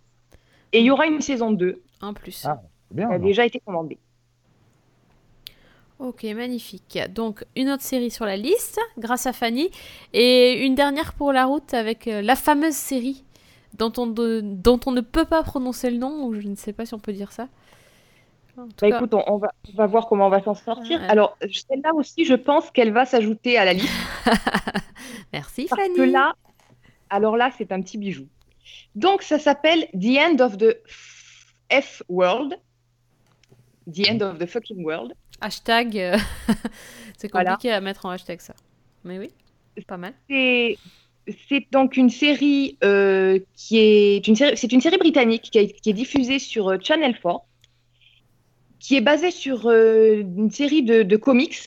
Et 0.73 0.79
il 0.79 0.85
y 0.85 0.91
aura 0.91 1.05
une 1.07 1.21
saison 1.21 1.51
2 1.51 1.81
En 2.01 2.13
plus. 2.13 2.45
Ah. 2.45 2.61
Bien. 2.91 3.07
qui 3.09 3.13
a 3.15 3.19
déjà 3.19 3.45
été 3.45 3.59
commandée. 3.59 3.97
Ok, 5.99 6.23
magnifique. 6.23 6.99
Donc, 7.13 7.45
une 7.55 7.69
autre 7.69 7.83
série 7.83 8.11
sur 8.11 8.25
la 8.25 8.35
liste, 8.35 8.79
grâce 8.97 9.25
à 9.27 9.33
Fanny. 9.33 9.69
Et 10.13 10.65
une 10.65 10.75
dernière 10.75 11.13
pour 11.13 11.31
la 11.31 11.45
route 11.45 11.73
avec 11.73 12.07
euh, 12.07 12.21
la 12.21 12.35
fameuse 12.35 12.73
série 12.73 13.23
dont 13.77 13.91
on, 13.97 14.05
de- 14.07 14.41
dont 14.43 14.79
on 14.85 14.91
ne 14.91 15.01
peut 15.01 15.25
pas 15.25 15.41
prononcer 15.43 15.89
le 15.89 15.97
nom, 15.97 16.25
ou 16.25 16.33
je 16.33 16.47
ne 16.47 16.55
sais 16.55 16.73
pas 16.73 16.85
si 16.85 16.93
on 16.93 16.99
peut 16.99 17.13
dire 17.13 17.31
ça. 17.31 17.47
En 18.57 18.67
tout 18.67 18.73
Bah, 18.81 18.89
cas, 18.89 18.97
écoute, 18.97 19.13
on, 19.13 19.23
on 19.27 19.37
va, 19.37 19.53
on 19.73 19.75
va 19.77 19.85
voir 19.87 20.07
comment 20.07 20.27
on 20.27 20.29
va 20.29 20.41
s'en 20.43 20.53
sortir. 20.53 20.99
Ouais. 20.99 21.07
Alors, 21.07 21.37
celle-là 21.41 21.93
aussi, 21.93 22.25
je 22.25 22.35
pense 22.35 22.71
qu'elle 22.71 22.91
va 22.91 23.05
s'ajouter 23.05 23.57
à 23.57 23.63
la 23.65 23.73
liste. 23.73 23.89
merci 25.33 25.67
Parce 25.69 25.81
Fanny. 25.81 25.95
que 25.95 26.01
là, 26.01 26.33
alors 27.09 27.37
là, 27.37 27.51
c'est 27.57 27.71
un 27.71 27.81
petit 27.81 27.97
bijou. 27.97 28.27
Donc, 28.95 29.21
ça 29.21 29.39
s'appelle 29.39 29.87
The 29.93 30.17
End 30.19 30.39
of 30.39 30.57
the 30.57 30.77
F 31.71 32.01
World. 32.09 32.57
The 33.91 34.09
End 34.09 34.21
of 34.21 34.39
the 34.39 34.45
fucking 34.47 34.83
world. 34.83 35.13
Hashtag. 35.41 35.97
euh, 35.97 36.17
c'est 37.17 37.31
Voilà. 37.31 37.51
compliqué 37.51 37.71
à 37.73 37.81
mettre 37.81 38.05
en 38.05 38.09
hashtag 38.09 38.39
ça. 38.41 38.55
Mais 39.03 39.19
oui, 39.19 39.29
pas 39.87 39.97
mal. 39.97 40.13
C'est 40.29 41.67
donc 41.71 41.97
une 41.97 42.09
série 42.09 42.77
euh, 42.83 43.39
qui 43.55 43.77
est 43.79 44.27
une 44.27 44.35
série, 44.35 44.55
c'est 44.57 44.71
une 44.71 44.81
série 44.81 44.97
britannique 44.97 45.43
qui, 45.51 45.57
a- 45.59 45.65
qui 45.67 45.89
est 45.89 45.93
diffusée 45.93 46.37
sur 46.39 46.69
euh, 46.69 46.77
Channel 46.81 47.19
4, 47.19 47.39
qui 48.79 48.95
est 48.95 49.01
basée 49.01 49.31
sur 49.31 49.67
euh, 49.67 50.21
une 50.21 50.51
série 50.51 50.83
de, 50.83 51.01
de 51.03 51.17
comics 51.17 51.57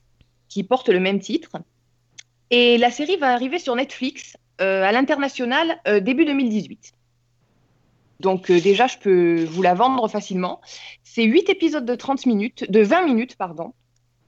qui 0.49 0.63
porte 0.63 0.89
le 0.89 1.01
même 1.01 1.19
titre. 1.19 1.53
Et 2.51 2.79
la 2.79 2.91
série 2.91 3.17
va 3.17 3.33
arriver 3.33 3.59
sur 3.59 3.75
Netflix 3.77 4.37
à 4.59 4.93
l'international 4.93 5.81
euh, 5.87 6.01
début 6.01 6.25
2018. 6.25 6.95
Donc 8.21 8.51
euh, 8.51 8.61
déjà, 8.61 8.87
je 8.87 8.99
peux 8.99 9.45
vous 9.45 9.63
la 9.63 9.75
vendre 9.75 10.09
facilement. 10.09 10.61
C'est 11.05 11.25
8 11.25 11.49
épisodes 11.49 11.85
de 11.85 11.95
30 11.95 12.27
minutes, 12.27 12.71
de 12.71 12.81
20 12.81 13.05
minutes, 13.05 13.37
pardon. 13.37 13.73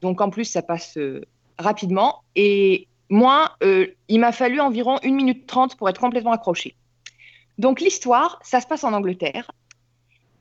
Donc 0.01 0.20
en 0.20 0.31
plus, 0.31 0.45
ça 0.45 0.62
passe 0.62 0.97
euh, 0.97 1.22
rapidement. 1.59 2.22
Et 2.37 2.89
moi, 3.09 3.57
euh, 3.62 3.87
il 4.09 4.20
m'a 4.20 4.33
fallu 4.33 4.61
environ 4.61 4.99
1 5.03 5.11
minute 5.11 5.47
30 5.47 5.76
pour 5.76 5.89
être 5.89 6.01
complètement 6.01 6.33
accroché. 6.33 6.76
Donc 7.59 7.81
l'histoire, 7.81 8.39
ça 8.43 8.61
se 8.61 8.66
passe 8.66 8.85
en 8.85 8.93
Angleterre. 8.93 9.51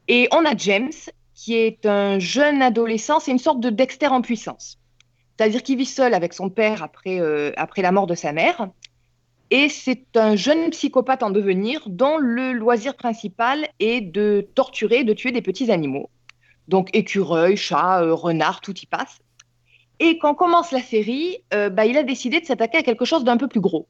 Et 0.07 0.27
on 0.31 0.45
a 0.45 0.55
James, 0.55 0.91
qui 1.33 1.55
est 1.55 1.85
un 1.85 2.19
jeune 2.19 2.61
adolescent, 2.61 3.19
c'est 3.19 3.31
une 3.31 3.39
sorte 3.39 3.59
de 3.59 3.69
Dexter 3.69 4.07
en 4.07 4.21
puissance. 4.21 4.79
C'est-à-dire 5.37 5.63
qu'il 5.63 5.77
vit 5.77 5.85
seul 5.85 6.13
avec 6.13 6.33
son 6.33 6.49
père 6.49 6.83
après, 6.83 7.19
euh, 7.19 7.51
après 7.55 7.81
la 7.81 7.91
mort 7.91 8.07
de 8.07 8.15
sa 8.15 8.33
mère. 8.33 8.69
Et 9.51 9.67
c'est 9.67 10.15
un 10.15 10.35
jeune 10.35 10.69
psychopathe 10.69 11.23
en 11.23 11.31
devenir 11.31 11.81
dont 11.87 12.17
le 12.17 12.53
loisir 12.53 12.95
principal 12.95 13.67
est 13.79 14.01
de 14.01 14.47
torturer, 14.53 15.03
de 15.03 15.13
tuer 15.13 15.31
des 15.31 15.41
petits 15.41 15.71
animaux. 15.71 16.09
Donc 16.67 16.89
écureuils, 16.93 17.57
chats, 17.57 18.03
euh, 18.03 18.13
renards, 18.13 18.61
tout 18.61 18.77
y 18.77 18.85
passe. 18.85 19.19
Et 19.99 20.19
quand 20.19 20.35
commence 20.35 20.71
la 20.71 20.81
série, 20.81 21.43
euh, 21.53 21.69
bah, 21.69 21.87
il 21.87 21.97
a 21.97 22.03
décidé 22.03 22.39
de 22.39 22.45
s'attaquer 22.45 22.77
à 22.77 22.83
quelque 22.83 23.05
chose 23.05 23.23
d'un 23.23 23.37
peu 23.37 23.47
plus 23.47 23.59
gros. 23.59 23.87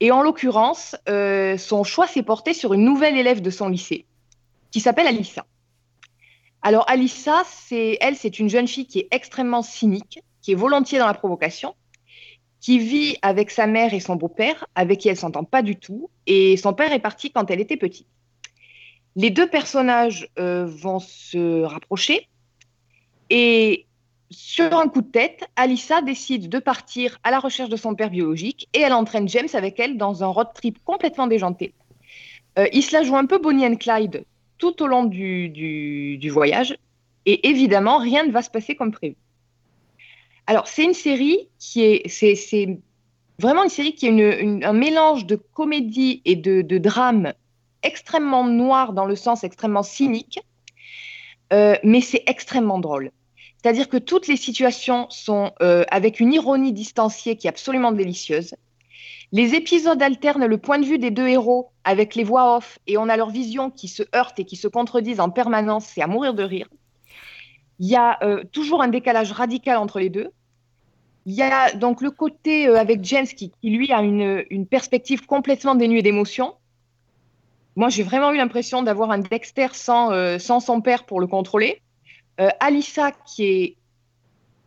Et 0.00 0.10
en 0.10 0.22
l'occurrence, 0.22 0.96
euh, 1.08 1.58
son 1.58 1.84
choix 1.84 2.06
s'est 2.06 2.22
porté 2.22 2.54
sur 2.54 2.72
une 2.72 2.84
nouvelle 2.84 3.16
élève 3.16 3.42
de 3.42 3.50
son 3.50 3.68
lycée, 3.68 4.06
qui 4.70 4.80
s'appelle 4.80 5.06
Alissa. 5.06 5.46
Alors 6.62 6.84
Alissa, 6.88 7.44
c'est 7.46 7.98
elle, 8.00 8.16
c'est 8.16 8.38
une 8.38 8.48
jeune 8.48 8.66
fille 8.66 8.86
qui 8.86 9.00
est 9.00 9.08
extrêmement 9.10 9.62
cynique, 9.62 10.20
qui 10.42 10.52
est 10.52 10.56
volontiers 10.56 10.98
dans 10.98 11.06
la 11.06 11.14
provocation, 11.14 11.74
qui 12.66 12.80
vit 12.80 13.16
avec 13.22 13.52
sa 13.52 13.68
mère 13.68 13.94
et 13.94 14.00
son 14.00 14.16
beau-père, 14.16 14.66
avec 14.74 14.98
qui 14.98 15.08
elle 15.08 15.16
s'entend 15.16 15.44
pas 15.44 15.62
du 15.62 15.76
tout, 15.76 16.10
et 16.26 16.56
son 16.56 16.72
père 16.72 16.92
est 16.92 16.98
parti 16.98 17.30
quand 17.30 17.48
elle 17.48 17.60
était 17.60 17.76
petite. 17.76 18.08
Les 19.14 19.30
deux 19.30 19.46
personnages 19.48 20.28
euh, 20.40 20.66
vont 20.66 20.98
se 20.98 21.62
rapprocher, 21.62 22.28
et 23.30 23.86
sur 24.32 24.76
un 24.76 24.88
coup 24.88 25.02
de 25.02 25.06
tête, 25.06 25.44
Alissa 25.54 26.02
décide 26.02 26.48
de 26.48 26.58
partir 26.58 27.20
à 27.22 27.30
la 27.30 27.38
recherche 27.38 27.70
de 27.70 27.76
son 27.76 27.94
père 27.94 28.10
biologique, 28.10 28.68
et 28.72 28.80
elle 28.80 28.94
entraîne 28.94 29.28
James 29.28 29.46
avec 29.54 29.78
elle 29.78 29.96
dans 29.96 30.24
un 30.24 30.26
road 30.26 30.48
trip 30.52 30.80
complètement 30.84 31.28
déjanté. 31.28 31.72
Euh, 32.58 32.66
ils 32.72 32.82
se 32.82 32.92
la 32.96 33.04
jouent 33.04 33.16
un 33.16 33.26
peu 33.26 33.38
Bonnie 33.38 33.64
and 33.64 33.76
Clyde 33.76 34.24
tout 34.58 34.82
au 34.82 34.88
long 34.88 35.04
du 35.04 36.30
voyage. 36.30 36.76
Et 37.26 37.48
évidemment, 37.48 37.98
rien 37.98 38.26
ne 38.26 38.32
va 38.32 38.42
se 38.42 38.50
passer 38.50 38.74
comme 38.74 38.90
prévu. 38.90 39.14
Alors, 40.46 40.68
c'est 40.68 40.84
une 40.84 40.94
série 40.94 41.48
qui 41.58 41.82
est. 41.82 42.08
C'est 42.08 42.78
vraiment 43.38 43.64
une 43.64 43.70
série 43.70 43.94
qui 43.94 44.06
est 44.06 44.64
un 44.64 44.72
mélange 44.72 45.26
de 45.26 45.36
comédie 45.36 46.22
et 46.24 46.36
de, 46.36 46.78
drame 46.78 47.32
extrêmement 47.82 48.44
noir 48.44 48.92
dans 48.92 49.04
le 49.04 49.16
sens 49.16 49.44
extrêmement 49.44 49.82
cynique, 49.82 50.40
euh, 51.52 51.76
mais 51.84 52.00
c'est 52.00 52.22
extrêmement 52.26 52.78
drôle. 52.78 53.12
C'est-à-dire 53.62 53.88
que 53.88 53.96
toutes 53.96 54.28
les 54.28 54.36
situations 54.36 55.06
sont 55.10 55.52
euh, 55.62 55.84
avec 55.90 56.20
une 56.20 56.32
ironie 56.32 56.72
distanciée 56.72 57.36
qui 57.36 57.46
est 57.46 57.50
absolument 57.50 57.92
délicieuse. 57.92 58.54
Les 59.32 59.54
épisodes 59.54 60.00
alternent 60.00 60.46
le 60.46 60.58
point 60.58 60.78
de 60.78 60.86
vue 60.86 60.98
des 60.98 61.10
deux 61.10 61.26
héros 61.26 61.70
avec 61.84 62.14
les 62.14 62.22
voix 62.22 62.56
off 62.56 62.78
et 62.86 62.96
on 62.96 63.08
a 63.08 63.16
leur 63.16 63.30
vision 63.30 63.70
qui 63.70 63.88
se 63.88 64.04
heurte 64.14 64.38
et 64.38 64.44
qui 64.44 64.56
se 64.56 64.68
contredisent 64.68 65.20
en 65.20 65.30
permanence. 65.30 65.86
C'est 65.86 66.02
à 66.02 66.06
mourir 66.06 66.34
de 66.34 66.44
rire. 66.44 66.68
Il 67.78 67.88
y 67.88 67.96
a 67.96 68.18
euh, 68.22 68.44
toujours 68.52 68.82
un 68.82 68.88
décalage 68.88 69.32
radical 69.32 69.78
entre 69.78 69.98
les 69.98 70.10
deux. 70.10 70.30
Il 71.26 71.34
y 71.34 71.42
a 71.42 71.72
donc 71.72 72.02
le 72.02 72.12
côté 72.12 72.68
euh, 72.68 72.78
avec 72.78 73.04
James 73.04 73.26
qui, 73.26 73.52
lui 73.64 73.92
a 73.92 74.00
une, 74.00 74.66
perspective 74.66 75.26
complètement 75.26 75.74
dénuée 75.74 76.02
d'émotion. 76.02 76.54
Moi, 77.74 77.88
j'ai 77.90 78.04
vraiment 78.04 78.32
eu 78.32 78.36
l'impression 78.36 78.82
d'avoir 78.82 79.10
un 79.10 79.18
Dexter 79.18 79.66
sans, 79.72 80.12
euh, 80.12 80.38
sans 80.38 80.60
son 80.60 80.80
père 80.80 81.04
pour 81.04 81.20
le 81.20 81.26
contrôler. 81.26 81.82
Euh, 82.40 82.48
Alissa 82.60 83.10
qui 83.10 83.44
est 83.44 83.76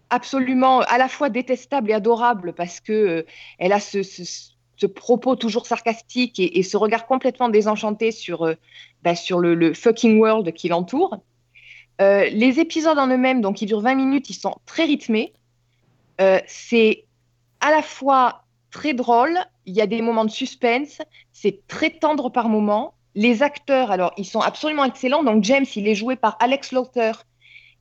absolument 0.10 0.82
à 0.82 0.98
la 0.98 1.08
fois 1.08 1.30
détestable 1.30 1.92
et 1.92 1.94
adorable 1.94 2.54
parce 2.54 2.82
que 2.82 2.94
euh, 2.94 3.26
elle 3.58 3.72
a 3.72 3.80
ce, 3.80 4.86
propos 4.86 5.38
toujours 5.38 5.66
sarcastique 5.66 6.40
et, 6.40 6.64
ce 6.64 6.76
regard 6.76 7.06
complètement 7.06 7.48
désenchanté 7.48 8.12
sur, 8.12 8.54
bah, 9.04 9.16
sur 9.16 9.40
le, 9.40 9.56
le, 9.56 9.74
fucking 9.74 10.20
world 10.20 10.54
qui 10.54 10.70
l'entoure. 10.70 11.18
Les 12.00 12.62
épisodes 12.62 12.98
en 12.98 13.08
eux-mêmes, 13.08 13.42
donc 13.42 13.62
ils 13.62 13.66
durent 13.66 13.82
20 13.82 13.96
minutes, 13.96 14.30
ils 14.30 14.36
sont 14.36 14.56
très 14.66 14.86
rythmés. 14.86 15.34
Euh, 16.20 16.40
c'est 16.48 17.06
à 17.60 17.72
la 17.72 17.82
fois 17.82 18.44
très 18.72 18.94
drôle, 18.94 19.38
il 19.66 19.76
y 19.76 19.82
a 19.82 19.88
des 19.88 20.02
moments 20.02 20.26
de 20.26 20.32
suspense, 20.32 21.02
c'est 21.32 21.66
très 21.68 21.90
tendre 21.90 22.30
par 22.30 22.50
moments. 22.50 22.94
Les 23.16 23.42
acteurs, 23.42 23.92
alors, 23.92 24.14
ils 24.18 24.26
sont 24.26 24.40
absolument 24.40 24.86
excellents. 24.86 25.24
Donc, 25.24 25.44
James, 25.44 25.66
il 25.76 25.88
est 25.88 25.96
joué 25.96 26.16
par 26.16 26.38
Alex 26.40 26.72
Lauter, 26.72 27.12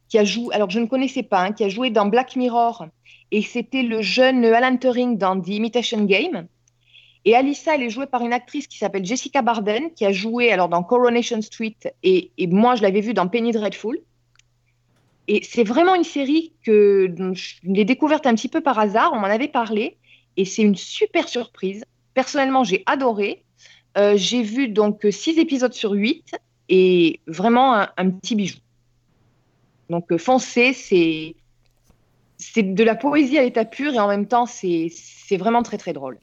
qui 0.09 0.19
a 0.19 0.25
joué, 0.25 0.55
alors 0.55 0.71
je 0.71 0.81
ne 0.81 0.87
connaissais 0.87 1.23
pas, 1.23 1.41
hein, 1.43 1.53
qui 1.53 1.65
a 1.65 1.69
joué 1.69 1.91
dans 1.91 2.07
Black 2.07 2.37
Mirror, 2.37 2.87
et 3.31 3.43
c'était 3.43 3.83
le 3.83 4.01
jeune 4.01 4.45
Alan 4.45 4.77
Turing 4.77 5.19
dans 5.19 5.39
The 5.41 5.49
Imitation 5.49 6.05
Game. 6.05 6.49
Et 7.25 7.35
Alissa, 7.35 7.75
elle 7.75 7.83
est 7.83 7.91
jouée 7.91 8.07
par 8.07 8.23
une 8.23 8.33
actrice 8.33 8.67
qui 8.67 8.79
s'appelle 8.79 9.05
Jessica 9.05 9.43
Barden, 9.43 9.91
qui 9.95 10.07
a 10.07 10.13
joué 10.13 10.51
alors 10.51 10.71
dans 10.71 10.83
Coronation 10.83 11.43
Street, 11.43 11.77
et, 12.03 12.31
et 12.39 12.47
moi 12.47 12.75
je 12.75 12.83
l'avais 12.83 13.03
vue 13.03 13.13
dans 13.13 13.29
Penny 13.29 13.53
Dreadful. 13.53 13.99
Et 15.29 15.43
c'est 15.45 15.65
vraiment 15.65 15.95
une 15.95 16.05
série 16.05 16.53
que 16.65 17.15
je 17.35 17.55
l'ai 17.63 17.85
découverte 17.85 18.27
un 18.27 18.35
petit 18.35 18.49
peu 18.49 18.61
par 18.61 18.79
hasard, 18.79 19.13
on 19.13 19.19
m'en 19.19 19.27
avait 19.27 19.49
parlé, 19.49 19.99
et 20.37 20.45
c'est 20.45 20.63
une 20.63 20.75
super 20.75 21.29
surprise. 21.29 21.85
Personnellement, 22.15 22.65
j'ai 22.65 22.83
adoré. 22.87 23.45
Euh, 23.97 24.15
j'ai 24.17 24.43
vu 24.43 24.69
donc 24.69 25.07
six 25.11 25.39
épisodes 25.39 25.73
sur 25.73 25.93
huit, 25.93 26.35
et 26.69 27.21
vraiment 27.27 27.75
un, 27.75 28.11
petit 28.11 28.35
bijou. 28.35 28.59
Donc 29.91 30.13
euh, 30.13 30.19
c'est 30.39 31.35
c'est 32.41 32.63
de 32.63 32.85
la 32.85 32.95
poésie 32.95 33.39
à 33.39 33.43
l'état 33.43 33.65
pur 33.65 33.95
et 33.95 33.99
en 33.99 34.07
même 34.07 34.27
temps 34.27 34.47
c'est 34.47 34.91
vraiment 35.39 35.63
très 35.63 35.79
très 35.79 35.93
drôle. 35.93 36.19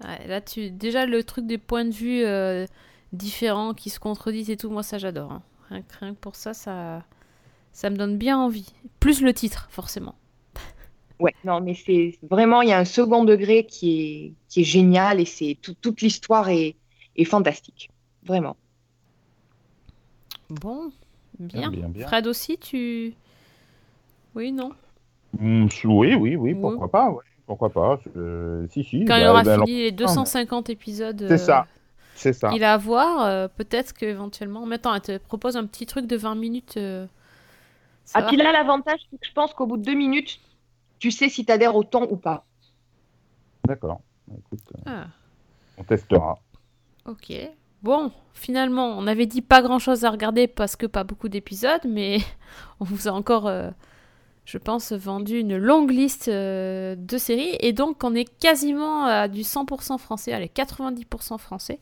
Là 0.00 0.40
tu 0.40 0.70
déjà 0.70 1.06
le 1.06 1.22
truc 1.24 1.46
des 1.46 1.58
points 1.58 1.84
de 1.84 1.92
vue 1.92 2.24
euh, 2.24 2.66
différents 3.12 3.74
qui 3.74 3.90
se 3.90 3.98
contredisent 3.98 4.50
et 4.50 4.56
tout, 4.56 4.70
moi 4.70 4.82
ça 4.82 4.98
j'adore. 4.98 5.32
Hein. 5.32 5.42
Rien, 6.00 6.14
que 6.14 6.18
pour 6.18 6.34
ça, 6.34 6.52
ça 6.54 7.04
ça 7.72 7.90
me 7.90 7.96
donne 7.96 8.16
bien 8.16 8.38
envie. 8.38 8.72
Plus 8.98 9.22
le 9.22 9.32
titre 9.32 9.68
forcément. 9.70 10.14
Ouais, 11.20 11.34
non 11.44 11.60
mais 11.60 11.74
c'est 11.74 12.18
vraiment 12.30 12.62
il 12.62 12.70
y 12.70 12.72
a 12.72 12.78
un 12.78 12.86
second 12.86 13.24
degré 13.24 13.66
qui 13.66 14.00
est 14.00 14.32
qui 14.48 14.62
est 14.62 14.64
génial 14.64 15.20
et 15.20 15.26
c'est 15.26 15.58
tout, 15.60 15.74
toute 15.78 16.00
l'histoire 16.00 16.48
est 16.48 16.76
est 17.14 17.24
fantastique, 17.24 17.90
vraiment. 18.24 18.56
Bon, 20.48 20.90
Bien. 21.40 21.70
Bien, 21.70 21.88
bien. 21.88 22.06
Fred 22.06 22.26
aussi, 22.26 22.58
tu. 22.58 23.14
Oui, 24.34 24.52
non 24.52 24.72
mmh, 25.38 25.66
Oui, 25.84 26.14
oui, 26.14 26.36
oui, 26.36 26.54
pourquoi 26.54 26.84
oui. 26.84 26.90
pas, 26.90 27.10
ouais. 27.10 27.24
Pourquoi 27.46 27.70
pas 27.70 27.98
euh, 28.16 28.66
Si, 28.70 28.84
si. 28.84 29.00
Quand 29.00 29.14
bah, 29.14 29.20
il 29.20 29.26
aura 29.26 29.42
bah, 29.42 29.56
fini 29.64 29.78
les 29.78 29.90
250 29.90 30.66
ah, 30.68 30.72
épisodes. 30.72 31.24
C'est 31.28 31.38
ça. 31.38 31.66
C'est 32.14 32.34
ça. 32.34 32.50
Il 32.54 32.62
a 32.62 32.74
à 32.74 32.76
voir, 32.76 33.24
euh, 33.24 33.48
peut-être 33.48 33.94
qu'éventuellement. 33.94 34.66
Mais 34.66 34.74
attends, 34.76 34.94
elle 34.94 35.00
te 35.00 35.18
propose 35.18 35.56
un 35.56 35.64
petit 35.64 35.86
truc 35.86 36.06
de 36.06 36.16
20 36.16 36.34
minutes. 36.34 36.78
Euh, 38.06 38.12
ah, 38.14 38.22
puis 38.22 38.36
là, 38.36 38.52
l'avantage, 38.52 39.00
c'est 39.10 39.18
que 39.18 39.26
je 39.26 39.32
pense 39.32 39.54
qu'au 39.54 39.66
bout 39.66 39.76
de 39.76 39.84
deux 39.84 39.94
minutes, 39.94 40.40
tu 40.98 41.10
sais 41.10 41.28
si 41.28 41.44
tu 41.44 41.52
adhères 41.52 41.76
au 41.76 41.84
ton 41.84 42.08
ou 42.10 42.16
pas. 42.16 42.44
D'accord. 43.64 44.00
Écoute, 44.36 44.60
ah. 44.86 45.06
on 45.78 45.84
testera. 45.84 46.38
Ok. 47.06 47.32
Bon, 47.82 48.12
finalement, 48.34 48.88
on 48.98 49.06
avait 49.06 49.26
dit 49.26 49.42
pas 49.42 49.62
grand 49.62 49.78
chose 49.78 50.04
à 50.04 50.10
regarder 50.10 50.46
parce 50.46 50.76
que 50.76 50.86
pas 50.86 51.04
beaucoup 51.04 51.28
d'épisodes, 51.28 51.80
mais 51.84 52.18
on 52.80 52.84
vous 52.84 53.08
a 53.08 53.12
encore, 53.12 53.46
euh, 53.46 53.70
je 54.44 54.58
pense, 54.58 54.92
vendu 54.92 55.38
une 55.38 55.56
longue 55.56 55.90
liste 55.90 56.28
euh, 56.28 56.94
de 56.96 57.18
séries. 57.18 57.56
Et 57.60 57.72
donc, 57.72 58.04
on 58.04 58.14
est 58.14 58.28
quasiment 58.38 59.04
à 59.04 59.28
du 59.28 59.42
100% 59.42 59.98
français, 59.98 60.32
allez, 60.32 60.48
90% 60.48 61.38
français 61.38 61.80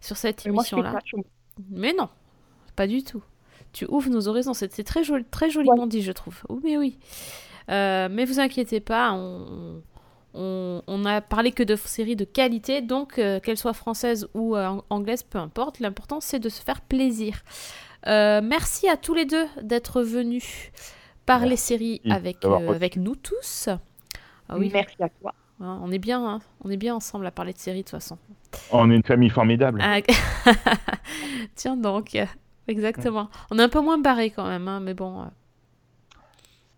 sur 0.00 0.16
cette 0.16 0.44
émission-là. 0.46 0.98
Mais 1.68 1.92
non, 1.96 2.08
pas 2.74 2.86
du 2.86 3.04
tout. 3.04 3.22
Tu 3.72 3.86
ouvres 3.88 4.10
nos 4.10 4.28
horizons, 4.28 4.54
c'est 4.54 4.68
très, 4.84 5.04
joli, 5.04 5.24
très 5.24 5.50
joliment 5.50 5.82
ouais. 5.82 5.88
dit, 5.88 6.02
je 6.02 6.12
trouve. 6.12 6.42
Oh, 6.48 6.58
mais 6.62 6.76
oui. 6.76 6.98
Euh, 7.70 8.08
mais 8.10 8.24
vous 8.24 8.40
inquiétez 8.40 8.80
pas, 8.80 9.12
on, 9.12 9.82
on, 10.34 10.82
on, 10.86 11.04
a 11.04 11.20
parlé 11.20 11.52
que 11.52 11.62
de 11.62 11.76
séries 11.76 12.16
de 12.16 12.24
qualité, 12.24 12.82
donc 12.82 13.18
euh, 13.18 13.40
qu'elles 13.40 13.56
soient 13.56 13.72
françaises 13.72 14.28
ou 14.34 14.56
euh, 14.56 14.80
anglaises, 14.90 15.22
peu 15.22 15.38
importe. 15.38 15.80
L'important, 15.80 16.20
c'est 16.20 16.38
de 16.38 16.48
se 16.48 16.62
faire 16.62 16.80
plaisir. 16.80 17.42
Euh, 18.06 18.40
merci 18.42 18.88
à 18.88 18.96
tous 18.96 19.14
les 19.14 19.24
deux 19.24 19.46
d'être 19.62 20.02
venus 20.02 20.70
parler 21.26 21.50
merci. 21.50 21.66
séries 21.66 22.00
avec, 22.08 22.44
avec 22.44 22.96
nous 22.96 23.14
tous. 23.14 23.68
Ah, 24.48 24.56
oui. 24.56 24.70
Merci 24.72 24.96
à 25.00 25.08
toi. 25.08 25.34
On 25.60 25.92
est 25.92 25.98
bien, 25.98 26.26
hein 26.26 26.40
on 26.64 26.70
est 26.70 26.78
bien 26.78 26.94
ensemble 26.94 27.26
à 27.26 27.30
parler 27.30 27.52
de 27.52 27.58
séries 27.58 27.80
de 27.80 27.84
toute 27.84 27.90
façon. 27.90 28.16
On 28.72 28.90
est 28.90 28.96
une 28.96 29.02
famille 29.02 29.28
formidable. 29.28 29.80
Ah, 29.82 29.98
Tiens 31.54 31.76
donc, 31.76 32.16
exactement. 32.70 33.28
On 33.50 33.58
est 33.58 33.62
un 33.62 33.68
peu 33.68 33.80
moins 33.80 33.98
barré 33.98 34.30
quand 34.30 34.46
même, 34.46 34.68
hein, 34.68 34.80
mais 34.80 34.94
bon. 34.94 35.26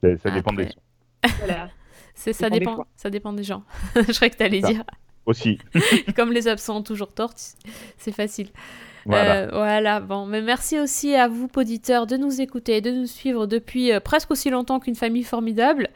Ça 0.03 0.31
dépend 0.31 0.51
Après... 0.51 0.67
des. 0.67 1.31
Voilà. 1.39 1.71
C'est 2.15 2.33
ça 2.33 2.51
dépend, 2.51 2.73
dépend 2.73 2.87
ça 2.97 3.11
dépend 3.11 3.33
des 3.33 3.45
gens. 3.45 3.63
je 3.95 4.13
croyais 4.13 4.31
que 4.31 4.37
tu 4.37 4.43
allais 4.43 4.61
dire. 4.61 4.85
Aussi. 5.25 5.59
Comme 6.17 6.33
les 6.33 6.49
absents 6.49 6.79
ont 6.79 6.83
toujours 6.83 7.13
tort, 7.13 7.33
c'est 7.97 8.13
facile. 8.13 8.49
Voilà. 9.07 9.35
Euh, 9.35 9.49
voilà, 9.53 10.01
bon, 10.01 10.27
mais 10.27 10.43
merci 10.43 10.79
aussi 10.79 11.15
à 11.15 11.29
vous, 11.29 11.49
auditeurs, 11.57 12.07
de 12.07 12.17
nous 12.17 12.41
écouter 12.41 12.77
et 12.77 12.81
de 12.81 12.91
nous 12.91 13.07
suivre 13.07 13.47
depuis 13.47 13.93
euh, 13.93 14.01
presque 14.01 14.31
aussi 14.31 14.51
longtemps 14.51 14.81
qu'une 14.81 14.95
famille 14.95 15.25
formidable. 15.25 15.91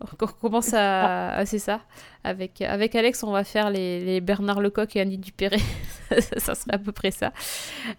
On 0.00 0.26
commence 0.26 0.74
à. 0.74 1.30
ah, 1.36 1.46
C'est 1.46 1.58
ça. 1.58 1.80
Avec, 2.24 2.60
avec 2.60 2.94
Alex, 2.94 3.22
on 3.22 3.30
va 3.30 3.44
faire 3.44 3.70
les, 3.70 4.00
les 4.04 4.20
Bernard 4.20 4.60
Lecoq 4.60 4.96
et 4.96 5.00
Annie 5.00 5.18
Dupéré. 5.18 5.58
ça 6.38 6.54
serait 6.54 6.74
à 6.74 6.78
peu 6.78 6.92
près 6.92 7.10
ça. 7.10 7.32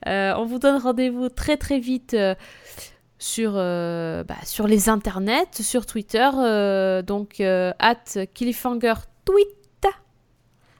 Euh, 0.08 0.34
on 0.38 0.46
vous 0.46 0.60
donne 0.60 0.82
rendez-vous 0.82 1.30
très 1.30 1.58
très 1.58 1.80
vite 1.80 2.14
euh, 2.14 2.36
sur, 3.18 3.54
euh, 3.56 4.24
bah, 4.24 4.36
sur 4.43 4.68
les 4.68 4.89
internets, 4.89 5.62
sur 5.62 5.86
Twitter. 5.86 6.30
euh, 6.36 7.02
donc, 7.02 7.39
at 7.39 8.04
Cliffhanger 8.34 8.93
Tweet. 9.24 9.48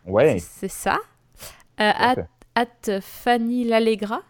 Ouais. 0.06 0.38
C'est 0.40 0.68
ça. 0.68 1.00
À 1.78 2.12
at, 2.12 2.28
at 2.56 3.02
Fanny 3.02 3.64
L'Allegra. 3.64 4.22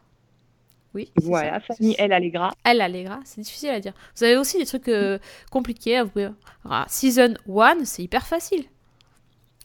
Oui. 0.96 1.12
Voilà, 1.22 1.60
ça. 1.60 1.76
Fanny 1.76 1.94
El 1.98 2.14
Allegra. 2.14 2.54
Elle 2.64 2.80
Allegra, 2.80 3.20
c'est 3.26 3.42
difficile 3.42 3.70
à 3.70 3.80
dire. 3.80 3.94
Vous 4.16 4.24
avez 4.24 4.38
aussi 4.38 4.58
des 4.58 4.66
trucs 4.66 4.88
euh, 4.88 5.20
compliqués. 5.52 6.02
Vous 6.02 6.10
pouvez... 6.10 6.30
Ah, 6.68 6.86
season 6.88 7.34
1, 7.48 7.84
c'est 7.84 8.04
hyper 8.04 8.26
facile. 8.26 8.64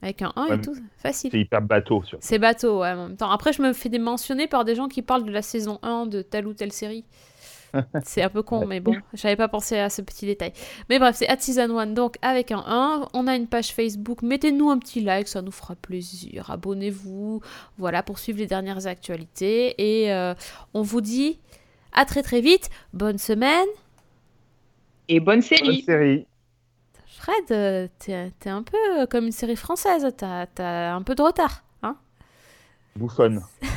Avec 0.03 0.22
un 0.22 0.33
1 0.35 0.49
Ouais, 0.49 0.57
et 0.57 0.61
tout, 0.61 0.74
facile. 0.99 1.31
C'est 1.31 1.41
hyper 1.41 1.62
bateau 1.62 2.03
sur. 2.03 2.18
C'est 2.20 2.39
bateau, 2.39 2.81
ouais, 2.81 2.91
en 2.91 3.09
même 3.09 3.16
temps. 3.16 3.31
Après, 3.31 3.53
je 3.53 3.62
me 3.62 3.72
fais 3.72 3.89
des 3.89 3.99
mentionner 3.99 4.49
par 4.49 4.64
des 4.64 4.74
gens 4.74 4.89
qui 4.89 5.03
parlent 5.03 5.24
de 5.24 5.31
la 5.31 5.43
saison 5.43 5.78
1 5.83 6.07
de 6.07 6.22
telle 6.22 6.47
ou 6.47 6.55
telle 6.55 6.72
série. 6.72 7.05
c'est 8.05 8.23
un 8.23 8.29
peu 8.29 8.43
con, 8.43 8.66
mais 8.66 8.81
bon, 8.81 8.97
j'avais 9.14 9.37
pas 9.37 9.49
pensé 9.49 9.79
à 9.79 9.91
ce 9.91 10.03
petit 10.03 10.27
détail. 10.27 10.53
Mais 10.89 10.99
bref, 10.99 11.16
c'est 11.16 11.29
at 11.29 11.39
season 11.39 11.79
1, 11.79 11.89
donc 11.89 12.16
avec 12.23 12.51
un 12.53 12.62
1. 12.66 13.09
On 13.14 13.27
a 13.27 13.37
une 13.37 13.47
page 13.47 13.73
Facebook. 13.73 14.23
Mettez-nous 14.23 14.71
un 14.71 14.79
petit 14.79 15.01
like, 15.01 15.29
ça 15.29 15.43
nous 15.43 15.53
fera 15.53 15.77
plaisir. 15.77 16.51
Abonnez-vous, 16.51 17.41
voilà, 17.79 18.03
pour 18.03 18.18
suivre 18.18 18.39
les 18.39 18.47
dernières 18.47 18.87
actualités. 18.87 19.75
Et 19.79 20.12
euh, 20.12 20.35
on 20.75 20.83
vous 20.83 21.01
dit 21.01 21.39
à 21.93 22.05
très 22.05 22.23
très 22.23 22.41
vite. 22.41 22.71
Bonne 22.93 23.18
semaine. 23.18 23.68
Et 25.09 25.21
bonne 25.21 25.41
Bonne 25.41 25.81
série. 25.83 26.27
Fred, 27.07 27.91
t'es 27.99 28.31
t'es 28.39 28.49
un 28.49 28.62
peu 28.62 29.07
comme 29.11 29.27
une 29.27 29.33
série 29.33 29.57
française. 29.57 30.07
T'as 30.16 30.47
t'as 30.47 30.95
un 30.95 31.03
peu 31.03 31.14
de 31.14 31.23
retard, 31.23 31.64
hein? 31.83 31.97
Bouffonne. 32.97 33.43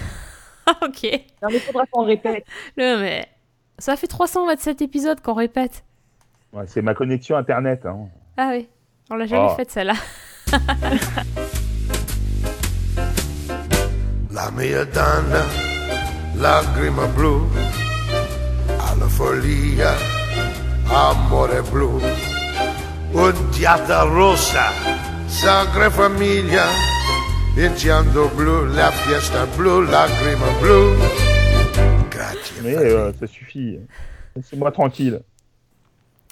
Ok. 0.81 1.03
Non, 1.41 1.49
mais 1.51 1.59
faudra 1.59 1.85
qu'on 1.87 2.05
répète. 2.05 2.45
Le, 2.77 2.97
mais 2.97 3.27
ça 3.79 3.95
fait 3.95 4.07
327 4.07 4.81
épisodes 4.81 5.19
qu'on 5.21 5.33
répète. 5.33 5.83
Ouais, 6.53 6.65
c'est 6.67 6.81
ma 6.81 6.93
connexion 6.93 7.35
internet. 7.37 7.85
Hein. 7.85 8.07
Ah 8.37 8.49
oui, 8.53 8.67
on 9.09 9.15
l'a 9.15 9.25
jamais 9.25 9.47
Oh. 9.51 9.55
faite 9.55 9.71
celle-là. 9.71 9.93
La 14.31 14.49
mia 14.51 14.83
donna, 14.85 15.43
lacrima 16.35 17.05
blu, 17.15 17.41
alla 18.67 19.07
follia, 19.07 19.93
amore 20.89 21.61
blu, 21.71 22.01
odiata 23.13 24.03
rossa, 24.03 24.71
sacra 25.27 25.89
famiglia, 25.91 26.65
piangendo 27.55 28.27
blu, 28.35 28.65
la 28.73 28.89
fiesta 28.91 29.45
blu, 29.55 29.83
lacrima 29.85 30.47
blu. 30.59 30.95
Mais 32.63 32.75
euh, 32.75 33.13
ça 33.13 33.27
suffit. 33.27 33.79
Laissez-moi 34.35 34.71
tranquille. 34.71 35.21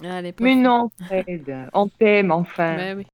Allez, 0.04 0.34
Mais 0.39 0.56
non, 0.56 0.89
Fred, 1.06 1.70
on 1.74 1.88
t'aime 1.88 2.32
enfin. 2.32 2.76
Mais 2.76 2.93
oui. 2.93 3.08